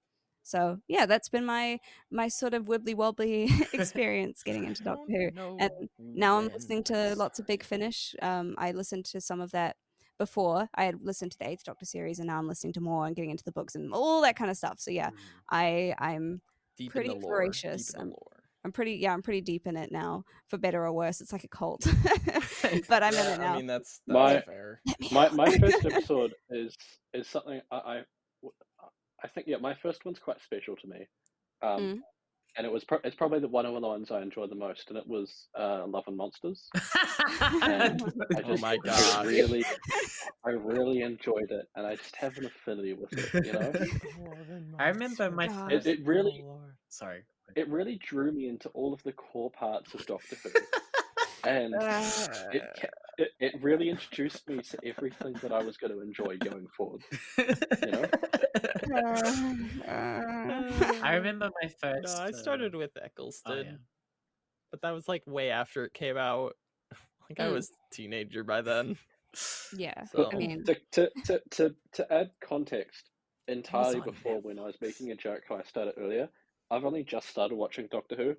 so 0.42 0.78
yeah 0.88 1.06
that's 1.06 1.28
been 1.28 1.44
my 1.44 1.78
my 2.10 2.28
sort 2.28 2.54
of 2.54 2.66
wibbly 2.66 2.94
wobbly 2.94 3.50
experience 3.72 4.42
getting 4.42 4.64
into 4.64 4.82
doctor 4.84 5.30
who 5.36 5.56
and 5.58 5.88
now 5.98 6.38
I'm 6.38 6.48
listening 6.48 6.84
to 6.84 7.14
lots 7.16 7.38
of 7.38 7.46
Big 7.46 7.62
Finish. 7.62 8.14
Um, 8.22 8.54
I 8.58 8.72
listened 8.72 9.04
to 9.06 9.20
some 9.20 9.40
of 9.40 9.50
that 9.52 9.76
before. 10.18 10.68
I 10.74 10.84
had 10.84 10.96
listened 11.02 11.32
to 11.32 11.38
the 11.38 11.48
Eighth 11.48 11.64
Doctor 11.64 11.84
series, 11.84 12.18
and 12.18 12.28
now 12.28 12.38
I'm 12.38 12.48
listening 12.48 12.72
to 12.74 12.80
more 12.80 13.06
and 13.06 13.16
getting 13.16 13.30
into 13.30 13.44
the 13.44 13.52
books 13.52 13.74
and 13.74 13.92
all 13.92 14.22
that 14.22 14.36
kind 14.36 14.50
of 14.50 14.56
stuff. 14.56 14.78
So 14.78 14.90
yeah, 14.90 15.10
I 15.50 15.94
I'm 15.98 16.40
deep 16.76 16.92
pretty 16.92 17.10
in 17.10 17.20
the 17.20 17.26
lore, 17.26 17.36
voracious, 17.36 17.88
Deep 17.88 18.00
in 18.00 18.08
the 18.08 18.12
lore. 18.12 18.42
I'm 18.64 18.72
pretty 18.72 18.94
yeah, 18.94 19.12
I'm 19.12 19.22
pretty 19.22 19.40
deep 19.40 19.66
in 19.66 19.76
it 19.76 19.90
now, 19.90 20.24
for 20.48 20.58
better 20.58 20.84
or 20.84 20.92
worse. 20.92 21.20
It's 21.20 21.32
like 21.32 21.44
a 21.44 21.48
cult, 21.48 21.82
but 22.88 23.02
I'm 23.02 23.14
in 23.14 23.26
it 23.26 23.40
now. 23.40 23.54
I 23.54 23.56
mean, 23.56 23.66
that's, 23.66 24.00
that's 24.06 24.14
My- 24.14 24.40
fair. 24.40 24.80
My 25.10 25.28
my 25.30 25.58
first 25.58 25.84
episode 25.84 26.34
is 26.50 26.76
is 27.14 27.26
something 27.26 27.60
I, 27.70 27.76
I 27.76 28.02
I 29.22 29.28
think 29.28 29.46
yeah 29.46 29.58
my 29.58 29.74
first 29.82 30.04
one's 30.04 30.18
quite 30.18 30.40
special 30.42 30.76
to 30.76 30.86
me, 30.88 31.06
um, 31.62 31.82
Mm. 31.82 31.98
and 32.56 32.66
it 32.66 32.72
was 32.72 32.84
pro- 32.84 33.00
it's 33.04 33.16
probably 33.16 33.40
the 33.40 33.48
one 33.48 33.66
of 33.66 33.74
the 33.74 33.80
ones 33.80 34.10
I 34.10 34.22
enjoyed 34.22 34.50
the 34.50 34.54
most, 34.56 34.88
and 34.88 34.98
it 34.98 35.06
was 35.06 35.48
uh, 35.58 35.86
Love 35.86 36.04
and 36.06 36.16
Monsters. 36.16 36.68
And 37.62 38.02
I 38.36 38.42
Oh 38.42 38.52
just 38.52 38.62
my 38.62 38.74
I 38.76 38.86
God. 38.86 39.26
really 39.26 39.64
I 40.44 40.50
really 40.50 41.02
enjoyed 41.02 41.50
it, 41.50 41.68
and 41.76 41.86
I 41.86 41.96
just 41.96 42.16
have 42.16 42.36
an 42.38 42.46
affinity 42.46 42.94
with 42.94 43.12
it. 43.12 43.30
You 43.44 43.52
know, 43.52 43.74
I 44.78 44.88
remember 44.88 45.30
my 45.30 45.46
God. 45.46 45.72
it, 45.72 45.86
it 45.86 46.06
really 46.06 46.44
Sorry. 46.88 47.22
it 47.56 47.68
really 47.68 47.98
drew 48.02 48.32
me 48.32 48.48
into 48.48 48.68
all 48.70 48.92
of 48.94 49.02
the 49.02 49.12
core 49.12 49.50
parts 49.50 49.94
of 49.94 50.04
Doctor 50.06 50.36
Who, 50.42 50.50
and 51.44 51.74
it, 52.52 52.62
ca- 52.80 52.88
it 53.20 53.32
it 53.38 53.62
really 53.62 53.88
introduced 53.90 54.48
me 54.48 54.58
to 54.62 54.78
everything 54.84 55.34
that 55.42 55.52
I 55.52 55.62
was 55.62 55.76
going 55.76 55.92
to 55.92 56.00
enjoy 56.00 56.36
going 56.38 56.66
forward. 56.76 57.02
You 57.38 57.90
know? 57.92 58.06
I 61.02 61.14
remember 61.14 61.50
my 61.62 61.68
No, 61.68 61.72
first. 61.80 62.18
I 62.18 62.28
uh, 62.28 62.32
started 62.32 62.74
with 62.74 62.90
oh, 62.96 63.04
Eccleston, 63.04 63.64
yeah. 63.66 63.76
but 64.70 64.82
that 64.82 64.92
was 64.92 65.08
like 65.08 65.22
way 65.26 65.50
after 65.50 65.84
it 65.84 65.94
came 65.94 66.16
out. 66.16 66.56
Like 67.28 67.38
I 67.38 67.48
Mm. 67.48 67.52
was 67.52 67.70
a 67.70 67.94
teenager 67.94 68.42
by 68.42 68.60
then. 68.60 68.96
Yeah, 69.76 70.04
So 70.12 70.30
I 70.32 70.36
mean, 70.36 70.64
to, 70.64 70.74
to, 70.92 71.10
to, 71.26 71.40
to, 71.50 71.74
to 71.92 72.12
add 72.12 72.32
context 72.40 73.08
entirely 73.46 74.00
on 74.00 74.04
before 74.06 74.40
when 74.40 74.58
I 74.58 74.62
was 74.62 74.76
making 74.80 75.12
a 75.12 75.14
joke 75.14 75.42
how 75.48 75.54
I 75.54 75.62
started 75.62 75.94
earlier, 75.96 76.28
I've 76.72 76.84
only 76.84 77.04
just 77.04 77.28
started 77.28 77.54
watching 77.54 77.86
Doctor 77.88 78.16
Who. 78.16 78.36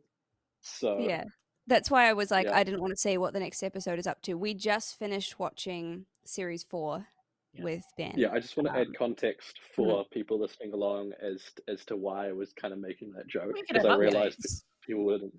So 0.62 1.00
yeah. 1.00 1.24
That's 1.72 1.90
why 1.90 2.10
I 2.10 2.14
was 2.14 2.32
like, 2.32 2.48
Yeah. 2.48 2.58
I 2.58 2.64
didn't 2.66 2.82
want 2.82 2.92
to 2.92 2.98
say 2.98 3.18
what 3.18 3.32
the 3.34 3.40
next 3.40 3.64
episode 3.64 3.98
is 3.98 4.06
up 4.06 4.22
to. 4.24 4.34
We 4.34 4.54
just 4.54 5.00
finished 5.00 5.40
watching 5.40 6.06
series 6.26 6.64
four 6.64 7.08
Yeah. 7.54 7.64
with 7.64 7.84
Ben. 7.98 8.14
yeah, 8.18 8.32
I 8.34 8.40
just 8.40 8.58
want 8.58 8.68
to 8.68 8.76
add 8.76 8.88
Um, 8.88 8.94
context 8.98 9.60
for 9.74 10.06
people 10.12 10.38
listening 10.38 10.74
along 10.74 11.14
as 11.22 11.50
as 11.70 11.86
to 11.86 11.96
why 11.96 12.28
I 12.28 12.34
was 12.34 12.52
kind 12.54 12.74
of 12.74 12.80
making 12.80 13.14
that 13.14 13.28
joke 13.28 13.56
because 13.70 13.86
I 13.86 13.96
realized 13.96 14.64
people 14.86 15.06
wouldn't. 15.06 15.34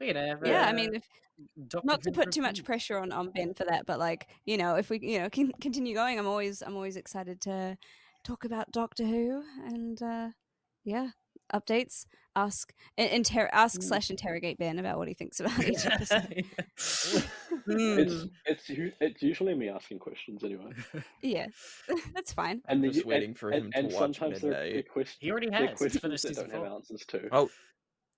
We 0.00 0.06
can 0.08 0.16
have. 0.16 0.46
Yeah, 0.46 0.66
I 0.66 0.70
uh, 0.70 0.72
mean, 0.72 0.94
if, 0.94 1.04
not 1.84 2.02
to 2.04 2.10
put 2.10 2.32
too 2.32 2.42
much 2.42 2.64
pressure 2.64 2.98
on, 2.98 3.12
on 3.12 3.30
Ben 3.30 3.52
for 3.54 3.64
that, 3.64 3.84
but 3.86 3.98
like 3.98 4.28
you 4.46 4.56
know, 4.56 4.76
if 4.76 4.88
we 4.90 4.98
you 5.00 5.18
know 5.18 5.28
can 5.28 5.52
continue 5.60 5.94
going, 5.94 6.18
I'm 6.18 6.26
always 6.26 6.62
I'm 6.62 6.74
always 6.74 6.96
excited 6.96 7.40
to 7.42 7.76
talk 8.24 8.44
about 8.44 8.72
Doctor 8.72 9.04
Who 9.04 9.42
and 9.64 10.02
uh 10.02 10.28
yeah, 10.84 11.10
updates. 11.54 12.06
Ask 12.34 12.74
in, 12.98 13.06
inter- 13.08 13.48
ask 13.52 13.80
Mm. 13.80 13.84
slash 13.84 14.10
interrogate 14.10 14.58
Ben 14.58 14.78
about 14.78 14.98
what 14.98 15.08
he 15.08 15.14
thinks 15.14 15.40
about 15.40 15.58
each 15.66 15.86
episode. 15.86 16.44
It's 16.76 17.28
Mm. 17.68 18.30
it's 18.44 18.70
it's 19.00 19.22
usually 19.22 19.54
me 19.54 19.68
asking 19.68 19.98
questions 19.98 20.44
anyway, 20.44 20.70
yeah, 21.22 21.46
that's 22.14 22.32
fine. 22.32 22.60
and 22.68 22.82
the- 22.84 22.88
just 22.88 23.00
and- 23.00 23.08
waiting 23.08 23.34
for 23.34 23.50
him 23.50 23.70
and 23.74 23.88
to 23.90 23.94
watch 23.96 24.16
sometimes 24.18 24.40
they're, 24.40 24.52
they're, 24.52 24.82
quest- 24.84 25.16
he 25.18 25.30
already 25.32 25.50
has. 25.50 25.70
He's 25.70 25.78
questions 25.78 26.00
finished 26.02 26.22
that 26.24 26.28
season 26.36 26.50
don't 26.50 26.62
have 26.64 26.72
answers 26.74 27.04
to. 27.06 27.28
Oh, 27.32 27.50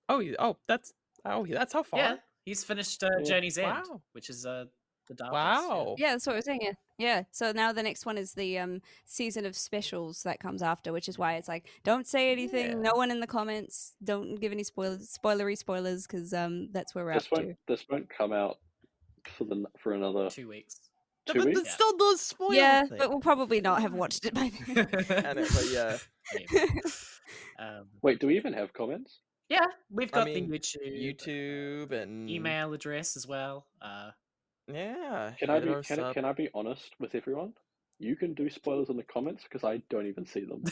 oh, 0.09 0.23
oh, 0.37 0.57
that's 0.67 0.93
oh, 1.25 1.45
that's 1.49 1.73
how 1.73 1.81
far. 1.83 1.99
Yeah, 1.99 2.15
he's 2.45 2.63
finished 2.63 3.01
uh, 3.03 3.09
Yeah. 3.19 3.23
Journey's 3.25 3.57
End, 3.57 3.71
Wow. 3.89 4.01
which 4.11 4.29
is 4.29 4.45
uh, 4.45 4.65
the 5.07 5.15
Darkness. 5.15 5.33
Wow. 5.33 5.95
Yeah, 5.97 6.11
that's 6.11 6.27
what 6.27 6.33
I 6.33 6.35
was 6.35 6.45
saying. 6.45 6.59
Yeah, 6.61 6.73
yeah. 6.99 7.23
So 7.31 7.51
now 7.51 7.71
the 7.71 7.81
next 7.81 8.05
one 8.05 8.17
is 8.19 8.33
the 8.33 8.59
um 8.59 8.81
season 9.05 9.45
of 9.47 9.55
specials 9.55 10.21
that 10.23 10.39
comes 10.39 10.61
after, 10.61 10.93
which 10.93 11.09
is 11.09 11.17
why 11.17 11.35
it's 11.37 11.47
like, 11.47 11.65
don't 11.83 12.05
say 12.05 12.31
anything. 12.31 12.67
Yeah. 12.67 12.75
No 12.75 12.93
one 12.93 13.09
in 13.09 13.19
the 13.19 13.27
comments. 13.27 13.95
Don't 14.03 14.35
give 14.35 14.51
any 14.51 14.63
spoilers, 14.63 15.17
spoilery 15.23 15.57
spoilers, 15.57 16.05
because 16.05 16.31
um 16.33 16.69
that's 16.71 16.93
where 16.93 17.05
we're 17.05 17.13
this 17.15 17.25
up 17.25 17.31
won't 17.39 17.47
to. 17.49 17.55
this 17.67 17.85
won't 17.89 18.09
come 18.09 18.31
out 18.33 18.57
for 19.37 19.45
the 19.45 19.65
for 19.79 19.93
another 19.93 20.29
Two 20.29 20.47
weeks. 20.49 20.79
But 21.25 21.33
two 21.33 21.39
that 21.41 21.55
weeks. 21.55 21.73
still 21.73 21.95
does 21.97 22.21
spoil. 22.21 22.53
Yeah, 22.53 22.85
things. 22.85 22.95
but 22.99 23.09
we'll 23.09 23.19
probably 23.19 23.61
not 23.61 23.81
have 23.81 23.93
watched 23.93 24.25
it 24.25 24.33
by 24.33 24.51
then. 24.67 24.77
And 25.09 25.39
it- 25.39 25.49
but 25.53 25.67
yeah, 25.71 25.97
um, 27.59 27.85
Wait, 28.01 28.19
do 28.19 28.27
we 28.27 28.35
even 28.37 28.53
have 28.53 28.73
comments? 28.73 29.19
yeah, 29.49 29.65
we've 29.91 30.09
I 30.13 30.19
got 30.19 30.25
mean, 30.27 30.49
the 30.49 30.57
YouTube, 30.59 31.15
YouTube 31.21 31.91
and 31.91 32.29
email 32.29 32.73
address 32.73 33.15
as 33.17 33.27
well. 33.27 33.67
Uh, 33.81 34.11
Yeah, 34.71 35.31
Can 35.39 35.49
I 35.49 35.59
be 35.59 35.73
can, 35.83 35.99
I- 35.99 36.13
can 36.13 36.25
I 36.25 36.33
be 36.33 36.49
honest 36.53 36.91
with 36.99 37.15
everyone? 37.15 37.53
You 38.01 38.15
can 38.15 38.33
do 38.33 38.49
spoilers 38.49 38.87
in 38.87 38.95
the 38.95 39.03
comments 39.03 39.43
because 39.43 39.65
I 39.65 39.81
don't 39.89 40.07
even 40.07 40.25
see 40.25 40.45
them. 40.45 40.63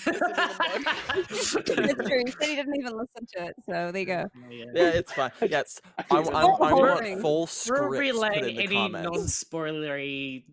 It's 1.29 1.51
true. 1.51 2.21
He 2.25 2.31
said 2.31 2.47
he 2.47 2.55
didn't 2.55 2.75
even 2.79 2.93
listen 2.93 3.27
to 3.35 3.45
it, 3.47 3.55
so 3.65 3.91
there 3.91 3.97
you 3.97 4.05
go. 4.05 4.25
Oh, 4.33 4.49
yeah. 4.49 4.65
Yeah, 4.73 4.87
it's 4.89 5.11
fine. 5.11 5.31
Yes, 5.49 5.81
I 5.97 6.03
I, 6.09 6.19
I. 6.21 6.41
I 6.43 6.73
want 6.73 7.21
full 7.21 7.39
We'll 7.39 7.47
scripts 7.47 8.19
put 8.19 8.37
in 8.37 8.43
the 8.45 8.63
any 8.63 8.75
comments. 8.75 9.09
non-spoilery 9.51 10.43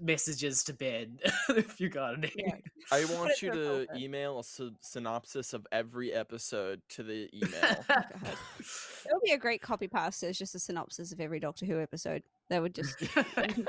messages 0.00 0.62
to 0.64 0.72
Ben 0.72 1.18
if 1.50 1.80
you 1.80 1.88
got 1.88 2.14
any. 2.18 2.32
Yeah. 2.36 2.54
I 2.92 3.04
want 3.16 3.40
you 3.42 3.50
to 3.52 3.58
a 3.58 3.62
to 3.62 3.86
filter. 3.86 3.94
email 3.96 4.38
a 4.38 4.44
sy- 4.44 4.70
synopsis 4.80 5.52
of 5.52 5.66
every 5.72 6.12
episode 6.12 6.80
to 6.90 7.02
the 7.02 7.28
email. 7.34 7.76
It 7.88 9.12
would 9.12 9.22
be 9.24 9.32
a 9.32 9.38
great 9.38 9.62
copy 9.62 9.88
paste. 9.88 10.22
It's 10.22 10.38
just 10.38 10.54
a 10.54 10.58
synopsis 10.58 11.12
of 11.12 11.20
every 11.20 11.40
Doctor 11.40 11.66
Who 11.66 11.80
episode. 11.80 12.22
That 12.50 12.62
would 12.62 12.74
just 12.74 12.98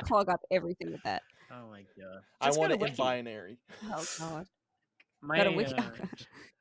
clog 0.06 0.30
up 0.30 0.42
everything 0.52 0.92
with 0.92 1.04
that. 1.04 1.22
oh 1.52 1.70
my 1.70 1.82
god! 1.98 2.22
I 2.42 2.48
Just 2.48 2.58
go 2.58 2.62
want 2.62 2.74
to 2.74 2.86
it 2.86 2.90
in 2.90 2.96
binary. 2.96 3.58
Oh 3.92 4.06
god. 4.20 4.46
My, 5.24 5.38
Got 5.38 5.48
a 5.48 5.52
wiki. 5.52 5.74
uh, 5.76 5.84
Oh, 6.02 6.08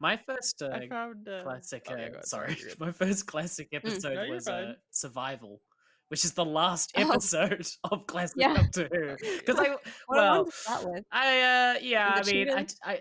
my 0.00 0.18
first 0.18 0.60
uh, 0.60 0.78
found 0.90 1.26
uh, 1.26 1.42
classic. 1.44 1.86
oh, 1.88 1.94
Uh, 1.94 1.96
yeah, 1.96 2.08
go 2.08 2.12
ahead, 2.16 2.26
sorry, 2.26 2.56
my 2.78 2.92
first 2.92 3.24
classic 3.26 3.68
episode 3.72 4.16
No, 4.16 4.28
was 4.28 4.46
uh. 4.48 4.74
Survival, 4.90 5.62
which 6.10 6.24
is 6.24 6.32
the 6.32 6.44
last 6.44 6.92
Oh. 6.96 7.00
episode 7.10 7.66
of 7.90 8.06
classic 8.06 8.36
Yeah. 8.38 8.54
Doctor 8.54 8.88
Who. 8.92 9.16
Because 9.38 9.58
I, 9.58 9.76
well, 10.08 10.36
one 10.38 10.44
to 10.46 10.52
start 10.52 10.84
with? 10.84 11.04
I, 11.10 11.26
uh, 11.40 11.74
yeah, 11.82 12.12
I 12.14 12.22
mean, 12.30 12.50
I? 12.50 12.66
I, 12.84 13.00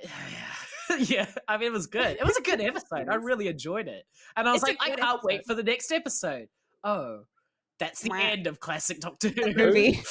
yeah, 0.99 1.27
I 1.47 1.57
mean, 1.57 1.67
it 1.67 1.73
was 1.73 1.87
good. 1.87 2.17
It 2.17 2.23
was 2.25 2.37
a 2.37 2.41
good 2.41 2.61
episode. 2.61 3.09
I 3.09 3.15
really 3.15 3.47
enjoyed 3.47 3.87
it, 3.87 4.03
and 4.35 4.47
I 4.47 4.53
was 4.53 4.63
It's 4.63 4.69
like, 4.69 4.77
I 4.81 4.95
can't 4.95 5.21
wait 5.23 5.41
for 5.45 5.53
the 5.53 5.63
next 5.63 5.91
episode. 5.91 6.47
Oh. 6.83 7.21
That's 7.79 8.01
the 8.01 8.09
Mwah. 8.09 8.23
end 8.31 8.47
of 8.47 8.59
classic 8.59 8.99
Doctor 8.99 9.29
Who. 9.29 9.53
Movie. 9.55 10.01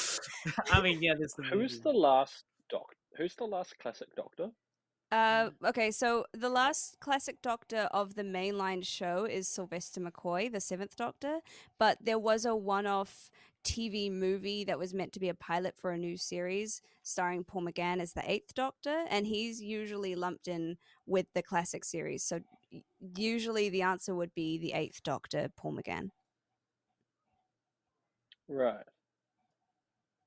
I 0.73 0.81
mean, 0.81 1.03
yeah, 1.03 1.13
there's 1.19 1.35
the 1.37 1.43
Who's 1.45 1.81
the 1.81 1.91
last 1.93 2.45
Doctor? 2.71 2.97
Who's 3.19 3.35
the 3.37 3.45
last 3.45 3.79
classic 3.79 4.09
Doctor? 4.17 4.49
Uh, 5.11 5.51
okay, 5.65 5.91
so 5.91 6.27
the 6.35 6.51
last 6.51 7.01
classic 7.01 7.41
Doctor 7.41 7.89
of 7.93 8.15
the 8.15 8.23
mainline 8.23 8.85
show 8.85 9.25
is 9.25 9.49
Sylvester 9.49 10.01
McCoy, 10.01 10.53
the 10.53 10.61
seventh 10.61 10.97
Doctor, 10.97 11.39
but 11.79 11.97
there 12.03 12.19
was 12.19 12.45
a 12.45 12.55
one-off 12.55 13.31
TV 13.65 14.13
movie 14.13 14.65
that 14.65 14.79
was 14.79 14.93
meant 14.93 15.13
to 15.15 15.21
be 15.21 15.31
a 15.31 15.35
pilot 15.35 15.75
for 15.77 15.93
a 15.93 15.99
new 15.99 16.17
series 16.17 16.83
starring 17.03 17.43
Paul 17.43 17.63
McGann 17.63 18.01
as 18.01 18.13
the 18.13 18.31
eighth 18.31 18.55
Doctor, 18.55 19.05
and 19.09 19.27
he's 19.27 19.63
usually 19.63 20.15
lumped 20.15 20.47
in 20.47 20.77
with 21.07 21.27
the 21.35 21.43
classic 21.43 21.85
series. 21.85 22.23
So 22.23 22.41
usually 23.17 23.71
the 23.71 23.83
answer 23.83 24.15
would 24.15 24.35
be 24.35 24.59
the 24.59 24.73
eighth 24.75 25.03
Doctor, 25.03 25.49
Paul 25.57 25.75
McGann. 25.75 26.11
Right. 28.49 28.85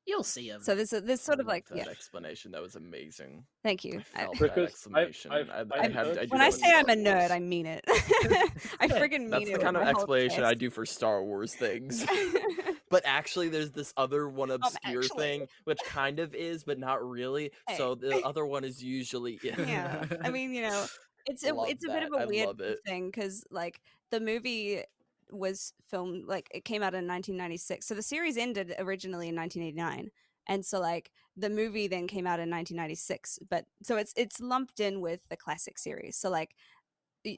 You'll 0.05 0.23
see 0.23 0.47
him. 0.49 0.61
So 0.63 0.73
there's 0.75 0.93
a, 0.93 1.01
there's 1.01 1.21
sort 1.21 1.39
of 1.39 1.45
mm, 1.45 1.49
like 1.49 1.67
that 1.69 1.77
yeah, 1.77 1.87
explanation. 1.89 2.51
That 2.51 2.61
was 2.61 2.75
amazing. 2.75 3.45
thank 3.63 3.85
you. 3.85 4.01
I 4.15 4.21
I- 4.21 4.25
felt 4.25 4.39
Because 4.39 4.83
that 4.83 4.95
I've- 4.97 5.29
I've- 5.29 5.49
I, 5.51 5.77
I 5.77 5.83
I've 5.83 5.93
have, 5.93 6.17
I 6.17 6.25
when 6.27 6.41
I 6.41 6.49
say 6.49 6.73
I'm 6.73 6.89
a 6.89 6.95
nerd, 6.95 7.19
Wars. 7.19 7.31
I 7.31 7.39
mean 7.39 7.65
it. 7.67 7.83
I 7.87 8.85
Yeah, 8.85 8.99
friggin' 8.99 9.11
mean 9.19 9.29
That's 9.29 9.49
it. 9.49 9.53
the 9.53 9.59
kind 9.59 9.77
of 9.77 9.83
explanation 9.83 10.43
I 10.43 10.53
do 10.55 10.69
for 10.69 10.85
Star 10.85 11.23
Wars 11.23 11.53
things. 11.55 12.05
But 12.89 13.03
actually, 13.05 13.47
there's 13.47 13.71
this 13.71 13.93
other 13.95 14.27
one 14.27 14.51
um, 14.51 14.59
obscure 14.61 15.01
actually. 15.03 15.17
thing, 15.17 15.47
which 15.63 15.79
kind 15.85 16.19
of 16.19 16.35
is, 16.35 16.65
but 16.65 16.77
not 16.77 17.01
really. 17.07 17.51
So 17.77 17.95
the 17.95 18.21
other 18.25 18.45
one 18.45 18.65
is 18.65 18.83
usually 18.83 19.39
yeah 19.43 20.03
i 20.21 20.29
mean 20.29 20.53
you 20.53 20.61
know 20.63 20.85
it's 21.25 21.45
a 21.45 21.53
Love 21.53 21.69
it's 21.69 21.85
a 21.85 21.87
bit 21.87 22.03
of 22.03 22.11
a 22.13 22.23
I 22.23 22.25
weird 22.25 22.61
thing 22.85 23.05
because 23.09 23.45
like 23.49 23.79
the 24.09 24.19
movie 24.19 24.83
was 25.31 25.73
filmed 25.89 26.25
like 26.25 26.47
it 26.53 26.65
came 26.65 26.81
out 26.83 26.93
in 26.93 27.07
1996 27.07 27.87
so 27.87 27.93
the 27.95 28.01
series 28.01 28.37
ended 28.37 28.73
originally 28.79 29.29
in 29.29 29.35
1989 29.35 30.11
and 30.47 30.65
so 30.65 30.79
like 30.79 31.11
the 31.37 31.49
movie 31.49 31.87
then 31.87 32.07
came 32.07 32.27
out 32.27 32.39
in 32.39 32.49
1996 32.49 33.39
but 33.49 33.65
so 33.83 33.97
it's 33.97 34.13
it's 34.17 34.39
lumped 34.39 34.79
in 34.79 35.01
with 35.01 35.21
the 35.29 35.37
classic 35.37 35.77
series 35.77 36.17
so 36.17 36.29
like 36.29 36.55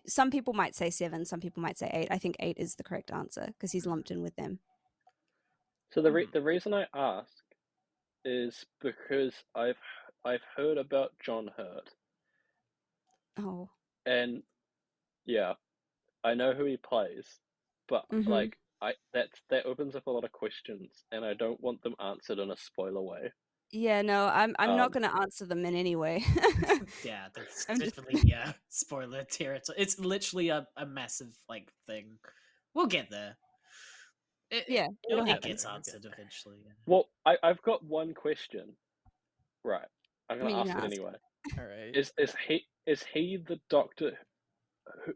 some 0.08 0.32
people 0.32 0.54
might 0.54 0.76
say 0.76 0.89
seven 0.89 1.26
some 1.26 1.39
people 1.39 1.62
might 1.62 1.78
say 1.78 1.89
eight 1.94 2.08
i 2.12 2.18
think 2.18 2.36
eight 2.39 2.58
is 2.58 2.76
the 2.76 2.84
correct 2.84 3.12
answer 3.12 3.48
because 3.48 3.72
he's 3.72 3.86
lumped 3.86 4.12
in 4.12 4.22
with 4.22 4.36
them. 4.36 4.60
So 5.91 6.02
the 6.02 6.12
re- 6.12 6.26
Hmm. 6.26 6.32
the 6.34 6.41
reason 6.41 6.74
I 6.74 6.88
ask 6.94 7.41
is 8.26 8.66
because 8.82 9.34
I've 9.56 9.80
I've 10.26 10.44
heard 10.56 10.78
about 10.78 11.18
John 11.20 11.48
Hurt, 11.58 11.89
oh. 13.38 13.70
And 14.06 14.44
yeah, 15.26 15.54
I 16.24 16.34
know 16.36 16.54
who 16.54 16.66
he 16.66 16.78
plays, 16.78 17.39
but 17.88 18.06
Mhm. 18.12 18.28
like 18.28 18.58
I 18.82 18.94
that's 19.14 19.42
that 19.50 19.66
opens 19.66 19.96
up 19.96 20.08
a 20.08 20.12
lot 20.12 20.24
of 20.26 20.32
questions, 20.32 21.04
and 21.12 21.24
I 21.26 21.34
don't 21.34 21.60
want 21.62 21.82
them 21.84 21.96
answered 22.00 22.40
in 22.40 22.52
a 22.52 22.58
spoiler 22.58 23.02
way. 23.02 23.32
yeah 23.72 24.04
no 24.04 24.28
i'm 24.28 24.56
i'm 24.60 24.76
not 24.78 24.88
Um, 24.88 24.92
going 24.92 25.10
to 25.12 25.22
answer 25.24 25.46
them 25.48 25.66
in 25.66 25.74
any 25.76 25.96
way 25.96 26.24
yeah, 27.04 27.30
that's 27.34 27.66
I'm 27.70 27.80
just- 27.80 27.96
definitely 27.96 28.30
yeah. 28.30 28.54
Spoiler 28.70 29.24
territory. 29.24 29.78
It's 29.80 30.00
literally 30.00 30.50
a, 30.50 30.68
a 30.78 30.86
massive 30.86 31.34
like 31.50 31.72
thing. 31.88 32.20
We'll 32.76 32.88
get 32.88 33.10
there. 33.10 33.38
It, 34.52 34.66
Yeah, 34.68 34.86
it, 34.86 35.12
it'll 35.12 35.26
it 35.26 35.30
happen. 35.30 35.50
gets 35.52 35.66
answered 35.66 36.04
get 36.04 36.12
there. 36.12 36.14
eventually. 36.20 36.58
yeah. 36.66 36.74
Well, 36.86 37.10
I, 37.26 37.38
I've 37.42 37.62
got 37.64 37.84
one 37.84 38.14
question. 38.14 38.76
Right. 39.64 39.88
I'm 40.30 40.38
gonna 40.40 40.50
mean, 40.50 40.66
you 40.66 40.72
ask 40.72 40.78
it 40.84 40.92
anyway. 40.92 41.14
All 41.58 41.64
right. 41.66 41.96
Is 41.96 42.12
is 42.18 42.36
he 42.48 42.66
is 42.86 43.04
he 43.14 43.38
the 43.38 43.60
doctor 43.70 44.12
who 45.06 45.14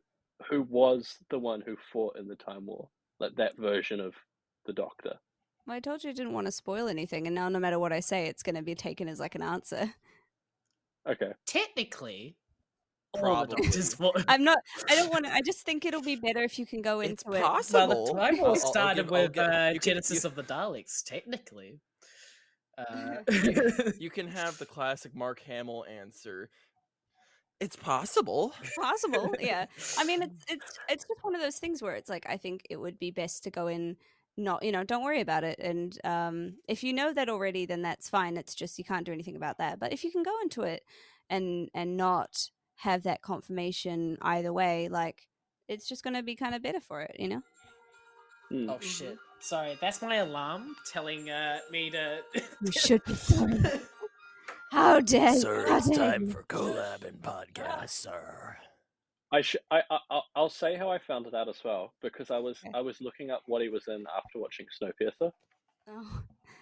who 0.49 0.61
was 0.63 1.17
the 1.29 1.39
one 1.39 1.61
who 1.61 1.75
fought 1.91 2.17
in 2.17 2.27
the 2.27 2.35
Time 2.35 2.65
War? 2.65 2.89
Like 3.19 3.35
that 3.35 3.57
version 3.57 3.99
of 3.99 4.13
the 4.65 4.73
Doctor. 4.73 5.13
Well, 5.65 5.75
I 5.75 5.79
told 5.79 6.03
you 6.03 6.11
I 6.11 6.13
didn't 6.13 6.33
want 6.33 6.45
to 6.47 6.51
spoil 6.51 6.87
anything, 6.87 7.25
and 7.27 7.35
now 7.35 7.49
no 7.49 7.59
matter 7.59 7.79
what 7.79 7.91
I 7.91 7.99
say, 7.99 8.27
it's 8.27 8.43
going 8.43 8.55
to 8.55 8.61
be 8.61 8.75
taken 8.75 9.07
as 9.09 9.19
like 9.19 9.35
an 9.35 9.41
answer. 9.41 9.93
Okay. 11.09 11.31
Technically, 11.45 12.35
all 13.13 13.21
the 13.21 13.47
Probably. 13.47 13.63
doctors 13.67 13.93
fought. 13.95 14.23
I'm 14.27 14.43
not. 14.43 14.59
I 14.89 14.95
don't 14.95 15.09
want 15.11 15.25
to. 15.25 15.33
I 15.33 15.41
just 15.41 15.65
think 15.65 15.83
it'll 15.85 16.01
be 16.01 16.15
better 16.15 16.43
if 16.43 16.59
you 16.59 16.65
can 16.65 16.81
go 16.81 16.99
It's 16.99 17.23
into 17.23 17.37
it. 17.37 17.41
possible. 17.43 17.87
Well, 17.87 18.05
the 18.05 18.13
Time 18.13 18.35
I'll- 18.35 18.39
War 18.41 18.45
I'll- 18.49 18.53
I'll 18.53 18.55
started 18.55 19.03
give- 19.03 19.11
with 19.11 19.37
uh, 19.37 19.71
you 19.73 19.79
can- 19.79 19.91
Genesis 19.91 20.23
you- 20.23 20.27
of 20.29 20.35
the 20.35 20.43
Daleks. 20.43 21.03
Technically, 21.03 21.79
uh, 22.77 23.15
You 23.99 24.09
can 24.11 24.27
have 24.27 24.57
the 24.59 24.65
classic 24.65 25.15
Mark 25.15 25.39
Hamill 25.41 25.85
answer. 25.89 26.49
It's 27.59 27.75
possible. 27.75 28.53
possible 28.75 29.33
yeah 29.39 29.65
i 29.97 30.03
mean 30.03 30.21
it's 30.21 30.45
it's 30.49 30.79
it's 30.89 31.05
just 31.05 31.23
one 31.23 31.35
of 31.35 31.41
those 31.41 31.57
things 31.57 31.81
where 31.81 31.95
it's 31.95 32.09
like 32.09 32.25
i 32.29 32.37
think 32.37 32.67
it 32.69 32.77
would 32.77 32.99
be 32.99 33.11
best 33.11 33.43
to 33.43 33.49
go 33.49 33.67
in 33.67 33.97
not 34.37 34.61
you 34.63 34.71
know 34.71 34.83
don't 34.83 35.03
worry 35.03 35.21
about 35.21 35.43
it 35.43 35.57
and 35.59 35.97
um 36.03 36.53
if 36.67 36.83
you 36.83 36.93
know 36.93 37.11
that 37.11 37.29
already 37.29 37.65
then 37.65 37.81
that's 37.81 38.09
fine 38.09 38.37
it's 38.37 38.53
just 38.53 38.77
you 38.77 38.83
can't 38.83 39.05
do 39.05 39.11
anything 39.11 39.35
about 39.35 39.57
that 39.57 39.79
but 39.79 39.91
if 39.91 40.03
you 40.03 40.11
can 40.11 40.21
go 40.21 40.35
into 40.43 40.61
it 40.61 40.83
and 41.29 41.69
and 41.73 41.97
not 41.97 42.49
have 42.75 43.03
that 43.03 43.23
confirmation 43.23 44.17
either 44.21 44.53
way 44.53 44.87
like 44.89 45.27
it's 45.67 45.89
just 45.89 46.03
going 46.03 46.15
to 46.15 46.21
be 46.21 46.35
kind 46.35 46.53
of 46.53 46.61
better 46.61 46.79
for 46.79 47.01
it 47.01 47.15
you 47.17 47.27
know 47.27 47.41
Hmm. 48.49 48.69
oh 48.69 48.79
shit! 48.79 49.17
Sorry, 49.39 49.77
that's 49.81 50.01
my 50.01 50.15
alarm 50.15 50.75
telling 50.85 51.29
uh, 51.29 51.59
me 51.71 51.89
to. 51.89 52.19
You 52.61 52.71
should 52.71 53.03
be 53.03 53.13
sorry. 53.13 53.61
how 54.71 54.99
dare 54.99 55.33
you 55.35 55.65
how 55.67 55.79
dare 55.79 55.97
time 55.97 56.23
you. 56.25 56.31
For 56.31 56.43
collab 56.43 57.03
and 57.07 57.21
podcast, 57.21 57.89
sir. 57.89 58.57
I 59.31 59.41
should. 59.41 59.61
I, 59.71 59.81
I. 59.89 59.97
I'll- 60.09 60.23
I'll 60.35 60.49
say 60.49 60.75
how 60.75 60.89
I 60.89 60.99
found 60.99 61.25
it 61.27 61.33
out 61.33 61.49
as 61.49 61.61
well 61.63 61.93
because 62.01 62.31
I 62.31 62.37
was. 62.37 62.57
Okay. 62.65 62.77
I 62.77 62.81
was 62.81 63.01
looking 63.01 63.29
up 63.31 63.41
what 63.47 63.61
he 63.61 63.69
was 63.69 63.83
in 63.87 64.05
after 64.15 64.39
watching 64.39 64.65
Snowpiercer. 64.81 65.31
oh. 65.89 66.21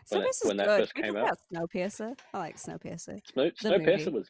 When 0.10 0.22
it- 0.22 0.28
Snowpiercer's 0.30 0.42
when 0.48 0.58
that 0.58 0.68
good. 0.68 0.80
first 0.82 0.94
we 0.96 1.02
came 1.04 1.16
out. 1.18 1.24
about 1.24 1.38
Snowpiercer. 1.54 2.18
I 2.34 2.38
like 2.40 2.58
Snowpiercer. 2.58 3.20
Snow, 3.32 3.44
The 3.62 3.70
Snowpiercer 3.70 4.06
movie. 4.06 4.10
was 4.12 4.30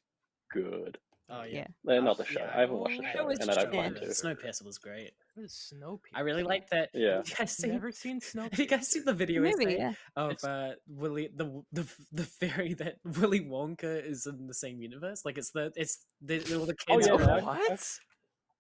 good. 0.51 0.97
Oh 1.30 1.43
Yeah. 1.43 1.67
Eh, 1.89 1.97
Uh, 1.97 2.01
not 2.01 2.17
the 2.17 2.26
show. 2.26 2.39
yeah. 2.39 2.51
I 2.55 2.59
haven't 2.61 2.78
watched 2.78 2.97
the 2.99 3.07
Oh, 3.07 3.11
show, 3.13 3.26
was 3.26 3.39
and 3.39 3.51
I 3.51 3.55
don't 3.55 3.71
plan 3.71 3.93
to. 3.95 4.01
Snowpiercer 4.07 4.65
was 4.65 4.78
great. 4.78 5.11
Snowpiercer? 5.38 5.99
I 6.13 6.21
really 6.21 6.43
like 6.43 6.69
that. 6.69 6.89
Yeah. 6.93 7.21
You 7.26 7.36
guys 7.36 7.51
seen? 7.51 7.71
Never 7.71 7.91
seen 7.91 8.19
Snowpiercer. 8.21 8.49
Have 8.51 8.59
you 8.59 8.65
guys 8.67 8.88
seen 8.88 9.05
the 9.05 9.13
video 9.13 9.41
Maybe, 9.41 9.73
yeah. 9.73 9.93
of 10.15 10.32
It's- 10.32 10.43
uh, 10.43 10.76
Willy 10.88 11.30
the 11.36 11.63
the 11.73 11.86
the 12.11 12.23
theory 12.26 12.73
that 12.76 12.95
Willy 13.19 13.41
Wonka 13.41 14.05
is 14.05 14.26
in 14.28 14.47
the 14.47 14.53
same 14.53 14.80
universe? 14.82 15.26
Like 15.26 15.38
it's 15.38 15.51
the 15.51 15.71
it's 15.76 16.05
the 16.21 16.38
all 16.57 16.65
the 16.65 16.76
Oh, 16.89 16.95
kids. 16.97 17.07
yeah, 17.07 17.13
are- 17.13 17.19
no, 17.19 17.34
I- 17.34 17.41
What? 17.41 17.99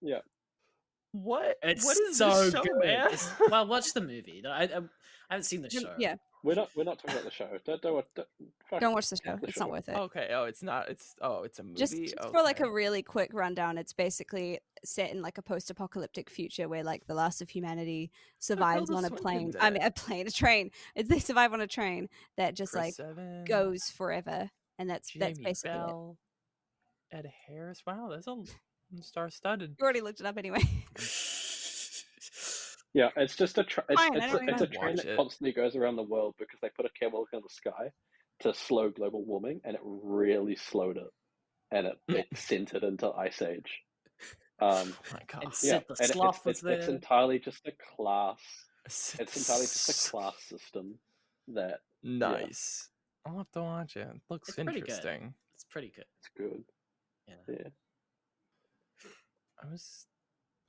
Yeah. 0.01 0.19
What? 1.11 1.57
It's 1.63 1.85
what 1.85 1.97
is 1.97 2.17
so 2.17 2.29
this 2.43 2.53
show, 2.53 2.61
good. 2.61 2.75
man? 2.83 3.09
Well, 3.49 3.67
watch 3.67 3.93
the 3.93 4.01
movie. 4.01 4.43
I, 4.45 4.63
I, 4.63 4.63
I 4.65 4.69
haven't 5.29 5.43
seen 5.45 5.61
the 5.61 5.69
show. 5.69 5.93
Yeah, 5.97 6.15
We're 6.45 6.53
not. 6.53 6.69
We're 6.75 6.83
not 6.83 6.99
talking 6.99 7.15
about 7.15 7.23
the 7.25 7.31
show. 7.31 7.49
Don't. 7.65 7.81
Don't. 7.81 8.05
don't, 8.15 8.79
don't 8.79 8.93
watch 8.93 9.09
the 9.09 9.15
show. 9.17 9.35
the 9.35 9.47
It's 9.47 9.57
not 9.59 9.71
worth 9.71 9.89
it. 9.89 9.95
okay. 9.95 10.29
Oh, 10.31 10.43
it's 10.43 10.61
not. 10.61 10.89
It's 10.89 11.15
oh, 11.19 11.41
it's 11.41 11.57
a 11.57 11.63
movie. 11.63 11.75
just, 11.77 11.97
just 11.97 12.19
for 12.21 12.43
like 12.43 12.59
a 12.59 12.69
really 12.69 13.01
quick 13.01 13.31
rundown, 13.33 13.79
it's 13.79 13.93
basically 13.93 14.59
set 14.83 15.11
in 15.11 15.23
like 15.23 15.39
a 15.39 15.41
post-apocalyptic 15.41 16.29
future 16.29 16.67
where 16.67 16.83
like 16.83 17.07
the 17.07 17.15
last 17.15 17.41
of 17.41 17.49
humanity 17.49 18.11
survives 18.37 18.91
on 18.91 19.05
a 19.05 19.09
plane. 19.09 19.53
I 19.59 19.71
mean, 19.71 19.81
a 19.81 19.89
plane, 19.89 20.27
a 20.27 20.31
train. 20.31 20.69
It's- 20.93 21.09
They 21.15 21.19
survive 21.19 21.53
on 21.53 21.61
a 21.61 21.67
train 21.67 22.09
that 22.37 22.53
just 22.55 22.75
like 22.75 22.95
Chris 22.95 23.07
Evans, 23.09 23.47
goes 23.47 23.89
forever, 23.89 24.51
and 24.77 24.87
that's 24.89 25.11
that's 25.15 25.37
Jamie 25.39 25.45
basically 25.49 25.71
it. 25.71 25.87
Bell, 25.87 26.17
Ed 27.11 27.31
Harris. 27.47 27.81
Wow, 27.87 28.09
that's 28.11 28.27
a 28.27 28.35
star-studded. 29.01 29.77
You 29.79 29.83
already 29.83 30.01
looked 30.01 30.19
it 30.19 30.25
up 30.27 30.37
anyway. 30.37 30.61
Yeah, 32.95 33.09
it's 33.17 33.35
just 33.35 33.57
a. 33.57 33.63
Tra- 33.65 33.83
it's 33.89 34.01
Fine, 34.01 34.15
it's, 34.15 34.33
a, 34.33 34.37
it's 34.47 34.61
a 34.61 34.67
train 34.67 34.95
that 34.95 35.05
it. 35.05 35.17
constantly 35.17 35.51
goes 35.51 35.75
around 35.75 35.97
the 35.97 36.03
world 36.03 36.33
because 36.39 36.59
they 36.61 36.69
put 36.69 36.85
a 36.85 36.89
chemical 36.97 37.27
in 37.33 37.41
the 37.41 37.49
sky 37.49 37.91
to 38.39 38.53
slow 38.53 38.89
global 38.89 39.25
warming, 39.25 39.59
and 39.65 39.75
it 39.75 39.81
really 39.83 40.55
slowed 40.55 40.95
it, 40.95 41.09
and 41.71 41.87
it, 41.87 41.97
it 42.07 42.25
sent 42.37 42.73
it 42.73 42.83
into 42.85 43.11
ice 43.11 43.41
age. 43.41 43.81
Um, 44.61 44.93
Oh 44.97 45.13
my 45.13 45.19
god. 45.27 45.43
And 45.43 45.53
yeah, 45.61 45.73
and 45.75 45.83
it- 45.99 46.15
it's, 46.15 46.39
it's, 46.45 46.63
it's 46.63 46.87
entirely 46.87 47.37
just 47.37 47.67
a 47.67 47.73
class. 47.97 48.39
It's 48.85 49.19
It's 49.19 49.35
entirely 49.37 49.65
just 49.65 50.07
a 50.07 50.09
class 50.11 50.35
system 50.47 50.97
that 51.49 51.79
Nice. 52.01 52.89
I'll 53.25 53.39
have 53.39 53.51
to 53.51 53.61
watch 53.61 53.97
it. 53.97 54.07
It 54.07 54.21
looks 54.29 54.47
It's 54.49 54.55
pretty 54.55 54.79
interesting. 54.79 55.33
It's 55.53 55.65
pretty 55.65 55.91
good. 55.93 56.05
it's 56.19 56.29
good. 56.37 56.63
Yeah. 57.27 57.33
Yeah. 57.49 57.67
I 59.61 59.69
was, 59.69 60.05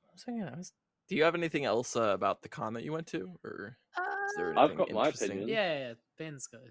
I 0.08 0.12
was 0.12 0.22
thinking. 0.24 0.44
I 0.44 0.56
was. 0.56 0.72
Do 1.08 1.14
you 1.16 1.24
have 1.24 1.34
anything 1.34 1.64
else 1.64 1.96
uh, 1.96 2.02
about 2.02 2.42
the 2.42 2.48
con 2.48 2.74
that 2.74 2.82
you 2.84 2.92
went 2.92 3.06
to, 3.08 3.30
or 3.44 3.76
is 3.96 4.34
there 4.36 4.50
I've 4.58 4.70
anything 4.70 4.76
got 4.78 4.90
my 4.92 5.00
interesting? 5.06 5.30
opinion. 5.30 5.48
Yeah, 5.48 5.72
yeah, 5.72 5.88
yeah, 5.88 5.94
Ben's 6.18 6.46
good. 6.48 6.70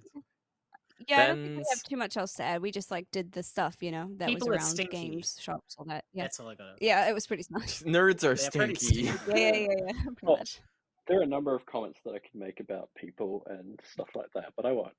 yeah, 1.07 1.21
I 1.23 1.27
don't 1.27 1.41
think 1.43 1.57
we 1.57 1.63
have 1.69 1.83
too 1.83 1.97
much 1.97 2.17
else 2.17 2.33
to 2.33 2.43
add. 2.43 2.61
We 2.61 2.71
just 2.71 2.91
like 2.91 3.07
did 3.11 3.31
the 3.31 3.43
stuff, 3.43 3.77
you 3.81 3.91
know, 3.91 4.09
that 4.17 4.27
People 4.29 4.49
was 4.49 4.57
around 4.57 4.65
stinky. 4.67 5.09
games, 5.09 5.38
shops, 5.39 5.75
all 5.77 5.86
that. 5.86 6.03
Yeah, 6.13 6.23
That's 6.23 6.39
all 6.39 6.49
I 6.49 6.55
got. 6.55 6.81
yeah, 6.81 7.09
it 7.09 7.13
was 7.13 7.25
pretty 7.27 7.43
smart. 7.43 7.63
Nerds 7.86 8.23
are 8.23 8.36
They're 8.36 8.51
pretty 8.51 8.75
stinky. 8.75 9.07
stupid. 9.07 9.38
yeah, 9.38 9.53
yeah, 9.53 9.53
yeah, 9.53 9.67
yeah, 9.88 9.93
pretty 10.03 10.27
Oh. 10.27 10.36
much. 10.38 10.59
There 11.07 11.19
are 11.19 11.23
a 11.23 11.27
number 11.27 11.53
of 11.55 11.65
comments 11.67 11.99
that 12.03 12.15
I 12.15 12.19
can 12.19 12.39
make 12.39 12.59
about 12.59 12.89
people 12.97 13.45
and 13.47 13.79
stuff 13.93 14.07
like 14.15 14.31
that, 14.33 14.53
but 14.57 14.65
I 14.65 14.71
won't. 14.71 14.95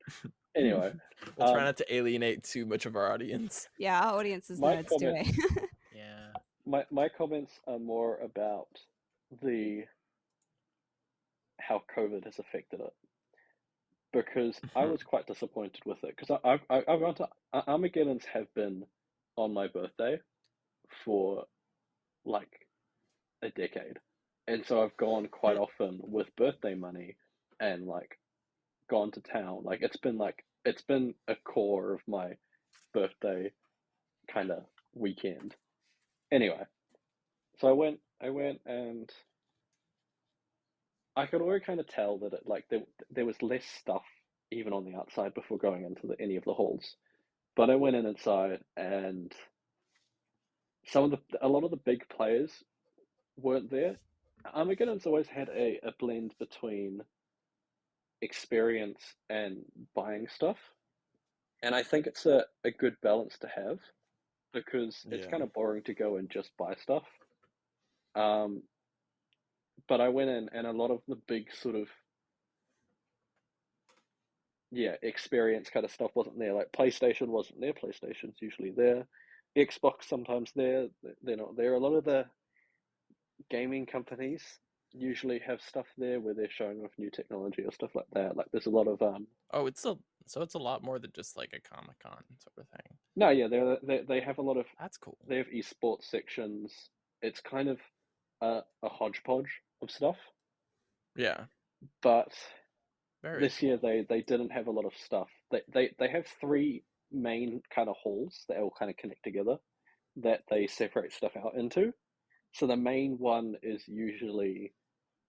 Anyway, 0.54 0.92
We'll 1.36 1.48
try 1.52 1.58
um, 1.58 1.64
not 1.64 1.76
to 1.78 1.94
alienate 1.94 2.44
too 2.44 2.64
much 2.64 2.86
of 2.86 2.94
our 2.94 3.12
audience. 3.12 3.68
Yeah, 3.76 4.00
our 4.00 4.16
audience 4.20 4.48
is 4.48 4.60
My 4.60 4.76
nerds 4.76 4.88
too. 4.98 5.06
comment- 5.06 5.28
eh? 5.28 5.60
Yeah. 5.96 6.28
my 6.64 6.84
my 6.92 7.08
comments 7.08 7.58
are 7.66 7.78
more 7.80 8.18
about 8.18 8.68
the 9.30 9.84
how 11.60 11.82
COVID 11.94 12.24
has 12.24 12.38
affected 12.38 12.80
it 12.80 12.94
because 14.12 14.60
I 14.74 14.84
Mhm. 14.84 14.86
was 14.86 15.02
quite 15.02 15.26
disappointed 15.26 15.82
with 15.84 16.02
it 16.04 16.16
because 16.16 16.30
I've 16.44 16.62
I've 16.70 16.84
I've 16.88 17.00
gone 17.00 17.14
to 17.16 17.28
Ar- 17.52 17.64
Armageddon's 17.68 18.24
have 18.26 18.52
been 18.54 18.86
on 19.36 19.52
my 19.52 19.68
birthday 19.68 20.20
for 21.04 21.46
like 22.24 22.68
a 23.42 23.50
decade, 23.50 23.98
and 24.46 24.64
so 24.66 24.82
I've 24.82 24.96
gone 24.96 25.28
quite 25.28 25.56
often 25.56 26.00
with 26.02 26.34
birthday 26.36 26.74
money 26.74 27.16
and 27.60 27.86
like 27.86 28.18
gone 28.90 29.12
to 29.12 29.20
town. 29.22 29.64
Like 29.64 29.82
it's 29.82 29.98
been 29.98 30.18
like 30.18 30.44
it's 30.64 30.82
been 30.82 31.14
a 31.28 31.36
core 31.36 31.94
of 31.94 32.02
my 32.08 32.36
birthday 32.94 33.52
kind 34.28 34.50
of 34.50 34.64
weekend. 34.94 35.56
Anyway, 36.32 36.64
so 37.58 37.68
I 37.68 37.72
went, 37.72 38.00
I 38.22 38.30
went, 38.30 38.60
and 38.66 39.10
I 41.16 41.26
could 41.26 41.42
already 41.42 41.64
kind 41.64 41.80
of 41.80 41.88
tell 41.88 42.18
that 42.20 42.32
it 42.34 42.46
like 42.46 42.66
there 42.70 42.82
there 43.10 43.26
was 43.26 43.42
less 43.42 43.64
stuff 43.64 44.04
even 44.50 44.72
on 44.72 44.84
the 44.84 44.94
outside 44.96 45.34
before 45.34 45.58
going 45.58 45.84
into 45.84 46.06
the, 46.08 46.20
any 46.20 46.36
of 46.36 46.44
the 46.44 46.54
halls. 46.54 46.96
But 47.56 47.70
I 47.70 47.76
went 47.76 47.96
in 47.96 48.06
inside, 48.06 48.60
and 48.76 49.32
some 50.86 51.04
of 51.04 51.10
the 51.10 51.18
a 51.42 51.48
lot 51.48 51.64
of 51.64 51.70
the 51.70 51.76
big 51.76 52.08
players 52.08 52.52
weren't 53.36 53.70
there. 53.70 53.98
Armageddon's 54.54 55.06
always 55.06 55.28
had 55.28 55.48
a, 55.50 55.80
a 55.82 55.92
blend 55.98 56.34
between 56.38 57.02
experience 58.22 59.02
and 59.28 59.64
buying 59.94 60.28
stuff, 60.28 60.58
and 61.62 61.74
I 61.74 61.82
think 61.82 62.06
it's 62.06 62.26
a, 62.26 62.44
a 62.64 62.70
good 62.70 62.96
balance 63.02 63.38
to 63.40 63.48
have 63.48 63.78
because 64.52 65.06
it's 65.10 65.26
Yeah. 65.26 65.30
kind 65.30 65.42
of 65.42 65.52
boring 65.52 65.82
to 65.84 65.94
go 65.94 66.16
and 66.16 66.30
just 66.30 66.50
buy 66.58 66.74
stuff. 66.76 67.04
Um, 68.16 68.62
but 69.88 70.00
I 70.00 70.08
went 70.08 70.30
in, 70.30 70.48
and 70.52 70.66
a 70.66 70.72
lot 70.72 70.90
of 70.90 71.00
the 71.06 71.16
big 71.28 71.54
sort 71.54 71.74
of 71.76 71.88
yeah 74.72 74.96
experience 75.02 75.70
kind 75.70 75.84
of 75.84 75.92
stuff 75.92 76.10
wasn't 76.14 76.38
there. 76.38 76.52
Like 76.54 76.72
PlayStation 76.72 77.28
wasn't 77.28 77.60
there. 77.60 77.72
PlayStation's 77.72 78.36
usually 78.40 78.70
there. 78.70 79.06
Xbox 79.56 80.04
sometimes 80.04 80.52
there. 80.54 80.88
They're 81.22 81.36
not 81.36 81.56
there. 81.56 81.74
A 81.74 81.78
lot 81.78 81.94
of 81.94 82.04
the 82.04 82.26
gaming 83.50 83.86
companies 83.86 84.42
usually 84.92 85.38
have 85.40 85.60
stuff 85.60 85.86
there 85.98 86.20
where 86.20 86.34
they're 86.34 86.50
showing 86.50 86.80
off 86.80 86.90
new 86.98 87.10
technology 87.10 87.62
or 87.62 87.72
stuff 87.72 87.94
like 87.94 88.06
that. 88.12 88.36
Like 88.36 88.46
there's 88.52 88.66
a 88.66 88.70
lot 88.70 88.88
of 88.88 89.00
um. 89.02 89.26
Oh, 89.52 89.66
it's 89.66 89.84
a 89.84 89.96
so 90.26 90.42
it's 90.42 90.54
a 90.54 90.58
lot 90.58 90.82
more 90.82 90.98
than 90.98 91.12
just 91.14 91.36
like 91.36 91.52
a 91.52 91.74
Comic 91.74 91.98
Con 92.02 92.22
sort 92.42 92.58
of 92.58 92.68
thing. 92.68 92.96
No, 93.14 93.30
yeah, 93.30 93.48
they 93.48 93.76
they 93.82 94.02
they 94.06 94.20
have 94.20 94.38
a 94.38 94.42
lot 94.42 94.56
of 94.56 94.66
That's 94.80 94.96
cool. 94.98 95.16
they 95.28 95.36
have 95.36 95.48
esports 95.48 96.04
sections. 96.04 96.90
It's 97.22 97.40
kind 97.40 97.68
of 97.68 97.78
a, 98.40 98.62
a 98.82 98.88
hodgepodge 98.88 99.62
of 99.82 99.90
stuff, 99.90 100.18
Yeah, 101.14 101.46
but 102.02 102.32
very. 103.22 103.50
this 103.50 103.62
year 103.62 103.76
they 103.76 104.04
they 104.08 104.22
didn't 104.22 104.50
have 104.50 104.66
a 104.66 104.70
lot 104.72 104.84
of 104.84 104.94
stuff. 104.96 105.30
They 105.50 105.62
they 105.68 105.94
they 105.98 106.08
have 106.10 106.26
three 106.26 106.84
main 107.10 107.62
kind 107.74 107.88
of 107.88 107.96
halls 108.02 108.44
that 108.48 108.58
all 108.58 108.72
kind 108.78 108.90
of 108.90 108.96
connect 108.96 109.22
together 109.24 109.58
that 110.16 110.44
they 110.50 110.66
separate 110.66 111.12
stuff 111.12 111.32
out 111.36 111.56
into. 111.56 111.92
So 112.54 112.66
the 112.66 112.76
main 112.76 113.18
one 113.18 113.56
is 113.62 113.84
usually 113.88 114.74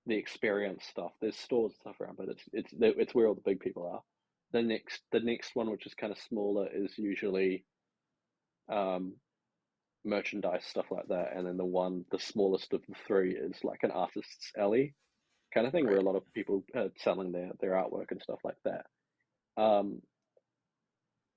the 0.05 0.18
experience 0.18 0.86
stuff. 0.86 1.14
There's 1.22 1.38
stores 1.38 1.74
and 1.74 1.82
stuff 1.82 2.01
around, 2.01 2.18
but 2.18 2.30
it's 2.30 2.43
it's 2.53 2.74
it's 2.74 3.16
where 3.16 3.28
all 3.28 3.36
the 3.36 3.41
big 3.45 3.60
people 3.62 3.88
are. 3.88 4.01
The 4.53 4.64
next 4.64 5.03
the 5.12 5.22
next 5.22 5.55
one, 5.55 5.72
which 5.72 5.88
is 5.88 5.95
kind 5.95 6.14
of 6.14 6.20
smaller, 6.20 6.70
is 6.74 6.97
usually 6.97 7.66
um, 8.70 9.18
merchandise 10.08 10.66
stuff 10.66 10.88
like 10.91 11.08
that, 11.10 11.34
and 11.36 11.45
then 11.45 11.58
the 11.58 11.66
one 11.66 12.05
the 12.12 12.20
smallest 12.20 12.74
of 12.74 12.82
the 12.88 12.95
three 13.08 13.36
is 13.36 13.64
like 13.64 13.84
an 13.84 13.91
artist's 13.91 14.51
alley 14.58 14.95
kind 15.53 15.68
of 15.68 15.74
thing, 15.74 15.88
where 15.88 15.99
a 15.99 16.03
lot 16.03 16.16
of 16.16 16.24
people 16.34 16.64
are 16.76 16.89
selling 16.97 17.32
their 17.32 17.51
their 17.60 17.72
artwork 17.72 18.12
and 18.12 18.22
stuff 18.22 18.39
like 18.43 18.58
that. 18.66 18.86
Um, 19.62 20.01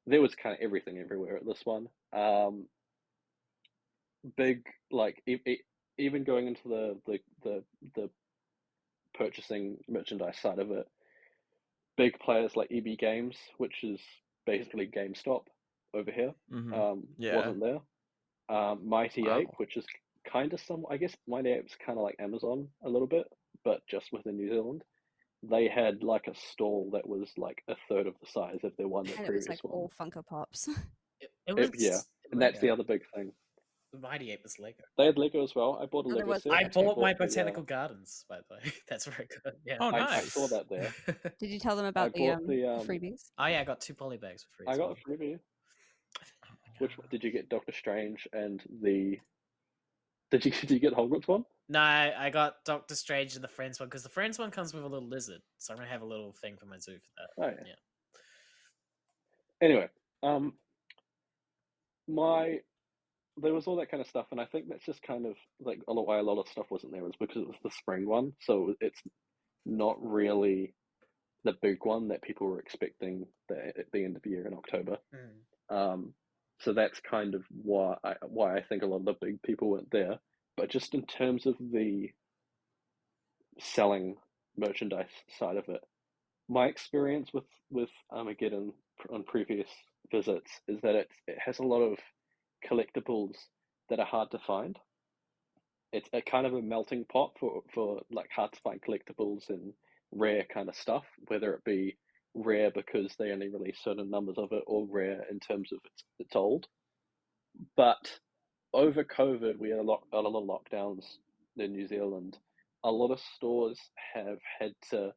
there 0.07 0.21
was 0.23 0.35
kind 0.35 0.55
of 0.55 0.63
everything 0.63 0.99
everywhere 0.99 1.37
at 1.37 1.47
this 1.47 1.61
one. 1.65 1.89
Um, 2.13 2.67
big 4.37 4.67
like 4.91 5.23
e- 5.27 5.39
e- 5.47 5.63
even 5.99 6.25
going 6.25 6.47
into 6.49 6.69
the 6.69 7.01
the 7.07 7.19
the 7.43 7.65
the 7.95 8.11
purchasing 9.15 9.79
merchandise 9.89 10.39
side 10.39 10.59
of 10.59 10.71
it, 10.71 10.87
big 11.97 12.19
players 12.21 12.57
like 12.57 12.71
EB 12.73 12.97
Games, 12.99 13.37
which 13.59 13.85
is 13.85 14.01
basically 14.47 14.87
GameStop 14.87 15.43
over 15.95 16.11
here, 16.11 16.35
Mhm. 16.51 16.73
um, 16.73 17.09
Yeah. 17.19 17.37
wasn't 17.37 17.61
there. 17.61 17.81
Um, 18.51 18.81
Mighty 18.89 19.23
Wow. 19.23 19.39
Ape, 19.39 19.49
which 19.59 19.77
is 19.77 19.87
kind 20.31 20.53
of 20.53 20.61
some, 20.61 20.85
I 20.91 20.97
guess 20.97 21.15
Mighty 21.29 21.51
Ape's 21.53 21.77
kind 21.85 21.99
of 21.99 22.05
like 22.05 22.17
Amazon 22.19 22.69
a 22.85 22.89
little 22.89 23.07
bit, 23.07 23.27
but 23.65 23.81
just 23.89 24.13
within 24.13 24.37
New 24.37 24.49
Zealand. 24.49 24.83
They 25.43 25.69
had 25.69 26.03
like 26.03 26.27
a 26.27 26.35
stall 26.35 26.91
that 26.93 27.09
was 27.09 27.31
like 27.39 27.63
a 27.69 27.75
third 27.89 28.07
of 28.07 28.15
the 28.21 28.27
size 28.31 28.59
of 28.63 28.73
their 28.77 28.89
one, 28.89 29.07
the 29.07 29.17
and 29.17 29.27
it 29.27 29.33
was 29.33 29.49
like 29.49 29.65
one. 29.65 29.73
all 29.73 29.93
Funko 29.99 30.27
Pops. 30.27 30.69
It, 31.23 31.31
it 31.49 31.55
was 31.55 31.69
It- 31.69 31.81
yeah, 31.81 31.99
and 32.33 32.41
that's 32.41 32.61
the 32.61 32.71
other 32.71 32.83
big 32.83 33.03
thing. 33.15 33.33
Mighty 33.99 34.31
Ape 34.33 34.43
was 34.43 34.59
Lego. 34.59 34.85
They 34.97 35.07
had 35.07 35.19
Lego 35.19 35.43
as 35.43 35.55
well. 35.55 35.79
I 35.83 35.87
bought 35.87 36.07
a 36.07 36.09
Lego 36.09 36.29
was 36.29 36.43
set. 36.45 36.53
I 36.53 36.69
bought 36.69 36.99
my 36.99 37.13
the, 37.13 37.27
botanical 37.27 37.63
gardens, 37.63 38.25
by 38.29 38.37
the 38.37 38.55
way. 38.55 38.73
That's 38.89 39.07
very 39.07 39.27
good. 39.27 39.55
Yeah. 39.67 39.79
Oh, 39.81 39.91
I, 39.91 40.17
I 40.17 40.21
saw 40.21 40.47
that 40.47 40.69
there. 40.71 40.95
Did 41.41 41.51
you 41.51 41.59
tell 41.59 41.77
them 41.77 41.87
about 41.87 42.15
the, 42.15 42.31
um, 42.31 42.47
the, 42.47 42.57
the 42.63 42.69
um, 42.69 42.87
freebies? 42.87 43.31
oh 43.39 43.47
yeah, 43.47 43.61
I 43.61 43.65
got 43.65 43.81
two 43.81 43.95
poly 43.95 44.17
bags 44.17 44.45
for 44.45 44.57
free. 44.57 44.67
I 44.73 44.77
got 44.77 44.89
well. 44.89 44.97
a 44.97 45.11
freebie. 45.11 45.39
Which 46.81 46.97
God. 46.97 47.11
did 47.11 47.23
you 47.23 47.31
get? 47.31 47.49
Doctor 47.49 47.73
Strange 47.73 48.27
and 48.33 48.63
the. 48.83 49.19
Did 50.31 50.45
you 50.45 50.51
did 50.61 50.71
you 50.71 50.81
get 50.81 50.95
Hogwarts 50.95 51.29
one? 51.29 51.45
No, 51.69 51.81
I 51.81 52.13
I 52.19 52.31
got 52.31 52.65
Doctor 52.65 52.95
Strange 52.95 53.35
and 53.35 53.45
the 53.45 53.49
Friends 53.49 53.79
one 53.79 53.89
because 53.89 54.03
the 54.03 54.09
Friends 54.09 54.39
one 54.39 54.51
comes 54.51 54.75
with 54.75 54.83
a 54.83 54.89
little 54.89 55.09
lizard, 55.09 55.43
so 55.59 55.73
I'm 55.73 55.79
gonna 55.79 55.91
have 55.91 56.03
a 56.03 56.07
little 56.07 56.33
thing 56.33 56.57
for 56.57 56.67
my 56.67 56.79
zoo 56.79 56.99
for 56.99 57.11
that. 57.19 57.45
Oh 57.45 57.49
yeah. 57.49 57.65
Yeah. 57.67 57.75
Anyway, 59.63 59.89
um, 60.23 60.55
my 62.09 62.61
there 63.37 63.55
was 63.55 63.67
all 63.67 63.77
that 63.77 63.91
kind 63.91 64.01
of 64.01 64.09
stuff, 64.09 64.27
and 64.31 64.41
I 64.41 64.47
think 64.47 64.69
that's 64.69 64.85
just 64.85 65.03
kind 65.03 65.27
of 65.27 65.35
like 65.61 65.81
a 65.89 65.93
lot 65.93 66.07
why 66.07 66.19
a 66.19 66.23
lot 66.23 66.41
of 66.41 66.49
stuff 66.49 66.67
wasn't 66.71 66.93
there 66.93 67.05
was 67.05 67.15
because 67.19 67.43
it 67.43 67.49
was 67.49 67.57
the 67.63 67.71
spring 67.71 68.07
one, 68.07 68.33
so 68.41 68.75
it's 68.81 69.01
not 69.67 69.97
really 70.01 70.75
the 71.45 71.55
big 71.63 71.85
one 71.85 72.09
that 72.09 72.23
people 72.23 72.47
were 72.47 72.61
expecting 72.61 73.27
the, 73.49 73.69
at 73.79 73.91
the 73.93 74.05
end 74.05 74.17
of 74.17 74.23
the 74.23 74.31
year 74.31 74.47
in 74.47 74.55
October. 74.55 74.99
Mm. 75.15 75.75
Um, 75.75 76.15
so 76.61 76.73
that's 76.73 77.01
kind 77.01 77.35
of 77.35 77.43
why 77.63 77.97
I, 78.05 78.15
why 78.27 78.57
I 78.57 78.63
think 78.63 78.83
a 78.83 78.87
lot 78.87 78.99
of 78.99 79.05
the 79.07 79.15
big 79.21 79.43
people 79.43 79.71
weren't 79.71 79.91
there. 79.91 80.19
But 80.57 80.71
just 80.71 80.95
in 80.95 81.07
terms 81.07 81.47
of 81.47 81.55
the 81.59 82.11
selling 83.59 84.17
merchandise 84.57 85.11
side 85.39 85.57
of 85.57 85.69
it, 85.69 85.81
my 86.49 86.67
experience 86.67 87.31
with 87.33 87.45
with 87.71 87.89
Armageddon 88.13 88.73
on 89.11 89.25
previous 89.25 89.69
visits 90.11 90.51
is 90.69 90.81
that 90.83 90.95
it 90.95 91.09
it 91.27 91.39
has 91.45 91.59
a 91.59 91.65
lot 91.65 91.81
of 91.81 91.99
collectibles 92.69 93.37
that 93.89 93.99
are 94.01 94.07
hard 94.07 94.31
to 94.33 94.39
find. 94.39 94.79
It's 95.93 96.09
a 96.13 96.21
kind 96.21 96.47
of 96.47 96.55
a 96.55 96.63
melting 96.63 97.07
pot 97.11 97.33
for 97.41 97.63
for 97.73 98.03
like 98.13 98.31
hard 98.35 98.53
to 98.53 98.61
find 98.61 98.81
collectibles 98.83 99.49
and 99.49 99.73
rare 100.13 100.45
kind 100.53 100.69
of 100.69 100.77
stuff, 100.77 101.05
whether 101.29 101.55
it 101.55 101.65
be 101.65 101.97
rare 102.35 102.71
because 102.71 103.15
they 103.19 103.31
only 103.33 103.49
release 103.49 103.79
certain 103.83 104.11
numbers 104.11 104.39
of 104.39 104.53
it, 104.53 104.65
or 104.67 104.87
rare 104.89 105.25
in 105.31 105.41
terms 105.41 105.73
of 105.73 105.81
it's 105.85 106.05
it's 106.19 106.37
old. 106.37 106.67
But 107.77 108.21
over 108.73 109.05
COVID, 109.05 109.59
we 109.59 109.71
had 109.71 109.79
a 109.81 109.83
lot 109.83 110.07
a 110.13 110.21
lot 110.21 110.41
of 110.43 110.49
lockdowns 110.49 111.05
in 111.57 111.73
New 111.73 111.87
Zealand. 111.87 112.39
A 112.85 112.91
lot 112.91 113.13
of 113.13 113.21
stores 113.21 113.79
have 114.15 114.39
had 114.61 114.73
to 114.91 115.13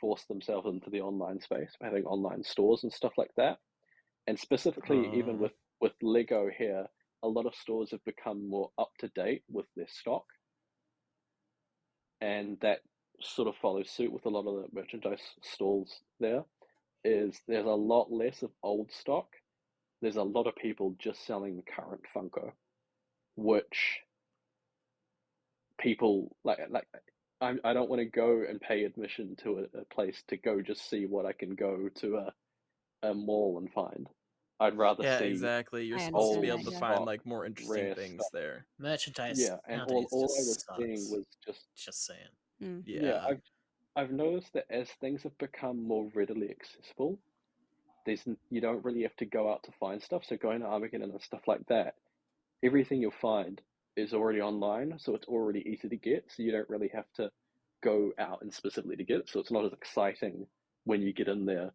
force 0.00 0.24
themselves 0.26 0.66
into 0.68 0.90
the 0.90 1.00
online 1.00 1.40
space, 1.40 1.72
having 1.82 2.04
online 2.04 2.44
stores 2.44 2.82
and 2.84 2.92
stuff 2.92 3.12
like 3.18 3.32
that. 3.36 3.58
And 4.26 4.38
specifically, 4.38 5.08
even 5.12 5.38
Ah. 5.38 5.38
with 5.38 5.52
with 5.80 5.94
Lego 6.02 6.48
here, 6.50 6.86
a 7.22 7.28
lot 7.28 7.46
of 7.46 7.54
stores 7.54 7.90
have 7.92 8.04
become 8.04 8.48
more 8.48 8.70
up 8.78 8.90
to 9.00 9.08
date 9.08 9.44
with 9.48 9.66
their 9.76 9.88
stock, 9.88 10.24
and 12.20 12.58
that 12.60 12.80
sort 13.20 13.48
of 13.48 13.54
follows 13.56 13.90
suit 13.90 14.12
with 14.12 14.26
a 14.26 14.28
lot 14.28 14.46
of 14.46 14.62
the 14.62 14.68
merchandise 14.80 15.22
stalls 15.42 16.00
there 16.18 16.44
is 17.04 17.40
there's 17.48 17.66
a 17.66 17.70
lot 17.70 18.12
less 18.12 18.42
of 18.42 18.50
old 18.62 18.90
stock. 18.92 19.26
There's 20.00 20.16
a 20.16 20.22
lot 20.22 20.46
of 20.46 20.56
people 20.56 20.94
just 20.98 21.24
selling 21.26 21.62
current 21.76 22.02
Funko, 22.14 22.52
which 23.36 24.00
people 25.78 26.36
like 26.44 26.58
like 26.70 26.86
I 27.40 27.54
I 27.64 27.72
don't 27.72 27.90
want 27.90 28.00
to 28.00 28.06
go 28.06 28.44
and 28.48 28.60
pay 28.60 28.84
admission 28.84 29.36
to 29.42 29.66
a, 29.74 29.80
a 29.80 29.84
place 29.86 30.22
to 30.28 30.36
go 30.36 30.60
just 30.60 30.88
see 30.88 31.06
what 31.06 31.26
I 31.26 31.32
can 31.32 31.54
go 31.54 31.88
to 31.96 32.16
a 32.16 32.32
a 33.08 33.14
mall 33.14 33.58
and 33.58 33.70
find. 33.72 34.08
I'd 34.60 34.78
rather 34.78 35.02
Yeah, 35.02 35.18
see 35.18 35.24
exactly. 35.26 35.84
You're 35.84 35.98
supposed 35.98 36.34
to 36.34 36.40
be 36.40 36.48
able 36.48 36.62
to 36.64 36.70
yeah. 36.70 36.78
find 36.78 37.04
like 37.04 37.26
more 37.26 37.44
interesting 37.44 37.94
things 37.96 38.14
stuff. 38.20 38.32
there. 38.32 38.66
Merchandise. 38.78 39.40
yeah, 39.40 39.56
and 39.66 39.82
all, 39.82 40.06
all 40.12 40.24
I 40.24 40.38
just 40.38 40.46
was 40.46 40.64
seeing 40.76 41.10
was 41.10 41.26
just 41.44 41.66
Just 41.76 42.06
saying. 42.06 42.28
Mm. 42.62 42.82
Yeah. 42.86 43.00
yeah, 43.02 43.26
I've 43.26 43.42
I've 43.96 44.10
noticed 44.12 44.52
that 44.54 44.66
as 44.70 44.90
things 45.00 45.22
have 45.24 45.36
become 45.38 45.82
more 45.86 46.10
readily 46.14 46.50
accessible, 46.50 47.18
there's 48.06 48.24
you 48.50 48.60
don't 48.60 48.84
really 48.84 49.02
have 49.02 49.16
to 49.16 49.26
go 49.26 49.50
out 49.52 49.62
to 49.64 49.72
find 49.72 50.02
stuff. 50.02 50.24
So 50.24 50.36
going 50.36 50.60
to 50.60 50.66
Armageddon 50.66 51.10
and 51.10 51.22
stuff 51.22 51.42
like 51.46 51.66
that, 51.68 51.94
everything 52.62 53.00
you'll 53.00 53.10
find 53.10 53.60
is 53.96 54.14
already 54.14 54.40
online, 54.40 54.98
so 54.98 55.14
it's 55.14 55.26
already 55.28 55.60
easy 55.68 55.88
to 55.88 55.96
get. 55.96 56.24
So 56.28 56.42
you 56.42 56.52
don't 56.52 56.68
really 56.70 56.88
have 56.94 57.10
to 57.16 57.30
go 57.82 58.12
out 58.18 58.40
and 58.42 58.52
specifically 58.52 58.96
to 58.96 59.04
get 59.04 59.20
it. 59.20 59.28
So 59.28 59.40
it's 59.40 59.50
not 59.50 59.64
as 59.66 59.72
exciting 59.72 60.46
when 60.84 61.02
you 61.02 61.12
get 61.12 61.28
in 61.28 61.44
there 61.46 61.72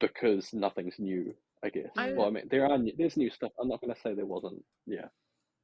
because 0.00 0.52
nothing's 0.52 0.98
new. 0.98 1.34
I 1.64 1.70
guess. 1.70 1.90
I- 1.96 2.12
well, 2.12 2.26
I 2.26 2.30
mean, 2.30 2.48
there 2.50 2.66
are 2.70 2.78
there's 2.98 3.16
new 3.16 3.30
stuff. 3.30 3.52
I'm 3.60 3.68
not 3.68 3.80
going 3.80 3.94
to 3.94 4.00
say 4.00 4.14
there 4.14 4.26
wasn't. 4.26 4.62
Yeah. 4.86 5.08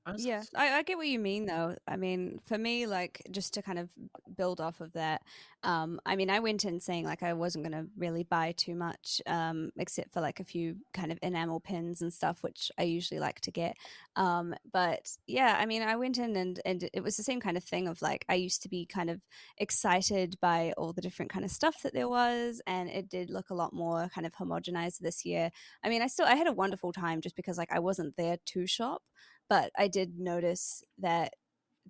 I 0.04 0.12
was- 0.12 0.26
Yeah, 0.26 0.42
I, 0.56 0.78
I 0.78 0.82
get 0.82 0.96
what 0.96 1.06
you 1.06 1.20
mean 1.20 1.46
though. 1.46 1.76
I 1.86 1.96
mean, 1.96 2.40
for 2.46 2.58
me, 2.58 2.86
like 2.86 3.22
just 3.30 3.54
to 3.54 3.62
kind 3.62 3.78
of 3.78 3.88
build 4.36 4.60
off 4.60 4.80
of 4.80 4.92
that, 4.94 5.22
um, 5.62 6.00
I 6.04 6.16
mean, 6.16 6.28
I 6.28 6.40
went 6.40 6.64
in 6.64 6.80
saying 6.80 7.04
like 7.04 7.22
I 7.22 7.34
wasn't 7.34 7.62
gonna 7.64 7.86
really 7.96 8.24
buy 8.24 8.52
too 8.56 8.74
much, 8.74 9.22
um, 9.26 9.70
except 9.76 10.12
for 10.12 10.20
like 10.20 10.40
a 10.40 10.44
few 10.44 10.78
kind 10.92 11.12
of 11.12 11.20
enamel 11.22 11.60
pins 11.60 12.02
and 12.02 12.12
stuff, 12.12 12.42
which 12.42 12.72
I 12.78 12.82
usually 12.82 13.20
like 13.20 13.40
to 13.42 13.52
get. 13.52 13.76
Um, 14.16 14.56
but 14.72 15.08
yeah, 15.28 15.56
I 15.60 15.66
mean, 15.66 15.82
I 15.82 15.94
went 15.94 16.18
in 16.18 16.34
and 16.34 16.60
and 16.64 16.88
it 16.92 17.02
was 17.04 17.16
the 17.16 17.22
same 17.22 17.40
kind 17.40 17.56
of 17.56 17.62
thing 17.62 17.86
of 17.86 18.02
like 18.02 18.24
I 18.28 18.34
used 18.34 18.60
to 18.62 18.68
be 18.68 18.84
kind 18.86 19.08
of 19.08 19.20
excited 19.58 20.36
by 20.40 20.72
all 20.76 20.92
the 20.92 21.00
different 21.02 21.30
kind 21.30 21.44
of 21.44 21.52
stuff 21.52 21.80
that 21.82 21.94
there 21.94 22.08
was, 22.08 22.60
and 22.66 22.90
it 22.90 23.08
did 23.08 23.30
look 23.30 23.50
a 23.50 23.54
lot 23.54 23.72
more 23.72 24.08
kind 24.12 24.26
of 24.26 24.32
homogenized 24.34 24.98
this 24.98 25.24
year. 25.24 25.52
I 25.84 25.88
mean, 25.88 26.02
I 26.02 26.08
still 26.08 26.26
I 26.26 26.34
had 26.34 26.48
a 26.48 26.52
wonderful 26.52 26.92
time 26.92 27.20
just 27.20 27.36
because 27.36 27.56
like 27.56 27.70
I 27.70 27.78
wasn't 27.78 28.16
there 28.16 28.38
to 28.46 28.66
shop 28.66 29.02
but 29.48 29.72
I 29.76 29.88
did 29.88 30.18
notice 30.18 30.82
that 30.98 31.34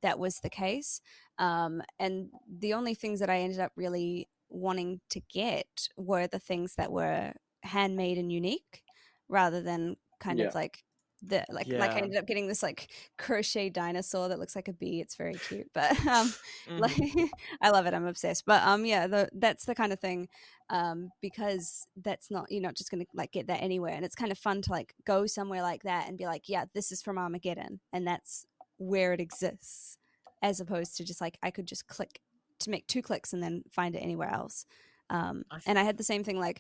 that 0.03 0.19
was 0.19 0.41
the 0.41 0.51
case. 0.51 1.01
Um, 1.39 1.83
and 1.99 2.31
the 2.49 2.75
only 2.75 2.95
things 2.95 3.21
that 3.21 3.31
I 3.31 3.39
ended 3.39 3.61
up 3.61 3.73
really 3.77 4.29
wanting 4.49 5.01
to 5.11 5.21
get 5.33 5.89
were 5.97 6.27
the 6.27 6.39
things 6.39 6.75
that 6.77 6.93
were 6.93 7.35
handmade 7.63 8.19
and 8.19 8.33
unique 8.33 8.83
rather 9.29 9.63
than 9.63 9.97
kind 10.21 10.41
Yeah. 10.41 10.41
of 10.41 10.55
like 10.55 10.85
the 11.25 11.45
like 11.51 11.69
like 11.79 11.97
I 11.97 12.01
ended 12.01 12.17
up 12.17 12.27
getting 12.27 12.49
this 12.49 12.63
like 12.63 12.91
crochet 13.19 13.71
dinosaur 13.71 14.29
that 14.29 14.39
looks 14.39 14.57
like 14.57 14.69
a 14.69 14.73
bee. 14.73 15.01
It's 15.01 15.15
very 15.17 15.35
cute, 15.35 15.71
but 15.73 15.91
um, 16.07 16.33
Mhm. 16.69 16.79
like 16.79 17.31
I 17.63 17.71
love 17.71 17.87
it. 17.87 17.95
I'm 17.95 18.07
obsessed. 18.07 18.45
But 18.47 18.63
um, 18.63 18.85
yeah, 18.85 19.07
the, 19.07 19.29
that's 19.33 19.65
the 19.65 19.75
kind 19.75 19.93
of 19.93 20.01
thing. 20.01 20.29
Um, 20.71 21.11
because 21.21 21.87
that's 21.97 22.31
not 22.31 22.51
you're 22.51 22.63
not 22.63 22.75
just 22.77 22.91
gonna 22.91 23.05
like 23.15 23.33
get 23.33 23.47
that 23.49 23.63
anywhere, 23.63 23.95
and 23.95 24.05
it's 24.05 24.15
kind 24.15 24.33
of 24.33 24.39
fun 24.39 24.63
to 24.63 24.71
like 24.71 24.95
go 25.05 25.27
somewhere 25.27 25.63
like 25.63 25.83
that 25.83 26.09
and 26.09 26.17
be 26.19 26.25
like, 26.27 26.49
yeah, 26.49 26.65
this 26.75 26.91
is 26.93 27.03
from 27.03 27.19
Armageddon, 27.19 27.81
and 27.93 28.07
that's 28.07 28.47
where 28.79 29.13
it 29.13 29.21
exists, 29.21 29.99
as 30.43 30.61
opposed 30.61 30.97
to 30.97 31.05
just 31.05 31.21
like 31.21 31.39
I 31.43 31.51
could 31.51 31.67
just 31.67 31.87
click 31.87 32.21
to 32.61 32.71
make 32.71 32.87
two 32.87 33.03
clicks 33.03 33.33
and 33.33 33.43
then 33.43 33.63
find 33.71 33.95
it 33.95 33.99
anywhere 34.01 34.31
else. 34.33 34.65
Um, 35.11 35.45
I 35.51 35.61
and 35.67 35.79
I 35.79 35.83
had 35.83 35.99
the 35.99 36.05
same 36.05 36.25
thing 36.25 36.41
like 36.41 36.59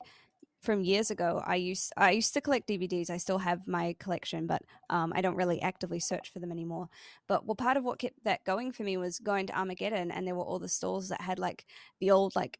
from 0.62 0.84
years 0.84 1.10
ago. 1.10 1.42
I 1.44 1.56
used 1.56 1.92
I 1.96 2.12
used 2.12 2.32
to 2.34 2.40
collect 2.40 2.68
DVDs. 2.68 3.10
I 3.10 3.16
still 3.16 3.38
have 3.38 3.66
my 3.66 3.96
collection, 3.98 4.46
but 4.46 4.62
um, 4.88 5.12
I 5.14 5.20
don't 5.20 5.36
really 5.36 5.60
actively 5.60 6.00
search 6.00 6.30
for 6.32 6.38
them 6.38 6.52
anymore. 6.52 6.88
But 7.28 7.44
well, 7.44 7.56
part 7.56 7.76
of 7.76 7.84
what 7.84 7.98
kept 7.98 8.24
that 8.24 8.44
going 8.44 8.72
for 8.72 8.84
me 8.84 8.96
was 8.96 9.18
going 9.18 9.46
to 9.48 9.58
Armageddon, 9.58 10.10
and 10.10 10.26
there 10.26 10.34
were 10.34 10.44
all 10.44 10.58
the 10.58 10.68
stalls 10.68 11.08
that 11.08 11.20
had 11.20 11.38
like 11.38 11.66
the 12.00 12.10
old 12.10 12.34
like 12.36 12.58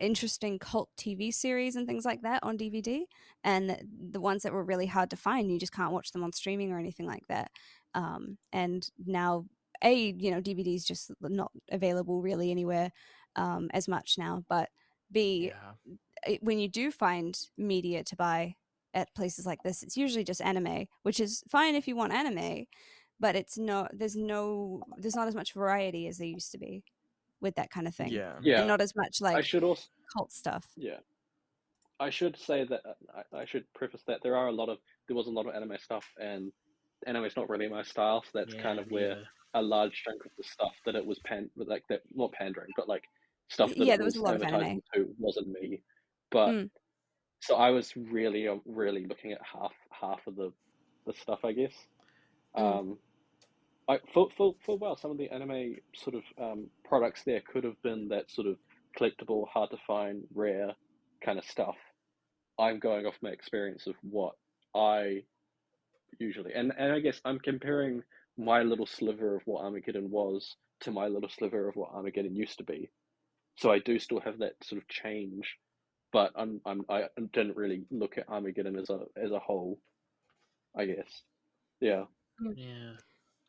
interesting 0.00 0.58
cult 0.58 0.88
TV 0.98 1.32
series 1.32 1.76
and 1.76 1.86
things 1.86 2.06
like 2.06 2.22
that 2.22 2.42
on 2.42 2.56
DVD, 2.56 3.02
and 3.44 3.78
the 4.10 4.20
ones 4.20 4.42
that 4.42 4.52
were 4.52 4.64
really 4.64 4.86
hard 4.86 5.10
to 5.10 5.16
find. 5.16 5.50
You 5.50 5.58
just 5.58 5.74
can't 5.74 5.92
watch 5.92 6.12
them 6.12 6.24
on 6.24 6.32
streaming 6.32 6.72
or 6.72 6.78
anything 6.78 7.06
like 7.06 7.26
that. 7.28 7.50
Um, 7.94 8.38
and 8.52 8.88
now 9.06 9.44
a 9.84 9.94
you 9.94 10.30
know 10.30 10.40
DVDs 10.40 10.86
just 10.86 11.10
not 11.20 11.52
available 11.70 12.22
really 12.22 12.50
anywhere 12.50 12.90
um, 13.36 13.70
as 13.74 13.88
much 13.88 14.16
now, 14.16 14.42
but 14.48 14.70
b 15.10 15.52
yeah. 15.52 15.94
It- 16.26 16.42
when 16.42 16.58
you 16.58 16.68
do 16.68 16.90
find 16.90 17.38
media 17.56 18.04
to 18.04 18.16
buy 18.16 18.56
at 18.94 19.14
places 19.14 19.46
like 19.46 19.62
this, 19.62 19.82
it's 19.82 19.96
usually 19.96 20.24
just 20.24 20.40
anime, 20.42 20.86
which 21.02 21.20
is 21.20 21.42
fine 21.48 21.74
if 21.74 21.88
you 21.88 21.96
want 21.96 22.12
anime, 22.12 22.66
but 23.20 23.36
it's 23.36 23.56
no 23.56 23.88
there's 23.92 24.16
no 24.16 24.82
there's 24.98 25.16
not 25.16 25.28
as 25.28 25.34
much 25.34 25.52
variety 25.54 26.06
as 26.08 26.18
there 26.18 26.26
used 26.26 26.52
to 26.52 26.58
be 26.58 26.84
with 27.40 27.54
that 27.56 27.70
kind 27.70 27.86
of 27.88 27.94
thing. 27.94 28.08
Yeah. 28.10 28.38
Yeah, 28.42 28.58
And 28.60 28.68
not 28.68 28.80
as 28.80 28.94
much 28.94 29.20
like 29.20 29.32
I 29.32 29.36
like 29.36 29.44
should 29.44 29.64
also 29.64 29.84
cult 30.16 30.32
stuff. 30.32 30.70
Yeah. 30.76 31.00
I 32.00 32.10
should 32.10 32.36
say 32.36 32.64
that 32.64 32.80
uh, 32.84 33.22
I, 33.32 33.42
I 33.42 33.44
should 33.44 33.64
preface 33.74 34.02
that 34.08 34.20
there 34.22 34.36
are 34.36 34.48
a 34.48 34.52
lot 34.52 34.68
of 34.68 34.78
there 35.08 35.16
was 35.16 35.26
a 35.26 35.30
lot 35.30 35.46
of 35.46 35.54
anime 35.54 35.78
stuff 35.78 36.04
and 36.20 36.52
anime 37.06 37.24
is 37.24 37.36
not 37.36 37.48
really 37.48 37.68
my 37.68 37.82
style, 37.82 38.22
so 38.22 38.30
that's 38.38 38.54
kind 38.54 38.78
of 38.78 38.90
where 38.90 39.10
neither. 39.16 39.28
a 39.54 39.62
large 39.62 40.02
chunk 40.04 40.24
of 40.24 40.30
the 40.36 40.44
stuff 40.44 40.74
that 40.84 40.94
it 40.96 41.04
was 41.04 41.18
pan 41.20 41.48
like 41.56 41.84
that 41.88 42.02
not 42.14 42.32
pandering, 42.32 42.70
but 42.76 42.88
like 42.88 43.04
stuff 43.48 43.70
that 43.70 43.78
Yeah, 43.86 43.94
it 43.94 43.98
there 43.98 44.04
was 44.04 44.14
was 44.14 44.20
a 44.22 44.24
lot 44.24 44.34
of 44.36 44.42
anime. 44.42 44.54
advertising 44.54 44.82
to 44.94 45.14
wasn't 45.18 45.48
me. 45.48 45.82
But 46.32 46.56
Mm. 46.56 46.70
so 47.42 47.56
I 47.56 47.70
was 47.70 47.96
really 47.96 48.48
uh, 48.48 48.58
really 48.66 49.06
looking 49.06 49.32
at 49.32 49.40
half 49.44 49.74
half 49.92 50.26
of 50.26 50.36
the 50.36 50.52
the 51.06 51.14
stuff 51.14 51.40
I 51.44 51.52
guess. 51.52 51.74
Mm. 52.58 52.82
Um 52.82 52.98
I 53.88 54.00
for 54.14 54.30
for 54.36 54.54
for 54.64 54.78
well 54.78 54.96
some 54.96 55.10
of 55.12 55.18
the 55.18 55.30
anime 55.30 55.76
sort 55.94 56.16
of 56.16 56.24
um 56.38 56.70
products 56.84 57.24
there 57.24 57.42
could 57.46 57.64
have 57.64 57.80
been 57.82 58.08
that 58.08 58.30
sort 58.30 58.46
of 58.48 58.58
collectible, 58.98 59.48
hard 59.48 59.70
to 59.70 59.78
find, 59.86 60.26
rare 60.34 60.74
kind 61.24 61.38
of 61.38 61.44
stuff. 61.44 61.76
I'm 62.58 62.78
going 62.80 63.06
off 63.06 63.18
my 63.22 63.30
experience 63.30 63.86
of 63.86 63.96
what 64.02 64.36
I 64.74 65.24
usually 66.18 66.52
and 66.54 66.72
and 66.76 66.92
I 66.92 67.00
guess 67.00 67.20
I'm 67.24 67.38
comparing 67.38 68.02
my 68.36 68.62
little 68.62 68.86
sliver 68.86 69.36
of 69.36 69.42
what 69.46 69.64
Armageddon 69.64 70.10
was 70.10 70.56
to 70.80 70.90
my 70.90 71.06
little 71.08 71.28
sliver 71.28 71.68
of 71.68 71.76
what 71.76 71.90
Armageddon 71.92 72.34
used 72.36 72.58
to 72.58 72.64
be. 72.64 72.90
So 73.56 73.70
I 73.72 73.80
do 73.80 73.98
still 73.98 74.20
have 74.20 74.38
that 74.40 74.54
sort 74.64 74.82
of 74.82 74.88
change, 74.88 75.58
but 76.12 76.32
I'm 76.36 76.60
I'm 76.66 76.84
I 76.88 77.04
didn't 77.32 77.56
really 77.56 77.84
look 77.90 78.18
at 78.18 78.28
Armageddon 78.28 78.78
as 78.78 78.90
a 78.90 79.00
as 79.16 79.30
a 79.32 79.38
whole. 79.38 79.78
I 80.76 80.86
guess, 80.86 81.22
yeah. 81.80 82.04
Yeah. 82.54 82.92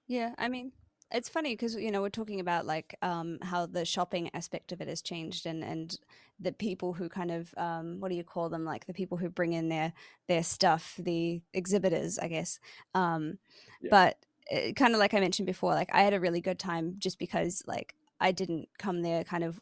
Yeah, 0.08 0.36
I 0.38 0.50
mean, 0.50 0.74
it's 1.12 1.30
funny 1.30 1.54
because 1.54 1.76
you 1.76 1.92
know 1.92 2.02
we're 2.02 2.10
talking 2.10 2.40
about 2.40 2.66
like 2.66 2.96
um, 3.02 3.40
how 3.42 3.66
the 3.66 3.86
shopping 3.86 4.30
aspect 4.34 4.72
of 4.72 4.82
it 4.82 4.88
has 4.88 5.02
changed, 5.02 5.46
and 5.46 5.64
and 5.64 5.98
the 6.40 6.52
people 6.52 6.94
who 6.94 7.10
kind 7.10 7.32
of 7.32 7.54
um, 7.58 8.00
what 8.00 8.10
do 8.10 8.16
you 8.16 8.24
call 8.24 8.50
them? 8.50 8.66
Like 8.66 8.86
the 8.88 8.94
people 8.94 9.18
who 9.18 9.30
bring 9.30 9.54
in 9.54 9.70
their 9.70 9.94
their 10.28 10.44
stuff, 10.44 10.96
the 11.00 11.42
exhibitors, 11.54 12.20
I 12.20 12.28
guess. 12.30 12.60
Um, 12.96 13.40
Yeah. 13.82 13.90
But 13.92 14.18
uh, 14.52 14.74
kind 14.74 14.94
of 14.94 15.00
like 15.00 15.14
I 15.14 15.20
mentioned 15.20 15.48
before, 15.48 15.74
like 15.74 15.90
I 15.94 16.04
had 16.04 16.14
a 16.14 16.20
really 16.20 16.42
good 16.42 16.60
time 16.60 16.96
just 17.00 17.20
because 17.20 17.64
like 17.68 17.96
I 18.20 18.32
didn't 18.32 18.70
come 18.78 19.02
there 19.04 19.24
kind 19.24 19.44
of. 19.44 19.60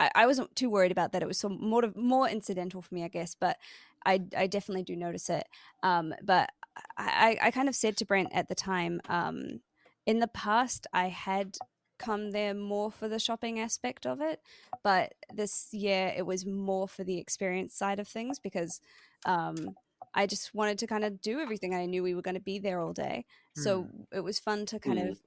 I, 0.00 0.10
I 0.14 0.26
wasn't 0.26 0.56
too 0.56 0.70
worried 0.70 0.90
about 0.92 1.12
that. 1.12 1.22
It 1.22 1.28
was 1.28 1.38
so 1.38 1.48
more 1.48 1.84
of, 1.84 1.96
more 1.96 2.28
incidental 2.28 2.82
for 2.82 2.94
me, 2.94 3.04
I 3.04 3.08
guess. 3.08 3.36
But 3.38 3.58
I 4.04 4.22
I 4.36 4.46
definitely 4.46 4.82
do 4.82 4.96
notice 4.96 5.28
it. 5.30 5.46
Um, 5.82 6.14
but 6.22 6.50
I, 6.96 7.38
I 7.42 7.50
kind 7.50 7.68
of 7.68 7.76
said 7.76 7.96
to 7.98 8.06
Brent 8.06 8.30
at 8.32 8.48
the 8.48 8.54
time, 8.54 9.00
um, 9.08 9.60
in 10.06 10.20
the 10.20 10.28
past 10.28 10.86
I 10.92 11.08
had 11.08 11.58
come 11.98 12.30
there 12.30 12.54
more 12.54 12.90
for 12.90 13.08
the 13.08 13.18
shopping 13.18 13.60
aspect 13.60 14.06
of 14.06 14.20
it, 14.22 14.40
but 14.82 15.12
this 15.34 15.68
year 15.72 16.12
it 16.16 16.24
was 16.24 16.46
more 16.46 16.88
for 16.88 17.04
the 17.04 17.18
experience 17.18 17.74
side 17.74 18.00
of 18.00 18.08
things 18.08 18.38
because 18.38 18.80
um, 19.26 19.76
I 20.14 20.26
just 20.26 20.54
wanted 20.54 20.78
to 20.78 20.86
kind 20.86 21.04
of 21.04 21.20
do 21.20 21.40
everything. 21.40 21.74
I 21.74 21.84
knew 21.84 22.02
we 22.02 22.14
were 22.14 22.22
going 22.22 22.36
to 22.36 22.40
be 22.40 22.58
there 22.58 22.80
all 22.80 22.94
day, 22.94 23.26
so 23.52 23.86
it 24.12 24.20
was 24.20 24.38
fun 24.38 24.64
to 24.66 24.78
kind 24.78 24.98
Mm. 24.98 25.10
of 25.10 25.18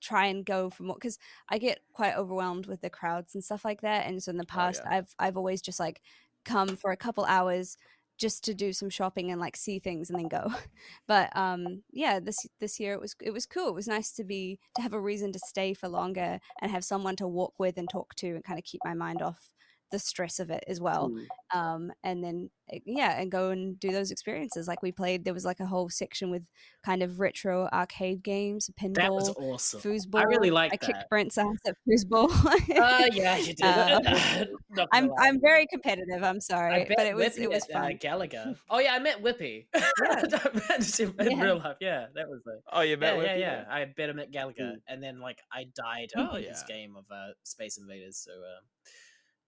try 0.00 0.26
and 0.26 0.44
go 0.44 0.70
from 0.70 0.88
what 0.88 0.96
because 0.98 1.18
I 1.48 1.58
get 1.58 1.80
quite 1.92 2.16
overwhelmed 2.16 2.66
with 2.66 2.80
the 2.80 2.90
crowds 2.90 3.34
and 3.34 3.44
stuff 3.44 3.64
like 3.64 3.82
that. 3.82 4.06
And 4.06 4.22
so 4.22 4.30
in 4.30 4.36
the 4.36 4.44
past, 4.44 4.82
yeah. 4.84 4.98
I've 4.98 5.14
I've 5.18 5.36
always 5.36 5.62
just 5.62 5.80
like 5.80 6.00
come 6.44 6.76
for 6.76 6.92
a 6.92 6.96
couple 6.96 7.24
hours 7.24 7.76
just 8.18 8.44
to 8.44 8.54
do 8.54 8.72
some 8.72 8.88
shopping 8.88 9.30
and 9.30 9.40
like 9.40 9.56
see 9.56 9.78
things 9.78 10.08
and 10.10 10.18
then 10.18 10.28
go. 10.28 10.52
But 11.06 11.34
um 11.36 11.82
yeah, 11.92 12.20
this 12.20 12.46
this 12.60 12.80
year 12.80 12.94
it 12.94 13.00
was 13.00 13.14
it 13.22 13.32
was 13.32 13.46
cool. 13.46 13.68
It 13.68 13.74
was 13.74 13.88
nice 13.88 14.12
to 14.12 14.24
be 14.24 14.58
to 14.76 14.82
have 14.82 14.92
a 14.92 15.00
reason 15.00 15.32
to 15.32 15.38
stay 15.38 15.74
for 15.74 15.88
longer 15.88 16.40
and 16.60 16.70
have 16.70 16.84
someone 16.84 17.16
to 17.16 17.28
walk 17.28 17.54
with 17.58 17.78
and 17.78 17.88
talk 17.88 18.14
to 18.16 18.28
and 18.34 18.44
kind 18.44 18.58
of 18.58 18.64
keep 18.64 18.80
my 18.84 18.94
mind 18.94 19.22
off 19.22 19.52
the 19.90 19.98
stress 19.98 20.38
of 20.40 20.50
it 20.50 20.64
as 20.66 20.80
well 20.80 21.10
Mm. 21.10 21.26
um, 21.58 21.92
and 22.02 22.22
then 22.24 22.50
uh, 22.72 22.78
yeah, 22.84 23.20
and 23.20 23.30
go 23.30 23.50
and 23.50 23.78
do 23.78 23.92
those 23.92 24.10
experiences. 24.10 24.66
Like 24.66 24.82
we 24.82 24.90
played, 24.90 25.24
there 25.24 25.32
was 25.32 25.44
like 25.44 25.60
a 25.60 25.66
whole 25.66 25.88
section 25.88 26.30
with 26.32 26.42
kind 26.84 27.00
of 27.04 27.20
retro 27.20 27.68
arcade 27.72 28.24
games, 28.24 28.68
pinball, 28.80 28.94
That 28.94 29.12
was 29.12 29.28
awesome. 29.36 29.80
foosball. 29.80 30.18
I 30.18 30.24
really 30.24 30.50
like 30.50 30.72
I 30.72 30.74
liked 30.74 30.84
kicked. 30.86 31.08
Brent's 31.08 31.38
ass 31.38 31.46
at 31.64 31.76
foosball. 31.88 32.28
Uh, 32.76 33.06
yeah, 33.12 33.36
you 33.38 33.54
did. 33.54 34.48
Uh, 34.76 34.86
I'm 34.92 35.06
lie. 35.08 35.14
I'm 35.20 35.40
very 35.40 35.66
competitive. 35.72 36.22
I'm 36.22 36.40
sorry, 36.40 36.84
but 36.96 37.06
it 37.06 37.14
was 37.16 37.36
Whippy 37.36 37.42
it 37.42 37.50
was 37.50 37.64
at, 37.70 37.76
uh, 37.76 37.80
fun. 37.82 37.92
Galaga. 37.98 38.56
Oh 38.70 38.78
yeah, 38.80 38.92
I 38.94 38.98
met 38.98 39.22
Whippy. 39.22 39.66
I 39.74 40.50
met 40.68 40.98
him 41.00 41.14
in 41.20 41.30
Yeah. 41.30 41.42
real 41.44 41.58
life. 41.58 41.76
Yeah, 41.80 42.06
that 42.14 42.28
was 42.28 42.40
it. 42.46 42.62
Oh, 42.72 42.80
you 42.82 42.96
met 42.96 43.12
Yeah, 43.14 43.16
with 43.18 43.26
yeah, 43.26 43.34
people? 43.36 43.52
yeah. 43.52 43.64
I 43.70 43.84
bet 43.84 44.10
him 44.10 44.18
at 44.18 44.32
Galaga, 44.32 44.60
Mm. 44.60 44.76
and 44.88 45.02
then 45.02 45.20
like 45.20 45.38
I 45.52 45.66
died 45.74 46.10
Oh, 46.16 46.34
in 46.36 46.42
this 46.44 46.64
game 46.66 46.96
of 46.96 47.04
uh, 47.10 47.28
Space 47.44 47.78
Invaders. 47.78 48.18
So 48.18 48.32
uh, 48.32 48.60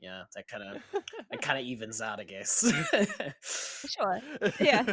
yeah, 0.00 0.22
that 0.34 0.48
kind 0.48 0.62
of 0.62 0.82
it 1.32 1.40
kind 1.40 1.58
of 1.58 1.64
evens 1.64 2.00
out, 2.00 2.20
I 2.20 2.24
guess. 2.24 2.64
Sure. 3.86 4.20
Yeah. 4.60 4.84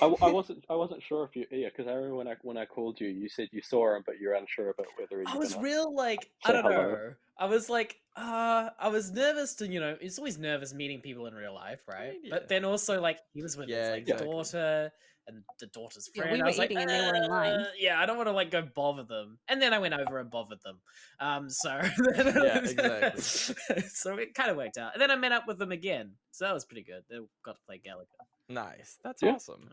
I 0.00 0.06
wasn't 0.06 0.64
I 0.68 0.74
wasn't 0.74 1.02
sure 1.02 1.24
if 1.24 1.36
you 1.36 1.46
yeah 1.50 1.68
because 1.68 1.86
I 1.86 1.92
remember 1.94 2.16
when 2.16 2.28
I 2.28 2.36
when 2.42 2.56
I 2.56 2.66
called 2.66 3.00
you 3.00 3.08
you 3.08 3.28
said 3.28 3.48
you 3.52 3.62
saw 3.62 3.96
him 3.96 4.02
but 4.04 4.18
you're 4.18 4.34
unsure 4.34 4.70
about 4.70 4.86
whether 4.98 5.22
you 5.22 5.26
I 5.26 5.36
was 5.36 5.56
real 5.56 5.94
like 5.94 6.30
I 6.44 6.52
don't 6.52 6.62
hello. 6.62 6.92
know. 6.92 7.14
I 7.38 7.46
was 7.46 7.68
like 7.68 7.96
uh 8.16 8.70
I 8.78 8.88
was 8.88 9.10
nervous 9.10 9.54
to 9.56 9.68
you 9.68 9.80
know 9.80 9.96
it's 10.00 10.18
always 10.18 10.38
nervous 10.38 10.74
meeting 10.74 11.00
people 11.00 11.26
in 11.26 11.34
real 11.34 11.54
life, 11.54 11.80
right? 11.88 12.14
yeah. 12.22 12.30
But 12.30 12.48
then 12.48 12.64
also 12.64 13.00
like 13.00 13.20
he 13.32 13.42
was 13.42 13.56
with 13.56 13.68
Yeah, 13.68 13.78
his 13.78 13.90
like 13.90 14.00
exactly. 14.02 14.26
daughter 14.26 14.92
and 15.28 15.42
the 15.58 15.66
daughter's 15.66 16.08
friend. 16.14 16.30
Yeah, 16.30 16.32
we 16.32 16.38
friend. 16.38 16.42
I 16.42 16.44
were 16.44 16.48
was 16.48 16.58
like, 16.58 16.70
and 16.70 16.88
they 16.90 17.06
were 17.06 17.14
in 17.16 17.28
line. 17.30 17.60
"Uh, 17.60 17.66
Yeah, 17.78 18.00
I 18.00 18.06
don't 18.06 18.16
want 18.16 18.28
to 18.28 18.32
like 18.32 18.50
go 18.50 18.62
bother 18.62 19.02
them. 19.04 19.38
And 19.48 19.60
then 19.60 19.72
I 19.74 19.78
went 19.78 19.94
over 19.94 20.18
and 20.18 20.30
bothered 20.30 20.60
them. 20.64 20.78
Um, 21.20 21.50
so 21.50 21.70
Yeah, 22.08 22.58
exactly. 22.58 23.20
so 23.88 24.16
it 24.16 24.34
kind 24.34 24.50
of 24.50 24.56
worked 24.56 24.78
out. 24.78 24.92
And 24.94 25.02
then 25.02 25.10
I 25.10 25.16
met 25.16 25.32
up 25.32 25.44
with 25.46 25.58
them 25.58 25.72
again, 25.72 26.12
so 26.30 26.44
that 26.44 26.54
was 26.54 26.64
pretty 26.64 26.82
good. 26.84 27.02
They 27.10 27.16
got 27.44 27.54
to 27.56 27.60
play 27.66 27.80
Galaga. 27.84 28.06
Nice. 28.48 28.98
That's 29.02 29.22
Yeah. 29.22 29.32
awesome. 29.32 29.68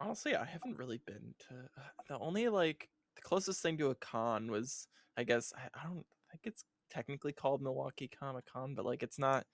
Honestly, 0.00 0.34
I 0.34 0.44
haven't 0.44 0.78
really 0.78 1.00
been 1.06 1.34
to 1.48 1.54
uh, 1.78 1.82
the 2.08 2.18
only 2.18 2.48
like 2.48 2.88
the 3.14 3.22
closest 3.22 3.62
thing 3.62 3.78
to 3.78 3.90
a 3.90 3.94
con 3.94 4.50
was 4.50 4.88
I 5.16 5.24
guess 5.24 5.52
I, 5.56 5.68
I 5.80 5.84
don't 5.84 6.04
think 6.30 6.42
it's 6.44 6.64
technically 6.90 7.32
called 7.32 7.62
Milwaukee 7.62 8.08
Comic 8.08 8.44
Con, 8.52 8.74
but 8.74 8.84
like 8.84 9.02
it's 9.02 9.18
not 9.18 9.46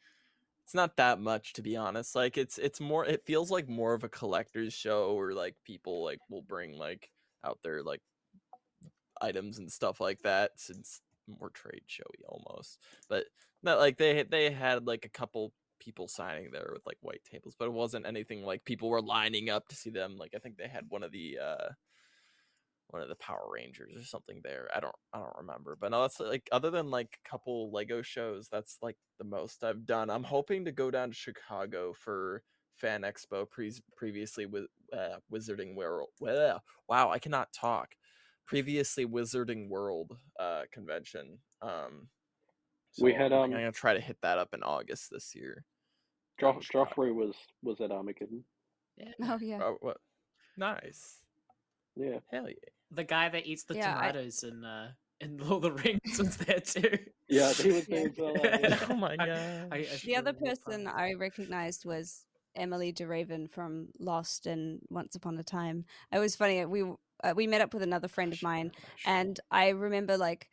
it's 0.71 0.75
not 0.77 0.97
that 0.99 1.21
much 1.21 1.55
to 1.55 1.63
be 1.63 1.77
honest. 1.77 2.15
Like 2.15 2.39
it's 2.39 2.57
it's 2.57 2.81
more 2.81 3.05
it 3.05 3.25
feels 3.27 3.51
like 3.51 3.69
more 3.69 3.93
of 3.93 4.05
a 4.05 4.09
collector's 4.09 4.73
show 4.73 5.15
where 5.15 5.33
like 5.33 5.57
people 5.65 6.05
like 6.05 6.21
will 6.31 6.43
bring 6.43 6.79
like 6.79 7.11
out 7.45 7.59
their 7.65 7.83
like 7.83 8.01
items 9.21 9.59
and 9.59 9.71
stuff 9.71 10.01
like 10.01 10.23
that 10.23 10.53
since 10.55 11.01
more 11.27 11.51
trade 11.51 11.83
showy 11.89 12.23
almost. 12.29 12.79
But 13.09 13.25
not 13.65 13.81
like 13.81 13.99
they 13.99 14.23
they 14.23 14.53
had 14.53 14.87
like 14.87 15.05
a 15.05 15.09
couple 15.09 15.53
people 15.81 16.07
signing 16.07 16.53
there 16.53 16.71
with 16.73 16.87
like 16.87 16.99
white 17.01 17.25
tables, 17.29 17.57
but 17.59 17.65
it 17.65 17.73
wasn't 17.73 18.07
anything 18.07 18.45
like 18.45 18.65
people 18.65 18.91
were 18.91 19.03
lining 19.03 19.51
up 19.51 19.67
to 19.71 19.75
see 19.75 19.91
them. 19.91 20.17
Like 20.19 20.35
I 20.37 20.39
think 20.39 20.57
they 20.57 20.69
had 20.69 20.85
one 20.89 21.03
of 21.03 21.11
the 21.11 21.37
uh 21.43 21.69
one 22.93 23.03
of 23.03 23.09
the 23.09 23.17
Power 23.17 23.49
Rangers 23.53 23.97
or 23.97 24.05
something 24.05 24.41
there. 24.43 24.69
I 24.75 24.81
don't 24.81 24.95
I 25.13 25.19
don't 25.19 25.37
remember. 25.39 25.77
But 25.81 25.91
no, 25.93 26.03
that's 26.03 26.21
like 26.21 26.49
other 26.53 26.71
than 26.71 26.91
like 26.91 27.19
a 27.25 27.29
couple 27.29 27.71
Lego 27.73 28.03
shows, 28.03 28.49
that's 28.51 28.79
like 28.83 28.97
the 29.19 29.25
most 29.25 29.65
I've 29.65 29.87
done. 29.87 30.11
I'm 30.11 30.25
hoping 30.25 30.65
to 30.65 30.73
go 30.73 30.91
down 30.91 31.11
to 31.11 31.15
Chicago 31.15 31.93
for 31.93 32.43
Fan 32.77 33.03
Expo 33.03 33.49
pre- 33.49 33.73
previously 33.97 34.47
with 34.47 34.65
uh, 34.93 35.17
Wizarding 35.33 35.75
World. 35.75 36.09
Well, 36.19 36.63
wow, 36.89 37.11
I 37.11 37.19
cannot 37.19 37.53
talk. 37.53 37.95
Previously 38.47 39.07
Wizarding 39.07 39.69
World 39.69 40.17
uh 40.39 40.63
convention. 40.73 41.39
Um 41.63 42.09
We 43.01 43.13
so 43.13 43.19
had, 43.19 43.33
I'm 43.33 43.45
um, 43.45 43.51
gonna 43.53 43.73
try 43.73 43.95
to 43.95 44.01
hit 44.01 44.17
that 44.23 44.39
up 44.39 44.55
in 44.55 44.63
August 44.63 45.11
this 45.11 45.35
year. 45.35 45.65
Jo- 46.41 46.51
in 46.51 46.61
Joffrey 46.61 47.15
was 47.15 47.35
was 47.63 47.81
at 47.81 47.93
Armageddon 47.93 48.45
Yeah. 48.97 49.13
Oh 49.23 49.39
yeah. 49.41 49.61
Oh, 49.63 49.77
what? 49.81 49.99
Nice. 50.57 51.19
yeah 51.97 52.19
Hell 52.33 52.49
yeah. 52.49 52.71
The 52.91 53.05
guy 53.05 53.29
that 53.29 53.47
eats 53.47 53.65
the 53.65 53.75
Yeah, 53.75 53.97
I- 53.97 54.11
tomatoes 54.13 54.43
in 54.43 54.65
uh 54.65 54.93
in 55.21 55.37
Lord 55.49 55.65
of 55.65 55.77
the 55.77 55.83
Rings 55.83 56.19
was 56.19 56.37
there 56.39 56.61
too. 56.61 56.99
yeah 57.29 57.53
he 57.53 57.71
was 57.73 57.87
there 57.89 58.11
yeah. 58.17 58.79
Oh 58.89 58.95
my 58.95 59.17
god. 59.29 59.69
I- 59.71 59.77
I 59.77 59.85
should 59.85 60.09
The 60.09 60.17
other 60.17 60.33
person 60.33 60.87
fun. 60.87 60.95
I 60.95 61.13
recognized 61.15 61.85
was 61.85 62.25
Emilie 62.57 62.93
de 62.93 63.07
Ravin 63.07 63.47
from 63.49 63.89
Lost 63.99 64.47
and 64.47 64.81
Once 64.89 65.15
Upon 65.15 65.39
a 65.39 65.43
Time. 65.45 65.85
It 66.13 66.19
was 66.19 66.35
funny. 66.37 66.65
We 66.65 66.83
uh, 67.23 67.35
we 67.37 67.47
met 67.47 67.61
up 67.61 67.75
with 67.75 67.83
another 67.83 68.09
friend 68.09 68.33
of 68.33 68.43
mine, 68.43 68.73
and 69.07 69.39
I 69.51 69.69
remember 69.69 70.17
like 70.17 70.49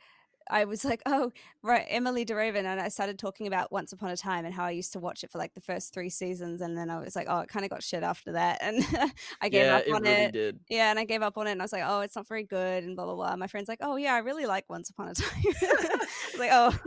I 0.50 0.66
was 0.66 0.86
like, 0.86 1.02
oh, 1.06 1.32
right, 1.64 1.86
Emilie 1.90 2.26
de 2.26 2.36
Ravin, 2.36 2.66
and 2.66 2.80
I 2.80 2.88
started 2.90 3.20
talking 3.20 3.48
about 3.48 3.72
Once 3.72 3.94
Upon 3.94 4.10
a 4.10 4.18
Time 4.18 4.46
and 4.46 4.54
how 4.54 4.66
I 4.66 4.72
used 4.72 4.94
to 4.94 5.00
watch 5.00 5.24
it 5.24 5.32
for 5.32 5.38
like 5.38 5.54
the 5.54 5.62
first 5.62 5.94
three 5.94 6.10
seasons, 6.10 6.62
and 6.62 6.78
then 6.78 6.90
I 6.90 7.00
was 7.00 7.16
like, 7.16 7.28
oh, 7.30 7.40
it 7.40 7.50
kind 7.50 7.66
of 7.66 7.70
got 7.72 7.84
shit 7.84 8.04
after 8.04 8.34
that, 8.34 8.60
and 8.62 8.84
I 9.42 9.50
gave 9.50 9.66
yeah, 9.66 9.78
up 9.78 9.84
it 9.88 9.94
on 9.94 10.02
really 10.04 10.16
it. 10.24 10.32
did. 10.34 10.60
Yeah, 10.70 10.90
and 10.90 11.00
I 11.00 11.06
gave 11.06 11.22
up 11.22 11.38
on 11.38 11.48
it, 11.48 11.52
and 11.52 11.62
I 11.62 11.66
was 11.66 11.74
like, 11.74 11.84
oh, 11.86 12.02
it's 12.02 12.16
not 12.16 12.28
very 12.28 12.44
good, 12.44 12.84
and 12.84 12.96
blah 12.96 13.06
blah 13.06 13.16
blah. 13.16 13.36
My 13.36 13.48
friend's 13.48 13.68
like, 13.70 13.80
oh 13.82 13.96
yeah, 13.96 14.14
I 14.14 14.20
really 14.20 14.46
like 14.46 14.66
Once 14.70 14.90
Upon 14.90 15.10
a 15.10 15.14
Time. 15.14 15.44
Like, 16.38 16.52
oh, 16.54 16.78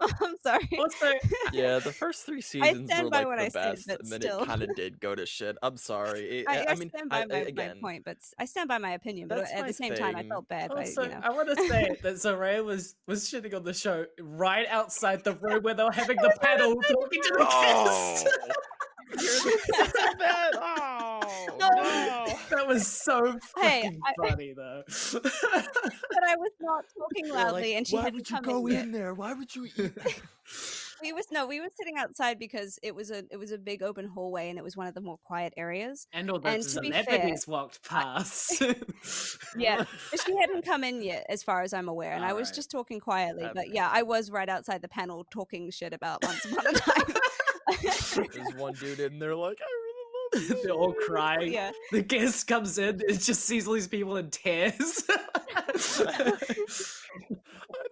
I'm 0.00 0.36
sorry. 0.42 0.68
Also, 0.78 1.12
Yeah, 1.52 1.78
the 1.80 1.92
first 1.92 2.24
three 2.24 2.40
seasons 2.40 2.88
stand 2.88 3.04
were 3.04 3.10
by 3.10 3.18
like 3.18 3.26
what 3.26 3.38
the 3.38 3.44
I 3.44 3.48
said, 3.48 3.74
best, 3.74 3.86
but 3.88 4.00
and 4.00 4.12
then 4.12 4.20
still. 4.20 4.42
it 4.42 4.46
kind 4.46 4.62
of 4.62 4.74
did 4.76 5.00
go 5.00 5.14
to 5.14 5.26
shit. 5.26 5.56
I'm 5.62 5.76
sorry. 5.76 6.40
It- 6.40 6.48
I, 6.48 6.58
I, 6.60 6.66
I 6.70 6.74
mean, 6.76 6.88
stand 6.90 7.08
I, 7.12 7.22
by 7.22 7.26
my, 7.26 7.34
I- 7.40 7.42
my 7.42 7.48
again, 7.48 7.80
point, 7.80 8.04
but 8.04 8.18
I 8.38 8.44
stand 8.44 8.68
by 8.68 8.78
my 8.78 8.92
opinion. 8.92 9.28
But 9.28 9.50
at 9.52 9.66
the 9.66 9.72
same 9.72 9.94
time, 9.94 10.16
I 10.16 10.22
felt 10.22 10.48
bad. 10.48 10.70
By, 10.70 10.76
also 10.82 11.02
you 11.02 11.08
know. 11.08 11.20
I 11.22 11.30
want 11.30 11.48
to 11.48 11.68
say 11.68 11.96
that 12.02 12.14
Xhoreya 12.14 12.64
was 12.64 12.94
was 13.06 13.28
shitting 13.30 13.54
on 13.54 13.64
the 13.64 13.72
show 13.74 14.04
right 14.20 14.66
outside 14.68 15.24
the 15.24 15.34
room 15.34 15.62
where 15.62 15.74
they 15.74 15.82
were 15.84 15.92
having 15.92 16.16
the 16.16 16.32
panel 16.42 16.74
talking 16.74 17.22
to 17.22 17.34
the 17.38 17.46
Oh. 17.50 17.62
guests. 17.62 18.28
Bad. 20.18 20.52
Oh 20.56 21.20
no. 21.60 22.34
That 22.56 22.66
was 22.66 22.86
so 22.86 23.36
Hey, 23.58 23.82
fucking 23.82 24.00
I- 24.06 24.28
funny 24.28 24.52
though. 24.54 24.82
but 25.12 26.24
I 26.26 26.36
was 26.36 26.52
not 26.60 26.84
talking 26.98 27.28
loudly, 27.28 27.62
like, 27.62 27.72
and 27.76 27.86
she 27.86 27.96
Why 27.96 28.08
would 28.10 28.30
you 28.30 28.40
go 28.40 28.66
in 28.68 28.92
there? 28.92 29.12
Why 29.14 29.34
would 29.34 29.54
you 29.54 29.66
eat? 29.76 29.92
We 31.02 31.12
was 31.12 31.26
no, 31.32 31.46
we 31.46 31.60
were 31.60 31.68
sitting 31.76 31.96
outside 31.98 32.38
because 32.38 32.78
it 32.82 32.94
was 32.94 33.10
a 33.10 33.24
it 33.30 33.36
was 33.36 33.50
a 33.52 33.58
big 33.58 33.82
open 33.82 34.06
hallway, 34.06 34.48
and 34.50 34.58
it 34.58 34.62
was 34.64 34.76
one 34.76 34.86
of 34.86 34.94
the 34.94 35.00
more 35.00 35.18
quiet 35.24 35.52
areas. 35.56 36.06
and 36.12 36.30
all 36.30 36.38
the 36.38 36.48
And 36.48 36.62
to 36.62 36.80
be 36.80 36.90
celebrities 36.92 37.46
walked 37.46 37.82
past. 37.88 38.62
Yeah, 39.56 39.84
But 40.10 40.20
she 40.24 40.36
hadn't 40.36 40.64
come 40.64 40.84
in 40.84 41.02
yet, 41.02 41.26
as 41.28 41.42
far 41.42 41.62
as 41.62 41.72
I'm 41.74 41.88
aware, 41.88 42.12
and 42.12 42.24
I 42.24 42.32
was 42.32 42.46
Alright. 42.48 42.54
just 42.54 42.70
talking 42.70 43.00
quietly. 43.00 43.48
But 43.54 43.74
yeah, 43.74 43.90
I 43.92 44.02
was 44.02 44.30
right 44.30 44.48
outside 44.48 44.80
the 44.80 44.88
panel 44.88 45.26
talking 45.30 45.70
shit 45.70 45.92
about 45.92 46.22
Once 46.24 46.44
Upon 46.44 46.66
a 46.66 46.72
Time. 46.72 47.14
There's 47.82 48.54
one 48.56 48.74
dude 48.74 49.00
in 49.00 49.18
there 49.18 49.34
like, 49.36 49.58
I 49.60 50.38
really 50.40 50.48
love 50.54 50.62
They're 50.62 50.72
all 50.72 50.92
this 50.92 51.04
crying. 51.06 51.52
yeah, 51.52 51.72
The 51.90 52.02
guest 52.02 52.46
comes 52.46 52.78
in, 52.78 53.00
it 53.06 53.18
just 53.20 53.44
sees 53.44 53.66
all 53.66 53.74
these 53.74 53.88
people 53.88 54.16
in 54.16 54.30
tears. 54.30 55.04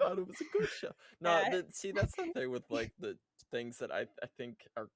Thought 0.01 0.19
it 0.19 0.27
was 0.27 0.41
a 0.41 0.59
good 0.59 0.69
show. 0.69 0.93
No, 1.21 1.41
Yeah. 1.41 1.51
the, 1.51 1.67
see, 1.71 1.93
that's 1.93 2.15
the 2.17 2.33
thing 2.35 2.51
with 2.51 2.65
like 2.71 2.93
the 2.99 3.17
things 3.51 3.79
that 3.79 3.93
I 3.93 4.03
I 4.23 4.27
think 4.37 4.67
are 4.77 4.89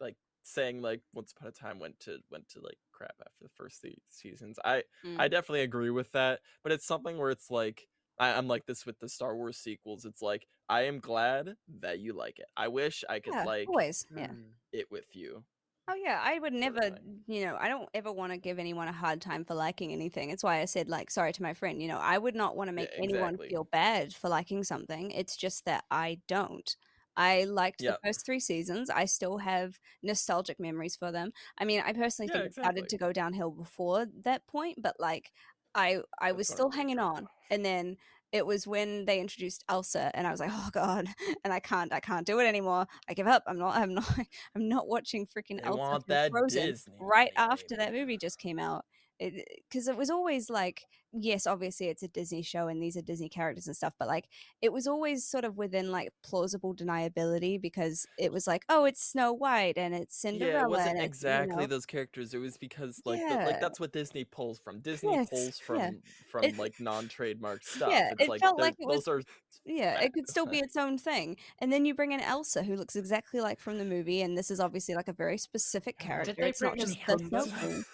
like 0.00 0.16
saying 0.42 0.82
like 0.82 1.00
Once 1.14 1.32
Upon 1.32 1.48
a 1.48 1.52
Time 1.52 1.78
went 1.78 2.00
to 2.00 2.18
went 2.30 2.48
to 2.50 2.60
like 2.60 2.78
crap 2.92 3.14
after 3.20 3.42
the 3.42 3.50
first 3.56 3.80
three 3.80 3.98
seasons. 4.08 4.58
I 4.64 4.84
Mm. 5.04 5.20
I 5.20 5.28
definitely 5.28 5.62
agree 5.62 5.90
with 5.90 6.10
that, 6.12 6.40
but 6.62 6.72
it's 6.72 6.86
something 6.86 7.18
where 7.18 7.30
it's 7.30 7.50
like 7.50 7.88
I, 8.18 8.32
I'm 8.32 8.48
like 8.48 8.66
this 8.66 8.84
with 8.84 8.98
the 8.98 9.08
Star 9.08 9.36
Wars 9.36 9.58
sequels. 9.58 10.04
It's 10.04 10.22
like 10.22 10.46
I 10.68 10.82
am 10.82 10.98
glad 11.00 11.56
that 11.80 12.00
you 12.00 12.12
like 12.12 12.38
it. 12.38 12.46
I 12.56 12.68
wish 12.68 13.04
I 13.08 13.20
could 13.20 13.34
yeah, 13.34 13.44
like 13.44 13.68
always, 13.68 14.06
yeah. 14.14 14.28
Mm. 14.28 14.50
it 14.72 14.90
with 14.90 15.14
you. 15.14 15.44
Oh 15.90 15.94
yeah, 15.94 16.20
I 16.22 16.38
would 16.38 16.52
never, 16.52 16.90
you 17.26 17.46
know, 17.46 17.56
I 17.58 17.68
don't 17.68 17.88
ever 17.94 18.12
want 18.12 18.32
to 18.32 18.38
give 18.38 18.58
anyone 18.58 18.88
a 18.88 18.92
hard 18.92 19.22
time 19.22 19.44
for 19.44 19.54
liking 19.54 19.90
anything. 19.92 20.28
It's 20.30 20.42
why 20.42 20.60
I 20.60 20.66
said 20.66 20.88
like 20.88 21.10
sorry 21.10 21.32
to 21.32 21.42
my 21.42 21.54
friend, 21.54 21.80
you 21.80 21.88
know, 21.88 21.96
I 21.98 22.18
would 22.18 22.34
not 22.34 22.56
want 22.56 22.68
to 22.68 22.74
Yeah, 22.76 22.84
make 22.84 22.92
anyone 22.98 23.38
feel 23.48 23.64
bad 23.64 24.14
for 24.14 24.28
liking 24.28 24.64
something. 24.64 25.10
It's 25.10 25.34
just 25.36 25.64
that 25.64 25.84
I 25.90 26.20
don't. 26.28 26.76
I 27.16 27.44
liked 27.44 27.80
Yep. 27.80 27.86
the 27.86 27.96
first 28.04 28.24
3 28.26 28.38
seasons. 28.38 28.90
I 28.90 29.06
still 29.06 29.38
have 29.38 29.78
nostalgic 30.02 30.60
memories 30.60 30.94
for 30.96 31.10
them. 31.10 31.32
I 31.58 31.64
mean, 31.64 31.80
I 31.84 31.92
personally 31.94 32.28
Yeah, 32.28 32.42
think 32.42 32.44
it 32.44 32.54
started 32.54 32.88
to 32.90 32.98
go 32.98 33.12
downhill 33.12 33.50
before 33.50 34.06
that 34.24 34.46
point, 34.46 34.78
but 34.82 34.96
like 35.00 35.32
I 35.74 36.00
I 36.20 36.32
was 36.32 36.48
still 36.48 36.70
hanging 36.70 36.98
on. 36.98 37.28
And 37.50 37.64
then 37.64 37.96
it 38.32 38.46
was 38.46 38.66
when 38.66 39.04
they 39.04 39.20
introduced 39.20 39.64
Elsa 39.68 40.10
and 40.14 40.26
I 40.26 40.30
was 40.30 40.40
like, 40.40 40.50
"Oh 40.52 40.68
god." 40.72 41.08
And 41.44 41.52
I 41.52 41.60
can't 41.60 41.92
I 41.92 42.00
can't 42.00 42.26
do 42.26 42.40
it 42.40 42.46
anymore. 42.46 42.86
I 43.08 43.14
give 43.14 43.26
up. 43.26 43.42
I'm 43.46 43.58
not 43.58 43.76
I'm 43.76 43.94
not 43.94 44.04
I'm 44.54 44.68
not 44.68 44.88
watching 44.88 45.26
freaking 45.26 45.60
Elsa 45.62 46.04
that 46.08 46.30
Frozen 46.30 46.66
Disney 46.66 46.94
right 47.00 47.30
money, 47.36 47.52
after 47.52 47.76
that 47.76 47.92
movie 47.92 48.18
just 48.18 48.38
came 48.38 48.58
out 48.58 48.84
because 49.18 49.88
it, 49.88 49.96
was 49.96 50.10
always 50.10 50.48
like 50.48 50.84
yes 51.12 51.46
obviously 51.46 51.86
it's 51.88 52.02
a 52.02 52.08
disney 52.08 52.42
show 52.42 52.68
and 52.68 52.82
these 52.82 52.96
are 52.96 53.00
disney 53.00 53.28
characters 53.30 53.66
and 53.66 53.74
stuff 53.74 53.94
but 53.98 54.06
like 54.08 54.26
it 54.60 54.72
was 54.72 54.86
always 54.86 55.24
sort 55.24 55.44
of 55.44 55.56
within 55.56 55.90
like 55.90 56.10
plausible 56.22 56.74
deniability 56.74 57.60
because 57.60 58.06
it 58.18 58.30
was 58.30 58.46
like 58.46 58.62
oh 58.68 58.84
it's 58.84 59.02
snow 59.02 59.32
white 59.32 59.78
and 59.78 59.94
it's 59.94 60.16
cinderella 60.20 60.52
Yeah, 60.58 60.64
it 60.64 60.68
wasn't 60.70 60.88
it's, 60.90 60.98
you 61.00 61.04
exactly 61.06 61.56
know- 61.56 61.66
those 61.66 61.86
characters. 61.86 62.34
It 62.34 62.38
was 62.38 62.58
because 62.58 63.00
like 63.06 63.20
the, 63.20 63.34
like 63.36 63.60
that's 63.60 63.80
what 63.80 63.92
Disney 63.92 64.24
pulls 64.24 64.58
from. 64.58 64.80
Disney 64.80 65.12
Yes, 65.12 65.28
pulls 65.30 65.58
from 65.58 65.76
yeah. 65.78 65.90
from 66.30 66.44
It- 66.44 66.58
like 66.58 66.78
non-trademark 66.78 67.62
stuff. 67.64 67.90
Yeah, 67.90 68.10
it's 68.12 68.22
it 68.24 68.28
like 68.28 68.40
felt 68.40 68.60
like 68.60 68.74
it 68.78 68.86
was- 68.86 69.08
are 69.08 69.22
yeah 69.64 70.00
it 70.00 70.12
could 70.12 70.28
still 70.28 70.46
be 70.46 70.58
its 70.66 70.76
own 70.76 70.96
thing 70.98 71.36
and 71.58 71.72
then 71.72 71.84
you 71.84 71.94
bring 71.94 72.12
in 72.12 72.20
elsa 72.20 72.62
who 72.62 72.74
looks 72.76 72.96
exactly 72.96 73.40
like 73.40 73.60
from 73.60 73.76
the 73.76 73.84
movie 73.84 74.22
and 74.22 74.36
this 74.38 74.50
is 74.50 74.60
obviously 74.60 74.94
like 74.94 75.08
a 75.08 75.12
very 75.12 75.36
specific 75.36 75.98
character 75.98 76.32
Did 76.32 76.42
they 76.44 76.48
it's 76.50 76.62
not 76.62 76.72
bring 76.72 76.82
in 76.82 76.86
just 76.86 76.98
the 77.06 77.18
snow 77.18 77.44
Pumbaa? 77.44 77.58
queen 77.60 77.84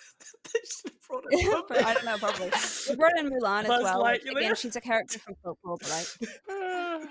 they 0.53 0.61
should 0.65 0.93
brought 1.09 1.25
in 1.33 1.85
I 1.85 1.95
don't 1.95 2.05
know, 2.05 2.17
probably. 2.19 2.51
Brought 3.11 3.25
in 3.25 3.31
Mulan 3.31 3.63
as 3.65 3.69
well. 3.69 4.03
which, 4.05 4.25
again, 4.25 4.55
she's 4.55 4.77
a 4.77 4.81
character 4.81 5.19
from 5.19 5.35
folklore, 5.43 5.77
but 5.81 5.91
like, 5.91 7.09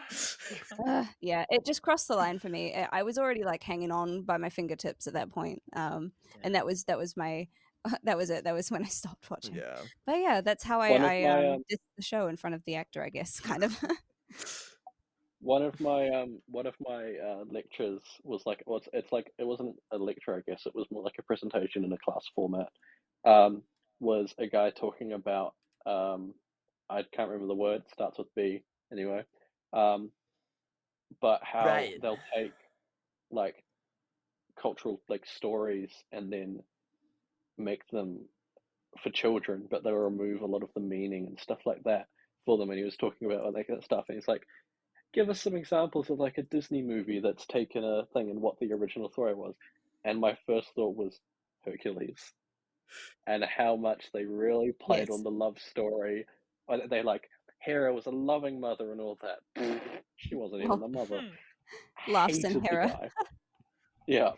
uh, 0.87 1.05
yeah, 1.21 1.45
it 1.49 1.65
just 1.65 1.81
crossed 1.81 2.07
the 2.07 2.15
line 2.15 2.39
for 2.39 2.49
me. 2.49 2.73
I- 2.75 2.89
I 2.91 3.03
was 3.03 3.17
already 3.17 3.43
like 3.43 3.63
hanging 3.63 3.91
on 3.91 4.23
by 4.23 4.37
my 4.37 4.49
fingertips 4.49 5.07
at 5.07 5.13
that 5.13 5.29
point, 5.31 5.61
um, 5.73 6.11
and 6.43 6.55
that 6.55 6.65
was 6.65 6.83
that 6.85 6.97
was 6.97 7.15
my 7.17 7.47
that 8.03 8.17
was 8.17 8.29
it. 8.29 8.43
That 8.45 8.53
was 8.53 8.71
when 8.71 8.83
I 8.83 8.87
stopped 8.87 9.29
watching. 9.29 9.55
yeah. 9.55 9.77
But 10.05 10.17
yeah, 10.19 10.41
that's 10.41 10.63
how 10.63 10.79
I, 10.81 10.91
One 10.91 11.01
of 11.01 11.09
I 11.09 11.21
my, 11.23 11.29
um, 11.47 11.53
um, 11.55 11.63
did 11.69 11.79
the 11.97 12.03
show 12.03 12.27
in 12.27 12.37
front 12.37 12.55
of 12.55 12.63
the 12.65 12.75
actor, 12.75 13.03
I 13.03 13.09
guess, 13.09 13.39
kind 13.51 13.63
of. 13.63 13.77
One 15.41 15.61
of 15.61 15.77
my 15.81 16.07
um 16.09 16.39
one 16.47 16.65
of 16.65 16.75
my 16.79 17.15
uh, 17.21 17.43
lectures 17.51 18.01
was 18.23 18.43
like 18.45 18.63
well, 18.65 18.77
it's, 18.77 18.87
it's 18.93 19.11
like 19.11 19.31
it 19.37 19.45
wasn't 19.45 19.75
a 19.91 19.97
lecture 19.97 20.35
I 20.35 20.49
guess 20.49 20.63
it 20.65 20.73
was 20.73 20.87
more 20.89 21.03
like 21.03 21.15
a 21.19 21.23
presentation 21.23 21.83
in 21.83 21.91
a 21.91 21.97
class 21.97 22.23
format. 22.33 22.69
Um, 23.25 23.63
was 23.99 24.33
a 24.37 24.47
guy 24.47 24.69
talking 24.69 25.13
about 25.13 25.53
um 25.85 26.33
I 26.89 27.03
can't 27.03 27.29
remember 27.29 27.47
the 27.47 27.55
word 27.59 27.83
starts 27.91 28.17
with 28.19 28.33
B 28.35 28.63
anyway. 28.91 29.23
Um, 29.73 30.11
but 31.21 31.41
how 31.43 31.65
Right. 31.65 32.01
they'll 32.01 32.23
take 32.35 32.55
like 33.31 33.63
cultural 34.61 35.01
like 35.09 35.25
stories 35.25 35.91
and 36.11 36.31
then 36.31 36.63
make 37.57 37.87
them 37.89 38.29
for 39.01 39.09
children, 39.09 39.67
but 39.69 39.83
they'll 39.83 39.93
remove 39.95 40.41
a 40.41 40.45
lot 40.47 40.63
of 40.63 40.73
the 40.73 40.81
meaning 40.81 41.27
and 41.27 41.39
stuff 41.39 41.59
like 41.65 41.83
that 41.83 42.07
for 42.45 42.57
them. 42.57 42.69
And 42.69 42.79
he 42.79 42.85
was 42.85 42.97
talking 42.97 43.31
about 43.31 43.53
like 43.53 43.67
that 43.67 43.83
stuff, 43.83 44.05
and 44.09 44.17
he's 44.17 44.27
like, 44.27 44.45
"Give 45.13 45.29
us 45.29 45.41
some 45.41 45.55
examples 45.55 46.09
of 46.09 46.19
like 46.19 46.37
a 46.37 46.43
Disney 46.43 46.81
movie 46.81 47.19
that's 47.19 47.45
taken 47.47 47.83
a 47.83 48.05
thing 48.13 48.29
and 48.29 48.41
what 48.41 48.59
the 48.59 48.73
original 48.73 49.09
story 49.09 49.33
was." 49.35 49.55
And 50.05 50.19
my 50.19 50.37
first 50.47 50.73
thought 50.75 50.95
was 50.95 51.19
Hercules, 51.65 52.33
and 53.27 53.43
how 53.43 53.75
much 53.75 54.05
they 54.13 54.25
really 54.25 54.71
played 54.73 55.07
Yes. 55.09 55.17
on 55.17 55.23
the 55.23 55.31
love 55.31 55.57
story. 55.59 56.25
Uh, 56.69 56.79
They 56.89 57.01
like 57.03 57.29
Hera 57.59 57.93
was 57.93 58.05
a 58.07 58.11
loving 58.11 58.59
mother 58.59 58.91
and 58.91 58.99
all 59.01 59.17
that. 59.21 59.39
She 60.17 60.35
wasn't 60.35 60.61
even 60.61 60.71
Oh. 60.71 60.75
the 60.87 60.87
mother 60.87 61.21
Laughs 62.07 62.43
in 62.43 62.61
Hera. 62.63 63.09
Yeah. 64.07 64.31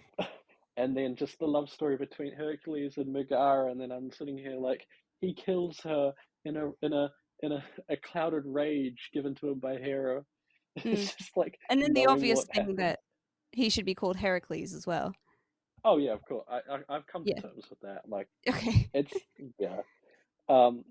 And 0.78 0.96
then 0.96 1.16
just 1.16 1.40
the 1.40 1.48
love 1.48 1.70
story 1.70 1.98
between 1.98 2.34
Hercules 2.34 2.98
and 2.98 3.12
Megara, 3.12 3.72
and 3.72 3.80
then 3.80 3.92
I'm 3.92 4.12
sitting 4.12 4.38
here 4.38 4.58
like 4.58 4.86
he 5.22 5.34
kills 5.34 5.80
her 5.84 6.14
in 6.44 6.58
a 6.58 6.72
in 6.82 6.94
a 6.94 7.12
in 7.44 7.52
a, 7.54 7.64
a 7.90 7.98
clouded 7.98 8.44
rage 8.46 9.10
given 9.14 9.34
to 9.36 9.50
him 9.50 9.60
by 9.60 9.78
Hera. 9.78 10.24
It's 10.84 11.16
just 11.16 11.36
like 11.38 11.58
and 11.70 11.82
then 11.82 11.94
the 11.94 12.06
obvious 12.08 12.44
thing 12.46 12.62
happened. 12.62 12.80
that 12.80 13.00
he 13.54 13.70
should 13.70 13.86
be 13.86 13.96
called 13.96 14.18
Heracles 14.18 14.74
as 14.74 14.86
well. 14.86 15.14
Oh 15.86 15.98
yeah, 15.98 16.14
of 16.14 16.26
course. 16.26 16.46
I, 16.50 16.60
I 16.74 16.80
I've 16.90 17.08
come 17.08 17.24
Yeah. 17.26 17.36
to 17.36 17.42
terms 17.44 17.66
with 17.70 17.80
that. 17.82 18.02
Like 18.10 18.28
Okay. 18.50 18.90
it's 18.94 19.14
yeah. 19.60 19.82
Um 20.50 20.84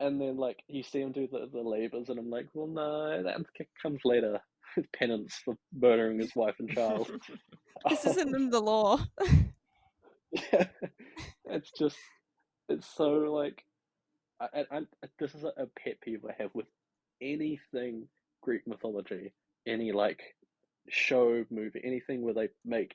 and 0.00 0.20
then 0.20 0.36
like 0.36 0.62
you 0.68 0.82
see 0.82 1.00
him 1.00 1.12
do 1.12 1.26
the, 1.30 1.48
the 1.52 1.60
labors 1.60 2.08
and 2.08 2.18
I'm 2.18 2.30
like, 2.30 2.46
well 2.54 2.66
no, 2.68 3.22
that 3.22 3.36
comes 3.82 4.00
later. 4.04 4.40
His 4.76 4.84
penance 4.94 5.34
for 5.44 5.56
murdering 5.74 6.20
his 6.20 6.36
wife 6.36 6.56
and 6.58 6.68
child. 6.70 7.10
this 7.88 8.04
isn't 8.04 8.34
in 8.36 8.50
the 8.50 8.60
law. 8.60 8.98
Yeah, 10.30 10.66
it's 11.46 11.70
just 11.72 11.96
it's 12.68 12.86
so 12.86 13.08
like 13.32 13.64
I, 14.40 14.64
I, 14.70 14.76
I 14.76 14.80
this 15.18 15.34
is 15.34 15.44
a, 15.44 15.52
a 15.56 15.66
pet 15.82 16.00
peeve 16.02 16.24
I 16.28 16.34
have 16.40 16.50
with 16.54 16.66
anything 17.22 18.08
Greek 18.42 18.66
mythology, 18.66 19.32
any 19.66 19.90
like 19.92 20.20
show 20.90 21.44
movie, 21.50 21.80
anything 21.82 22.22
where 22.22 22.34
they 22.34 22.50
make 22.64 22.94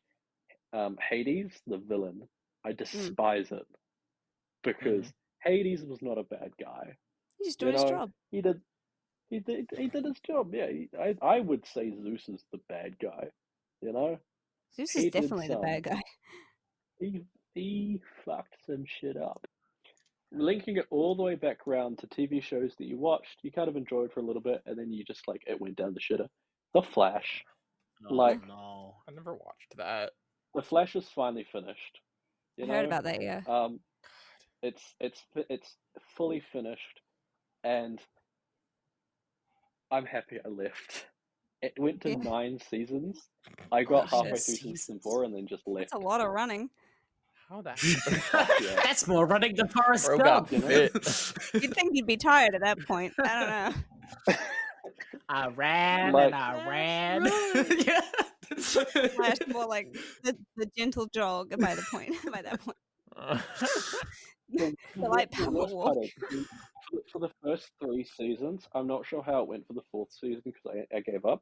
um, 0.74 0.98
Hades 1.10 1.52
the 1.68 1.78
villain. 1.78 2.24
I 2.66 2.72
despise 2.74 3.52
it 3.52 3.66
because 4.64 5.06
Hades 5.44 5.84
was 5.84 6.02
not 6.02 6.18
a 6.18 6.24
bad 6.24 6.52
guy. 6.60 6.96
He's 7.38 7.50
just 7.50 7.62
You 7.62 7.68
doing 7.68 7.74
his 7.74 7.84
know, 7.84 7.90
job. 7.98 8.12
He 8.32 8.42
did. 8.42 8.62
He 9.30 9.40
did. 9.40 9.66
He 9.76 9.88
did 9.88 10.06
his 10.06 10.20
job. 10.26 10.54
Yeah. 10.54 10.68
He, 10.68 10.90
I. 11.00 11.16
I 11.22 11.40
would 11.40 11.66
say 11.66 11.92
Zeus 12.02 12.28
is 12.30 12.44
the 12.52 12.60
bad 12.70 12.98
guy. 13.02 13.28
You 13.82 13.94
know. 13.94 14.20
Zeus 14.76 14.92
he 14.92 15.00
is 15.00 15.04
did 15.06 15.14
definitely 15.14 15.48
the 15.50 15.58
bad 15.58 15.84
guy. 15.84 16.02
he 17.00 17.22
he 17.54 18.00
fucked 18.26 18.56
some 18.66 18.84
shit 18.88 19.18
up. 19.18 19.46
linking 20.32 20.78
it 20.78 20.86
all 20.90 21.16
the 21.16 21.22
way 21.24 21.36
back 21.36 21.68
around 21.68 22.00
to 22.00 22.08
TV 22.08 22.42
shows 22.42 22.74
that 22.80 22.86
you 22.88 22.98
watched, 22.98 23.38
you 23.44 23.52
kind 23.52 23.70
of 23.70 23.76
enjoyed 23.76 24.12
for 24.14 24.20
a 24.20 24.24
little 24.24 24.42
bit, 24.42 24.62
and 24.66 24.78
then 24.78 24.92
you 24.92 25.04
just 25.04 25.28
like 25.28 25.44
it 25.46 25.60
went 25.62 25.76
down 25.76 25.94
the 25.94 26.00
shitter. 26.00 26.28
The 26.74 26.82
Flash. 26.82 27.44
Oh, 28.10 28.14
Like- 28.16 28.48
no. 28.48 28.96
I 29.08 29.12
never 29.12 29.34
watched 29.34 29.78
that. 29.78 30.12
The 30.56 30.62
Flash 30.62 30.96
is 30.96 31.08
finally 31.14 31.46
finished. 31.52 32.00
You 32.58 32.66
I 32.66 32.68
know? 32.68 32.74
heard 32.76 32.86
about 32.86 33.04
that. 33.06 33.22
Yeah. 33.22 33.42
Um, 33.48 33.80
it's 34.62 34.96
it's 35.00 35.22
it's 35.50 35.76
fully 36.16 36.42
finished, 36.52 37.02
and 37.64 38.00
I'm 39.92 40.06
happy 40.06 40.38
I 40.44 40.48
left. 40.50 41.08
It 41.62 41.74
went 41.78 42.02
to 42.02 42.10
Yeah. 42.10 42.16
nine 42.18 42.60
seasons. 42.70 43.20
I 43.72 43.84
got 43.94 44.10
Oh, 44.12 44.18
halfway 44.24 44.38
shit. 44.38 44.46
through 44.46 44.56
season 44.76 45.00
four 45.00 45.24
and 45.24 45.34
then 45.36 45.48
just 45.48 45.68
left. 45.68 45.92
That's 45.92 46.04
a 46.04 46.08
lot 46.08 46.22
of 46.22 46.30
running. 46.32 46.70
How 47.50 47.62
that? 47.62 47.82
Yeah. 48.62 48.82
That's 48.84 49.08
more 49.08 49.26
running 49.26 49.56
than 49.56 49.68
Forrest 49.68 50.06
Bro 50.08 50.18
Gump. 50.20 50.52
You 50.52 50.60
know? 50.60 50.68
you'd 50.70 51.74
think 51.74 51.92
you'd 51.94 52.08
be 52.08 52.18
tired 52.18 52.56
at 52.56 52.62
that 52.62 52.80
point. 52.88 53.14
I 53.20 53.74
don't 53.76 54.28
know. 54.28 54.36
I 55.30 55.48
ran 55.50 56.12
Like- 56.14 56.26
and 56.28 56.36
I 56.36 56.68
ran. 56.70 57.24
run. 57.24 57.66
Yeah. 57.86 58.02
Flash 58.58 59.38
more 59.48 59.66
like 59.66 59.88
the, 60.24 60.38
the 60.56 60.66
gentle 60.78 61.08
jog 61.14 61.50
by 61.60 61.76
the 61.76 61.84
point. 61.92 62.14
By 62.32 62.42
that 62.42 62.60
point, 62.62 62.78
The, 64.50 64.76
The 64.96 65.02
light 65.02 65.32
power 65.32 65.50
worst 65.52 65.74
walk. 65.76 65.96
part 65.96 66.08
for 67.12 67.20
the- 67.20 67.32
first 67.44 67.72
three 67.82 68.04
seasons, 68.18 68.68
I'm 68.76 68.88
not 68.88 69.06
sure 69.06 69.24
how 69.24 69.42
it 69.42 69.48
went 69.48 69.66
for 69.68 69.74
the 69.74 69.82
fourth 69.92 70.12
season 70.12 70.42
because 70.46 70.62
I, 70.68 70.98
I 70.98 71.00
gave 71.02 71.26
up. 71.26 71.42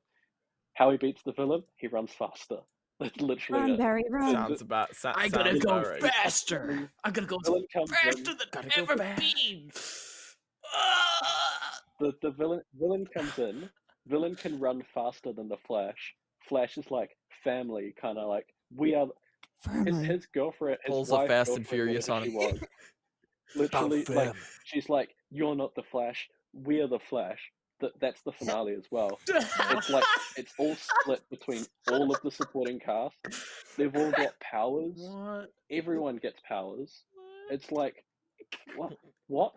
How 0.76 0.90
he 0.92 0.98
beats 0.98 1.22
the 1.26 1.34
villain, 1.34 1.64
he 1.78 1.88
runs 1.88 2.12
faster. 2.12 2.58
That's 3.00 3.20
literally 3.20 3.62
run, 3.62 3.72
it. 3.72 3.78
Barry, 3.80 4.04
run. 4.10 4.32
sounds 4.32 4.62
about. 4.62 4.96
So, 4.96 5.12
I 5.16 5.28
gotta 5.28 5.58
go 5.58 5.70
about 5.80 5.88
right. 5.88 6.02
faster. 6.04 6.90
I 7.04 7.10
gotta 7.12 7.28
go 7.28 7.40
Villain 7.44 7.66
comes 7.74 7.92
faster 7.92 8.32
in, 8.32 8.38
than 8.38 8.48
Gotta 8.52 8.68
I've 8.68 8.88
go 8.88 8.94
ever 8.94 8.98
fast. 8.98 9.20
been. 9.22 9.72
The, 12.00 12.14
the 12.22 12.32
villain 12.32 12.62
villain 12.80 13.06
comes 13.16 13.38
in. 13.38 13.70
Villain 14.08 14.36
can 14.36 14.60
run 14.60 14.84
faster 14.94 15.34
than 15.34 15.48
the 15.50 15.58
Flash. 15.68 16.16
Flash 16.48 16.78
is 16.78 16.90
like 16.92 17.12
family, 17.44 17.94
kind 18.00 18.18
of 18.18 18.28
like 18.28 18.48
we 18.76 18.96
are. 18.96 19.08
His, 19.86 19.98
his 20.02 20.26
girlfriend, 20.26 20.80
his 20.84 20.92
Pulls 20.92 21.12
a 21.12 21.28
Fast 21.28 21.56
and 21.56 21.68
Furious 21.68 22.10
on 22.10 22.24
she 22.24 22.32
him. 22.32 22.36
was, 22.36 22.60
Literally, 23.56 24.04
like 24.06 24.34
she's 24.64 24.90
like, 24.90 25.16
"You're 25.30 25.56
not 25.56 25.76
the 25.76 25.84
Flash. 25.84 26.28
We're 26.54 26.88
the 26.88 27.00
Flash." 27.00 27.40
That 27.80 27.92
that's 28.00 28.22
the 28.22 28.32
finale 28.32 28.74
as 28.74 28.86
well. 28.92 29.20
It's 29.30 29.90
like 29.90 30.04
it's 30.38 30.54
all 30.58 30.76
split 30.76 31.22
between 31.30 31.66
all 31.92 32.14
of 32.14 32.22
the 32.24 32.32
supporting 32.32 32.80
cast. 32.80 33.16
They've 33.78 33.96
all 33.96 34.12
got 34.12 34.40
powers. 34.40 34.94
what? 34.98 35.52
Everyone 35.72 36.18
gets 36.18 36.40
powers. 36.48 37.04
It's 37.50 37.72
like 37.72 38.04
what? 38.76 38.94
What? 39.28 39.54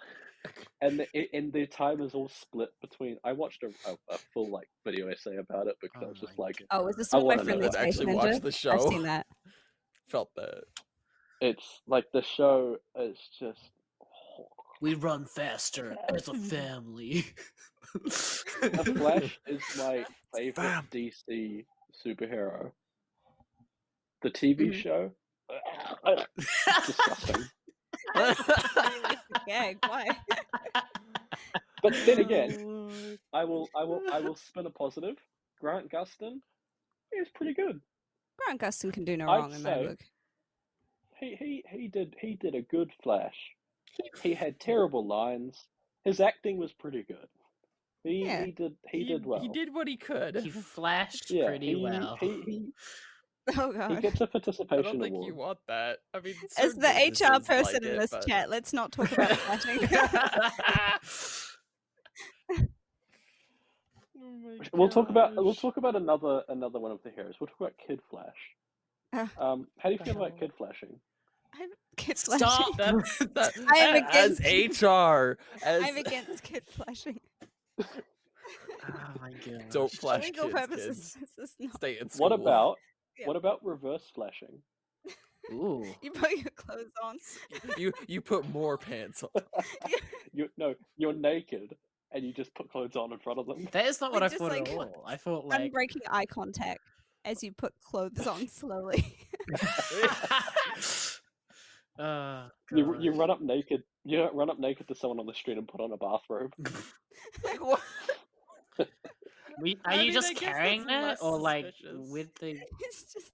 And 0.80 1.00
the, 1.00 1.28
and 1.32 1.52
their 1.52 1.66
time 1.66 2.00
is 2.02 2.14
all 2.14 2.28
split 2.28 2.68
between. 2.82 3.16
I 3.24 3.32
watched 3.32 3.62
a, 3.62 3.68
a, 3.88 3.94
a 4.10 4.18
full 4.34 4.50
like 4.50 4.68
video 4.84 5.08
essay 5.08 5.36
about 5.36 5.66
it 5.66 5.76
because 5.80 6.02
I 6.02 6.06
Oh 6.06 6.08
was 6.10 6.20
just 6.20 6.38
my 6.38 6.44
like, 6.44 6.62
Oh, 6.70 6.86
is 6.88 6.96
this 6.96 7.12
I 7.14 7.16
one 7.18 7.24
by 7.24 7.30
wanna 7.36 7.44
Friendly 7.44 7.66
I 7.66 7.70
Space 7.70 7.82
actually 8.00 8.06
Ninja? 8.06 8.14
watched 8.16 8.42
the 8.42 8.52
show. 8.52 8.70
I've 8.72 8.82
seen 8.82 9.02
that. 9.04 9.26
Felt 10.08 10.30
that. 10.36 10.64
it's 11.40 11.80
like 11.86 12.04
the 12.12 12.22
show 12.22 12.76
is 12.98 13.16
just. 13.38 13.60
We 14.82 14.94
run 14.94 15.24
faster 15.24 15.96
as 16.14 16.28
a 16.28 16.34
family. 16.34 17.24
The 17.94 18.94
Flash 18.98 19.38
is 19.46 19.62
my 19.78 20.04
favorite 20.34 20.54
Bam. 20.56 20.88
DC 20.92 21.64
superhero. 22.04 22.72
The 24.22 24.30
TV 24.30 24.70
Mhm. 24.70 24.74
show, 24.74 25.10
disgusting. 26.86 27.48
Gag. 29.46 29.78
Why? 29.86 30.08
But 31.82 31.94
then 32.06 32.18
again, 32.20 33.18
I 33.32 33.44
will, 33.44 33.68
I 33.76 33.84
will, 33.84 34.02
I 34.12 34.20
will 34.20 34.36
spin 34.36 34.66
a 34.66 34.70
positive. 34.70 35.16
Grant 35.60 35.90
Gustin 35.90 36.40
is 37.12 37.28
pretty 37.34 37.54
good. 37.54 37.80
Grant 38.38 38.60
Gustin 38.60 38.92
can 38.92 39.04
do 39.04 39.16
no 39.16 39.28
I'd 39.28 39.38
wrong 39.38 39.52
in 39.52 39.62
my 39.62 39.74
say- 39.74 39.86
book. 39.86 39.98
He, 41.20 41.36
he, 41.38 41.64
he 41.70 41.88
did, 41.88 42.16
he 42.20 42.34
did 42.34 42.54
a 42.56 42.62
good 42.62 42.90
Flash. 43.02 43.36
He 44.22 44.34
had 44.34 44.58
terrible 44.58 45.06
lines. 45.06 45.56
His 46.04 46.20
acting 46.20 46.58
was 46.58 46.72
pretty 46.72 47.04
good. 47.04 47.28
He, 48.02 48.24
Yeah. 48.26 48.44
he 48.44 48.50
did, 48.50 48.74
he, 48.90 49.04
did 49.04 49.24
well. 49.24 49.40
He 49.40 49.48
did 49.48 49.72
what 49.72 49.86
he 49.88 49.96
could. 49.96 50.36
he 50.36 50.50
flashed 50.50 51.30
yeah, 51.30 51.46
pretty 51.46 51.68
he, 51.68 51.76
well. 51.76 52.16
He, 52.20 52.66
he, 53.52 53.54
Oh 53.60 53.72
he 53.72 53.78
god. 53.78 54.02
gets 54.02 54.20
a 54.20 54.26
participation 54.26 54.78
I 54.78 54.82
don't 54.90 55.00
think 55.00 55.14
award. 55.14 55.26
you 55.26 55.34
want 55.34 55.58
that. 55.68 55.98
I 56.14 56.20
mean, 56.20 56.34
As 56.58 56.74
the 56.74 56.88
HR 56.88 57.40
person 57.40 57.74
like 57.74 57.82
in 57.82 57.88
it, 57.88 57.98
this 58.00 58.10
but- 58.10 58.26
chat, 58.26 58.50
let's 58.50 58.72
not 58.72 58.92
talk 58.92 59.12
about 59.12 59.30
flashing. 59.32 59.88
Oh 64.16 64.58
We'll 64.72 64.88
talk 64.88 65.10
about 65.10 65.34
we'll 65.36 65.54
talk 65.54 65.76
about 65.76 65.96
another 65.96 66.42
another 66.48 66.78
one 66.78 66.92
of 66.92 67.00
the 67.02 67.10
heroes. 67.10 67.34
We'll 67.40 67.48
talk 67.48 67.60
about 67.60 67.72
Kid 67.86 68.00
Flash. 68.10 68.26
Uh, 69.12 69.26
Um, 69.42 69.66
how 69.78 69.88
do 69.88 69.96
you 69.96 70.04
feel 70.04 70.16
about 70.16 70.30
hell? 70.30 70.38
Kid 70.40 70.52
Flashing? 70.56 71.00
I'm 71.60 71.68
kid 71.96 72.18
flashing. 72.18 72.46
Stop. 72.48 72.76
That's, 72.76 73.18
that, 73.18 73.52
I 73.68 73.76
am 73.78 74.04
as 74.10 74.40
against- 74.40 74.82
HR. 74.82 75.38
As 75.64 75.82
I'm 75.84 75.96
against 75.96 76.42
kid 76.42 76.64
flashing. 76.66 77.20
oh 77.80 77.84
my 79.20 79.30
god. 79.46 79.64
Don't 79.70 79.92
flash 79.92 80.24
legal 80.24 80.46
kids, 80.48 80.54
purposes, 80.58 81.16
kids. 81.18 81.30
this 81.38 81.50
is 81.50 81.56
not. 81.60 81.76
Stay 81.76 81.98
in 82.00 82.08
school. 82.08 82.28
What 82.30 82.40
about 82.40 82.78
Yeah. 83.18 83.26
what 83.26 83.36
about 83.36 83.64
reverse 83.64 84.10
flashing? 84.14 84.60
Ooh. 85.52 85.84
You 86.02 86.10
put 86.10 86.30
your 86.32 86.50
clothes 86.56 86.90
on. 87.02 87.18
you? 87.76 87.92
You 88.06 88.20
put 88.20 88.48
more 88.48 88.78
pants 88.78 89.22
on. 89.22 89.42
You 90.32 90.48
no, 90.56 90.74
you're 90.96 91.12
naked 91.12 91.76
and 92.10 92.24
you 92.24 92.32
just 92.32 92.52
put 92.54 92.68
clothes 92.70 92.96
on 92.96 93.12
in 93.12 93.18
front 93.20 93.38
of 93.38 93.46
them. 93.46 93.68
That 93.72 93.86
is 93.86 94.00
not 94.00 94.12
what 94.12 94.22
Like, 94.22 94.32
I 94.32 94.36
thought 94.36 94.50
like, 94.50 94.68
at 94.68 94.74
all. 94.76 95.04
I 95.06 95.16
thought 95.16 95.46
like 95.46 95.72
Unbreaking 95.72 96.02
eye 96.10 96.26
contact 96.26 96.80
as 97.24 97.42
you 97.42 97.52
put 97.52 97.72
clothes 97.80 98.26
on 98.26 98.48
slowly. 98.48 99.16
uh, 101.98 102.48
You 102.72 102.96
you 103.00 103.12
run 103.12 103.30
up 103.30 103.40
naked. 103.40 103.82
You 104.04 104.18
don't 104.18 104.34
run 104.34 104.50
up 104.50 104.58
naked 104.58 104.88
to 104.88 104.94
someone 104.94 105.20
on 105.20 105.26
the 105.26 105.34
street 105.34 105.56
and 105.58 105.66
put 105.68 105.80
on 105.80 105.92
a 105.92 105.96
bathrobe. 105.96 106.52
like 107.44 107.64
what? 107.64 107.80
We, 109.60 109.78
are 109.84 109.92
I 109.92 109.94
you 109.96 110.02
mean, 110.04 110.12
just 110.12 110.36
carrying 110.36 110.86
that's 110.86 111.20
that 111.20 111.24
or 111.26 111.38
like 111.38 111.66
suspicious. 111.66 112.10
with 112.10 112.34
the 112.36 112.50
it's 112.80 113.12
just 113.14 113.32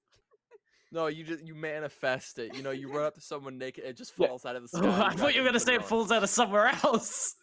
No, 0.92 1.06
you 1.06 1.24
just 1.24 1.44
you 1.44 1.54
manifest 1.54 2.38
it. 2.38 2.54
You 2.56 2.62
know, 2.62 2.70
you 2.72 2.92
run 2.92 3.04
up 3.06 3.14
to 3.14 3.20
someone 3.20 3.58
naked, 3.58 3.84
it 3.84 3.96
just 3.96 4.12
Yeah. 4.18 4.26
falls 4.28 4.44
out 4.44 4.56
of 4.56 4.62
the 4.62 4.68
sky. 4.76 4.80
Oh, 4.84 5.02
I 5.06 5.14
thought 5.14 5.34
you 5.34 5.40
were 5.42 5.46
gonna 5.48 5.60
say 5.60 5.74
it 5.74 5.80
it 5.82 5.86
falls 5.86 6.10
out 6.12 6.22
of 6.22 6.28
somewhere 6.30 6.66
else. 6.84 7.34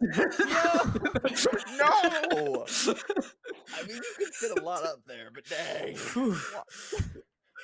No! 0.00 0.16
I 2.78 3.82
mean, 3.86 3.96
you 3.96 4.02
could 4.18 4.34
fit 4.34 4.58
a 4.58 4.62
lot 4.62 4.84
up 4.84 5.00
there, 5.06 5.30
but 5.34 5.44
dang, 5.46 5.96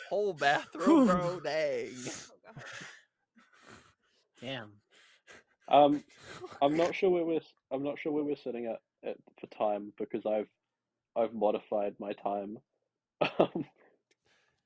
whole 0.09 0.33
bathroom, 0.33 1.07
bro, 1.07 1.41
dang. 1.41 1.91
oh. 2.07 2.63
Damn. 4.41 4.73
Um, 5.69 6.03
I'm 6.61 6.77
not 6.77 6.95
sure 6.95 7.11
where 7.11 7.25
we're. 7.25 7.41
I'm 7.71 7.83
not 7.85 7.99
sure 7.99 8.13
where 8.13 8.25
we're 8.25 8.37
sitting 8.37 8.67
at, 8.67 8.81
at 9.05 9.17
for 9.41 9.47
time 9.49 9.93
because 9.99 10.25
I've 10.27 10.49
I've 11.17 11.35
modified 11.35 11.95
my 11.99 12.13
time. 12.13 12.59
Um, 13.39 13.65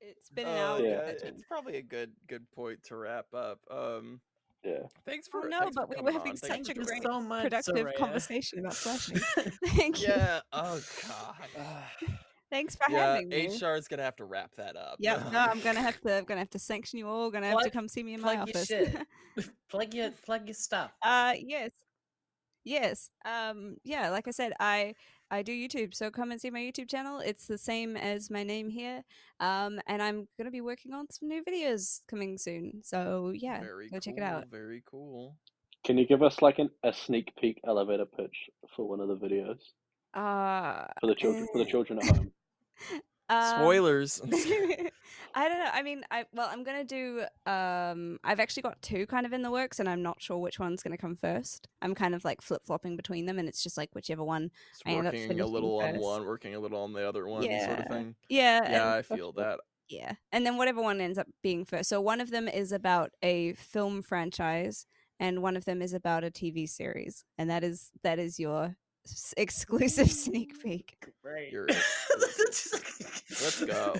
It's 0.00 0.30
been 0.30 0.46
an 0.46 0.54
Oh, 0.58 0.74
hour. 0.76 0.80
yeah, 0.86 0.98
it's 1.00 1.42
probably 1.48 1.78
a 1.78 1.82
good 1.82 2.12
good 2.28 2.48
point 2.52 2.80
to 2.84 2.96
wrap 2.96 3.26
up. 3.34 3.58
Um, 3.70 4.20
yeah. 4.62 4.80
thanks 5.04 5.26
Oh 5.34 5.40
for 5.42 5.48
no, 5.48 5.60
thanks 5.60 5.74
for 5.74 5.86
but 5.86 5.96
we 5.96 6.02
were 6.02 6.12
having 6.12 6.32
on. 6.32 6.36
Thanks 6.36 6.68
such 6.68 6.76
a 6.76 6.80
great, 6.80 7.02
so 7.02 7.20
much, 7.20 7.42
productive 7.44 7.74
Xhoreya. 7.76 7.96
conversation 7.96 8.58
about 8.60 8.74
flashing. 8.74 9.18
Thank 9.66 10.00
you. 10.02 10.08
Yeah. 10.08 10.40
Oh 10.52 10.80
god. 11.08 11.34
Thanks 12.50 12.76
for 12.76 12.84
yeah. 12.88 13.14
having 13.14 13.28
me. 13.30 13.46
HR 13.46 13.74
is 13.74 13.88
gonna 13.88 14.04
have 14.04 14.14
to 14.16 14.24
wrap 14.24 14.54
that 14.56 14.76
up. 14.76 14.96
Yep. 15.00 15.32
No, 15.32 15.40
I'm 15.40 15.60
gonna 15.60 15.80
have 15.80 16.00
to. 16.02 16.18
I'm 16.18 16.24
gonna 16.24 16.40
have 16.40 16.50
to 16.50 16.58
sanction 16.60 16.98
you 17.00 17.08
all. 17.08 17.30
Gonna 17.30 17.48
have 17.48 17.62
to 17.62 17.70
come 17.70 17.88
see 17.88 18.04
me 18.04 18.14
in 18.14 18.20
my 18.20 18.36
plug 18.36 18.48
your 18.48 18.56
office. 18.56 18.68
shit. 18.68 18.96
plug 19.68 19.92
your 19.94 20.10
plug 20.24 20.46
your 20.46 20.54
stuff. 20.54 20.92
uh, 21.02 21.34
yes, 21.36 21.72
yes. 22.66 23.08
Um, 23.24 23.76
yeah. 23.84 24.10
Like 24.10 24.28
I 24.28 24.32
said, 24.32 24.52
I 24.60 24.94
I 25.30 25.42
do 25.42 25.52
YouTube, 25.52 25.94
so 25.94 26.10
come 26.10 26.30
and 26.30 26.40
see 26.40 26.50
my 26.50 26.60
YouTube 26.60 26.88
channel. 26.90 27.18
It's 27.20 27.46
the 27.46 27.58
same 27.58 27.96
as 27.96 28.30
my 28.30 28.42
name 28.42 28.68
here. 28.68 29.02
Um, 29.40 29.80
and 29.86 30.02
I'm 30.02 30.28
gonna 30.36 30.50
be 30.50 30.60
working 30.60 30.92
on 30.92 31.10
some 31.10 31.28
new 31.28 31.42
videos 31.42 32.00
coming 32.08 32.36
soon. 32.36 32.82
So 32.84 33.32
yeah, 33.34 33.60
Very 33.60 33.86
go 33.88 33.92
cool. 33.92 34.00
check 34.00 34.14
it 34.18 34.22
out. 34.22 34.48
Very 34.50 34.82
cool. 34.84 35.36
Can 35.84 35.96
you 35.96 36.06
give 36.06 36.22
us 36.22 36.42
like 36.42 36.58
an, 36.58 36.68
a 36.82 36.92
sneak 36.92 37.32
peek 37.40 37.60
elevator 37.66 38.04
pitch 38.06 38.50
for 38.74 38.88
one 38.88 39.00
of 39.00 39.08
the 39.08 39.16
videos 39.16 39.60
Uh, 40.14 40.86
for 41.00 41.06
the 41.06 41.14
children 41.14 41.46
for 41.52 41.58
the 41.58 41.64
eh. 41.64 41.70
children 41.70 41.98
at 42.00 42.16
home? 42.16 42.32
um, 43.28 43.60
Spoilers. 43.60 44.20
I 45.36 45.48
don't 45.48 45.58
know. 45.58 45.70
I 45.70 45.82
mean, 45.82 46.02
I 46.10 46.24
well, 46.32 46.48
I'm 46.50 46.64
gonna 46.64 46.82
do. 46.84 47.24
Um, 47.44 48.18
I've 48.24 48.40
actually 48.40 48.62
got 48.62 48.80
two 48.80 49.06
kind 49.06 49.26
of 49.26 49.34
in 49.34 49.42
the 49.42 49.50
works, 49.50 49.78
and 49.78 49.88
I'm 49.88 50.02
not 50.02 50.20
sure 50.20 50.38
which 50.38 50.58
one's 50.58 50.82
gonna 50.82 50.96
come 50.96 51.14
first. 51.14 51.68
I'm 51.82 51.94
kind 51.94 52.14
of 52.14 52.24
like 52.24 52.40
flip 52.40 52.62
flopping 52.64 52.96
between 52.96 53.26
them, 53.26 53.38
and 53.38 53.46
it's 53.46 53.62
just 53.62 53.76
like 53.76 53.94
whichever 53.94 54.24
one. 54.24 54.50
Just 54.72 54.82
I 54.86 54.92
end 54.92 55.06
up 55.06 55.12
working 55.12 55.40
a 55.40 55.46
little 55.46 55.78
on 55.80 55.98
one, 55.98 56.24
working 56.24 56.54
a 56.54 56.58
little 56.58 56.82
on 56.82 56.94
the 56.94 57.06
other 57.06 57.28
one, 57.28 57.42
sort 57.42 57.52
Yeah. 57.52 57.80
of 57.80 57.88
thing. 57.88 58.16
Yeah, 58.30 58.72
Yeah, 58.72 58.94
I 58.94 59.02
feel 59.02 59.32
that. 59.32 59.60
yeah, 59.90 60.14
and 60.32 60.46
then 60.46 60.56
whatever 60.56 60.80
one 60.80 61.02
ends 61.02 61.18
up 61.18 61.28
being 61.42 61.66
first. 61.66 61.90
So 61.90 62.00
one 62.00 62.22
of 62.22 62.30
them 62.30 62.48
is 62.48 62.72
about 62.72 63.10
a 63.22 63.52
film 63.52 64.00
franchise, 64.00 64.86
and 65.20 65.42
one 65.42 65.56
of 65.56 65.66
them 65.66 65.82
is 65.82 65.92
about 65.92 66.24
a 66.24 66.30
TV 66.30 66.66
series, 66.66 67.24
and 67.36 67.50
that 67.50 67.62
is 67.62 67.90
that 68.02 68.18
is 68.18 68.40
your 68.40 68.76
s- 69.12 69.34
exclusive 69.36 70.10
sneak 70.24 70.60
peek. 70.62 70.96
Great. 71.22 71.52
You're 71.52 71.66
Let's 72.48 73.64
go. 73.64 73.94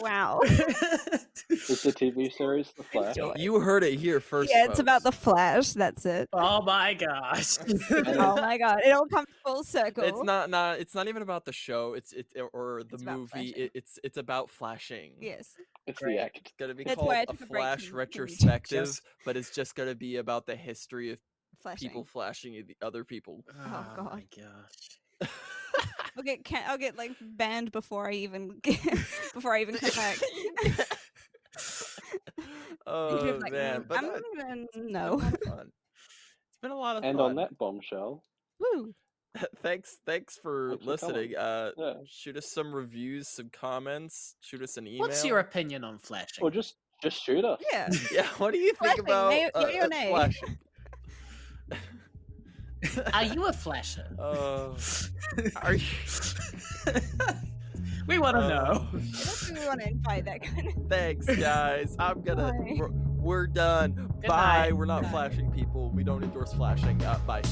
Wow. 0.00 0.40
Is 0.44 1.82
the 1.82 1.92
TV 1.92 2.32
series 2.32 2.72
The 2.76 2.82
Flash? 2.82 3.16
Enjoy. 3.16 3.34
You 3.36 3.60
heard 3.60 3.84
it 3.84 3.98
here 3.98 4.20
first. 4.20 4.50
yeah, 4.52 4.66
it's 4.68 4.78
about 4.78 5.02
the 5.02 5.12
folks. 5.12 5.24
Flash. 5.34 5.72
That's 5.72 6.06
it. 6.06 6.28
oh 6.32 6.62
my 6.62 6.94
gosh. 6.94 7.58
oh 7.90 8.36
my 8.36 8.58
god, 8.58 8.80
it 8.84 8.90
all 8.90 9.06
comes 9.06 9.28
full 9.44 9.62
circle. 9.64 10.04
It's 10.04 10.22
not 10.22 10.50
not. 10.50 10.78
It's 10.80 10.94
not 10.94 11.08
even 11.08 11.22
about 11.22 11.44
the 11.44 11.52
show. 11.52 11.94
It's 11.94 12.12
it 12.12 12.26
or 12.52 12.82
the 12.88 12.94
It's 12.94 13.02
about 13.02 13.18
movie. 13.18 13.28
flashing. 13.32 13.52
It, 13.56 13.70
it's 13.74 13.98
it's 14.04 14.16
about 14.18 14.50
flashing. 14.50 15.12
Yes. 15.20 15.54
It's 15.86 15.98
Great. 16.00 16.16
the 16.16 16.22
act. 16.22 16.38
It's 16.38 16.52
gonna 16.58 16.74
be 16.74 16.84
That's 16.84 16.96
called 16.96 17.08
why 17.08 17.18
I 17.18 17.22
a 17.22 17.26
took 17.26 17.40
a 17.40 17.46
break 17.46 17.62
Flash 17.62 17.80
from- 17.82 17.88
from 17.90 17.98
retrospective, 17.98 18.86
Just- 18.86 19.02
but 19.24 19.36
it's 19.36 19.50
just 19.50 19.74
gonna 19.74 19.94
be 19.94 20.16
about 20.16 20.46
the 20.46 20.56
history 20.56 21.10
of 21.12 21.18
Flashing. 21.62 21.88
people 21.88 22.04
flashing 22.04 22.56
at 22.56 22.66
the 22.66 22.76
other 22.82 23.04
people. 23.04 23.44
oh, 23.58 23.86
God. 23.96 24.04
my 24.12 24.24
gosh. 24.36 25.28
I'll 26.16 26.22
get 26.22 26.44
can- 26.44 26.62
I'll 26.68 26.78
get 26.78 26.96
like 26.96 27.12
banned 27.20 27.72
before 27.72 28.08
I 28.08 28.12
even 28.14 28.58
get, 28.62 28.80
before 29.34 29.54
I 29.54 29.60
even 29.62 29.74
come 29.76 29.90
back. 29.96 30.18
oh 32.86 33.18
YouTube's 33.22 33.42
like, 33.42 33.52
man, 33.52 33.82
"Mm, 33.82 33.88
but 33.88 33.98
I'm 33.98 34.04
that- 34.04 34.22
gonna 34.38 34.62
it's 34.62 34.76
been 34.76 34.86
a 34.86 34.90
no. 34.92 35.14
lot 35.16 35.32
of 35.34 35.40
fun. 35.42 35.72
It's 36.50 36.58
been 36.62 36.70
a 36.70 36.76
lot 36.78 36.96
of 36.96 37.04
And 37.04 37.18
fun. 37.18 37.30
on 37.30 37.34
that 37.36 37.56
bombshell, 37.58 38.22
Woo. 38.60 38.94
thanks 39.62 39.96
thanks 40.06 40.38
for 40.40 40.70
Thanks 40.70 40.84
for 40.84 40.90
listening. 40.90 41.36
uh 41.36 41.70
yeah. 41.76 41.94
shoot 42.06 42.36
us 42.36 42.46
some 42.46 42.72
reviews, 42.72 43.28
some 43.28 43.50
comments, 43.52 44.36
shoot 44.40 44.62
us 44.62 44.76
an 44.76 44.86
email. 44.86 45.00
What's 45.00 45.24
your 45.24 45.40
opinion 45.40 45.82
on 45.84 45.98
flashing? 45.98 46.44
or 46.44 46.50
just 46.50 46.76
just 47.02 47.20
shoot 47.22 47.44
us. 47.44 47.60
Yeah. 47.72 47.88
Yeah, 48.12 48.26
what 48.38 48.52
do 48.52 48.58
you 48.58 48.72
think 48.74 48.78
Flashing, 48.78 49.00
about 49.04 49.30
may- 49.30 49.50
uh, 49.50 49.66
yay 49.66 49.78
or 49.80 49.84
uh, 49.84 49.86
nay? 49.88 50.10
flashing? 50.10 50.58
Are 53.12 53.24
you 53.24 53.46
a 53.46 53.52
flasher? 53.52 54.06
Uh, 54.18 54.74
are 55.62 55.74
you 55.74 55.86
we 58.06 58.18
want 58.18 58.36
to 58.36 58.42
Uh, 58.42 58.48
know. 58.48 58.86
We 58.92 59.66
want 59.66 59.80
to 59.80 59.88
invite 59.88 60.24
that 60.26 60.42
kind 60.42 60.68
of. 60.68 60.74
Thanks, 60.88 61.26
guys. 61.36 61.96
I'm 61.98 62.20
gonna. 62.22 62.52
Bye. 62.52 62.76
We're, 62.78 62.90
we're 62.90 63.46
done. 63.46 63.92
Good 64.20 64.28
bye. 64.28 64.58
night. 64.64 64.76
We're 64.76 64.84
not 64.84 65.02
Bye. 65.04 65.10
flashing 65.10 65.50
people. 65.50 65.90
We 65.90 66.04
don't 66.04 66.22
endorse 66.22 66.52
flashing. 66.52 67.02
Uh, 67.02 67.18
bye. 67.26 67.42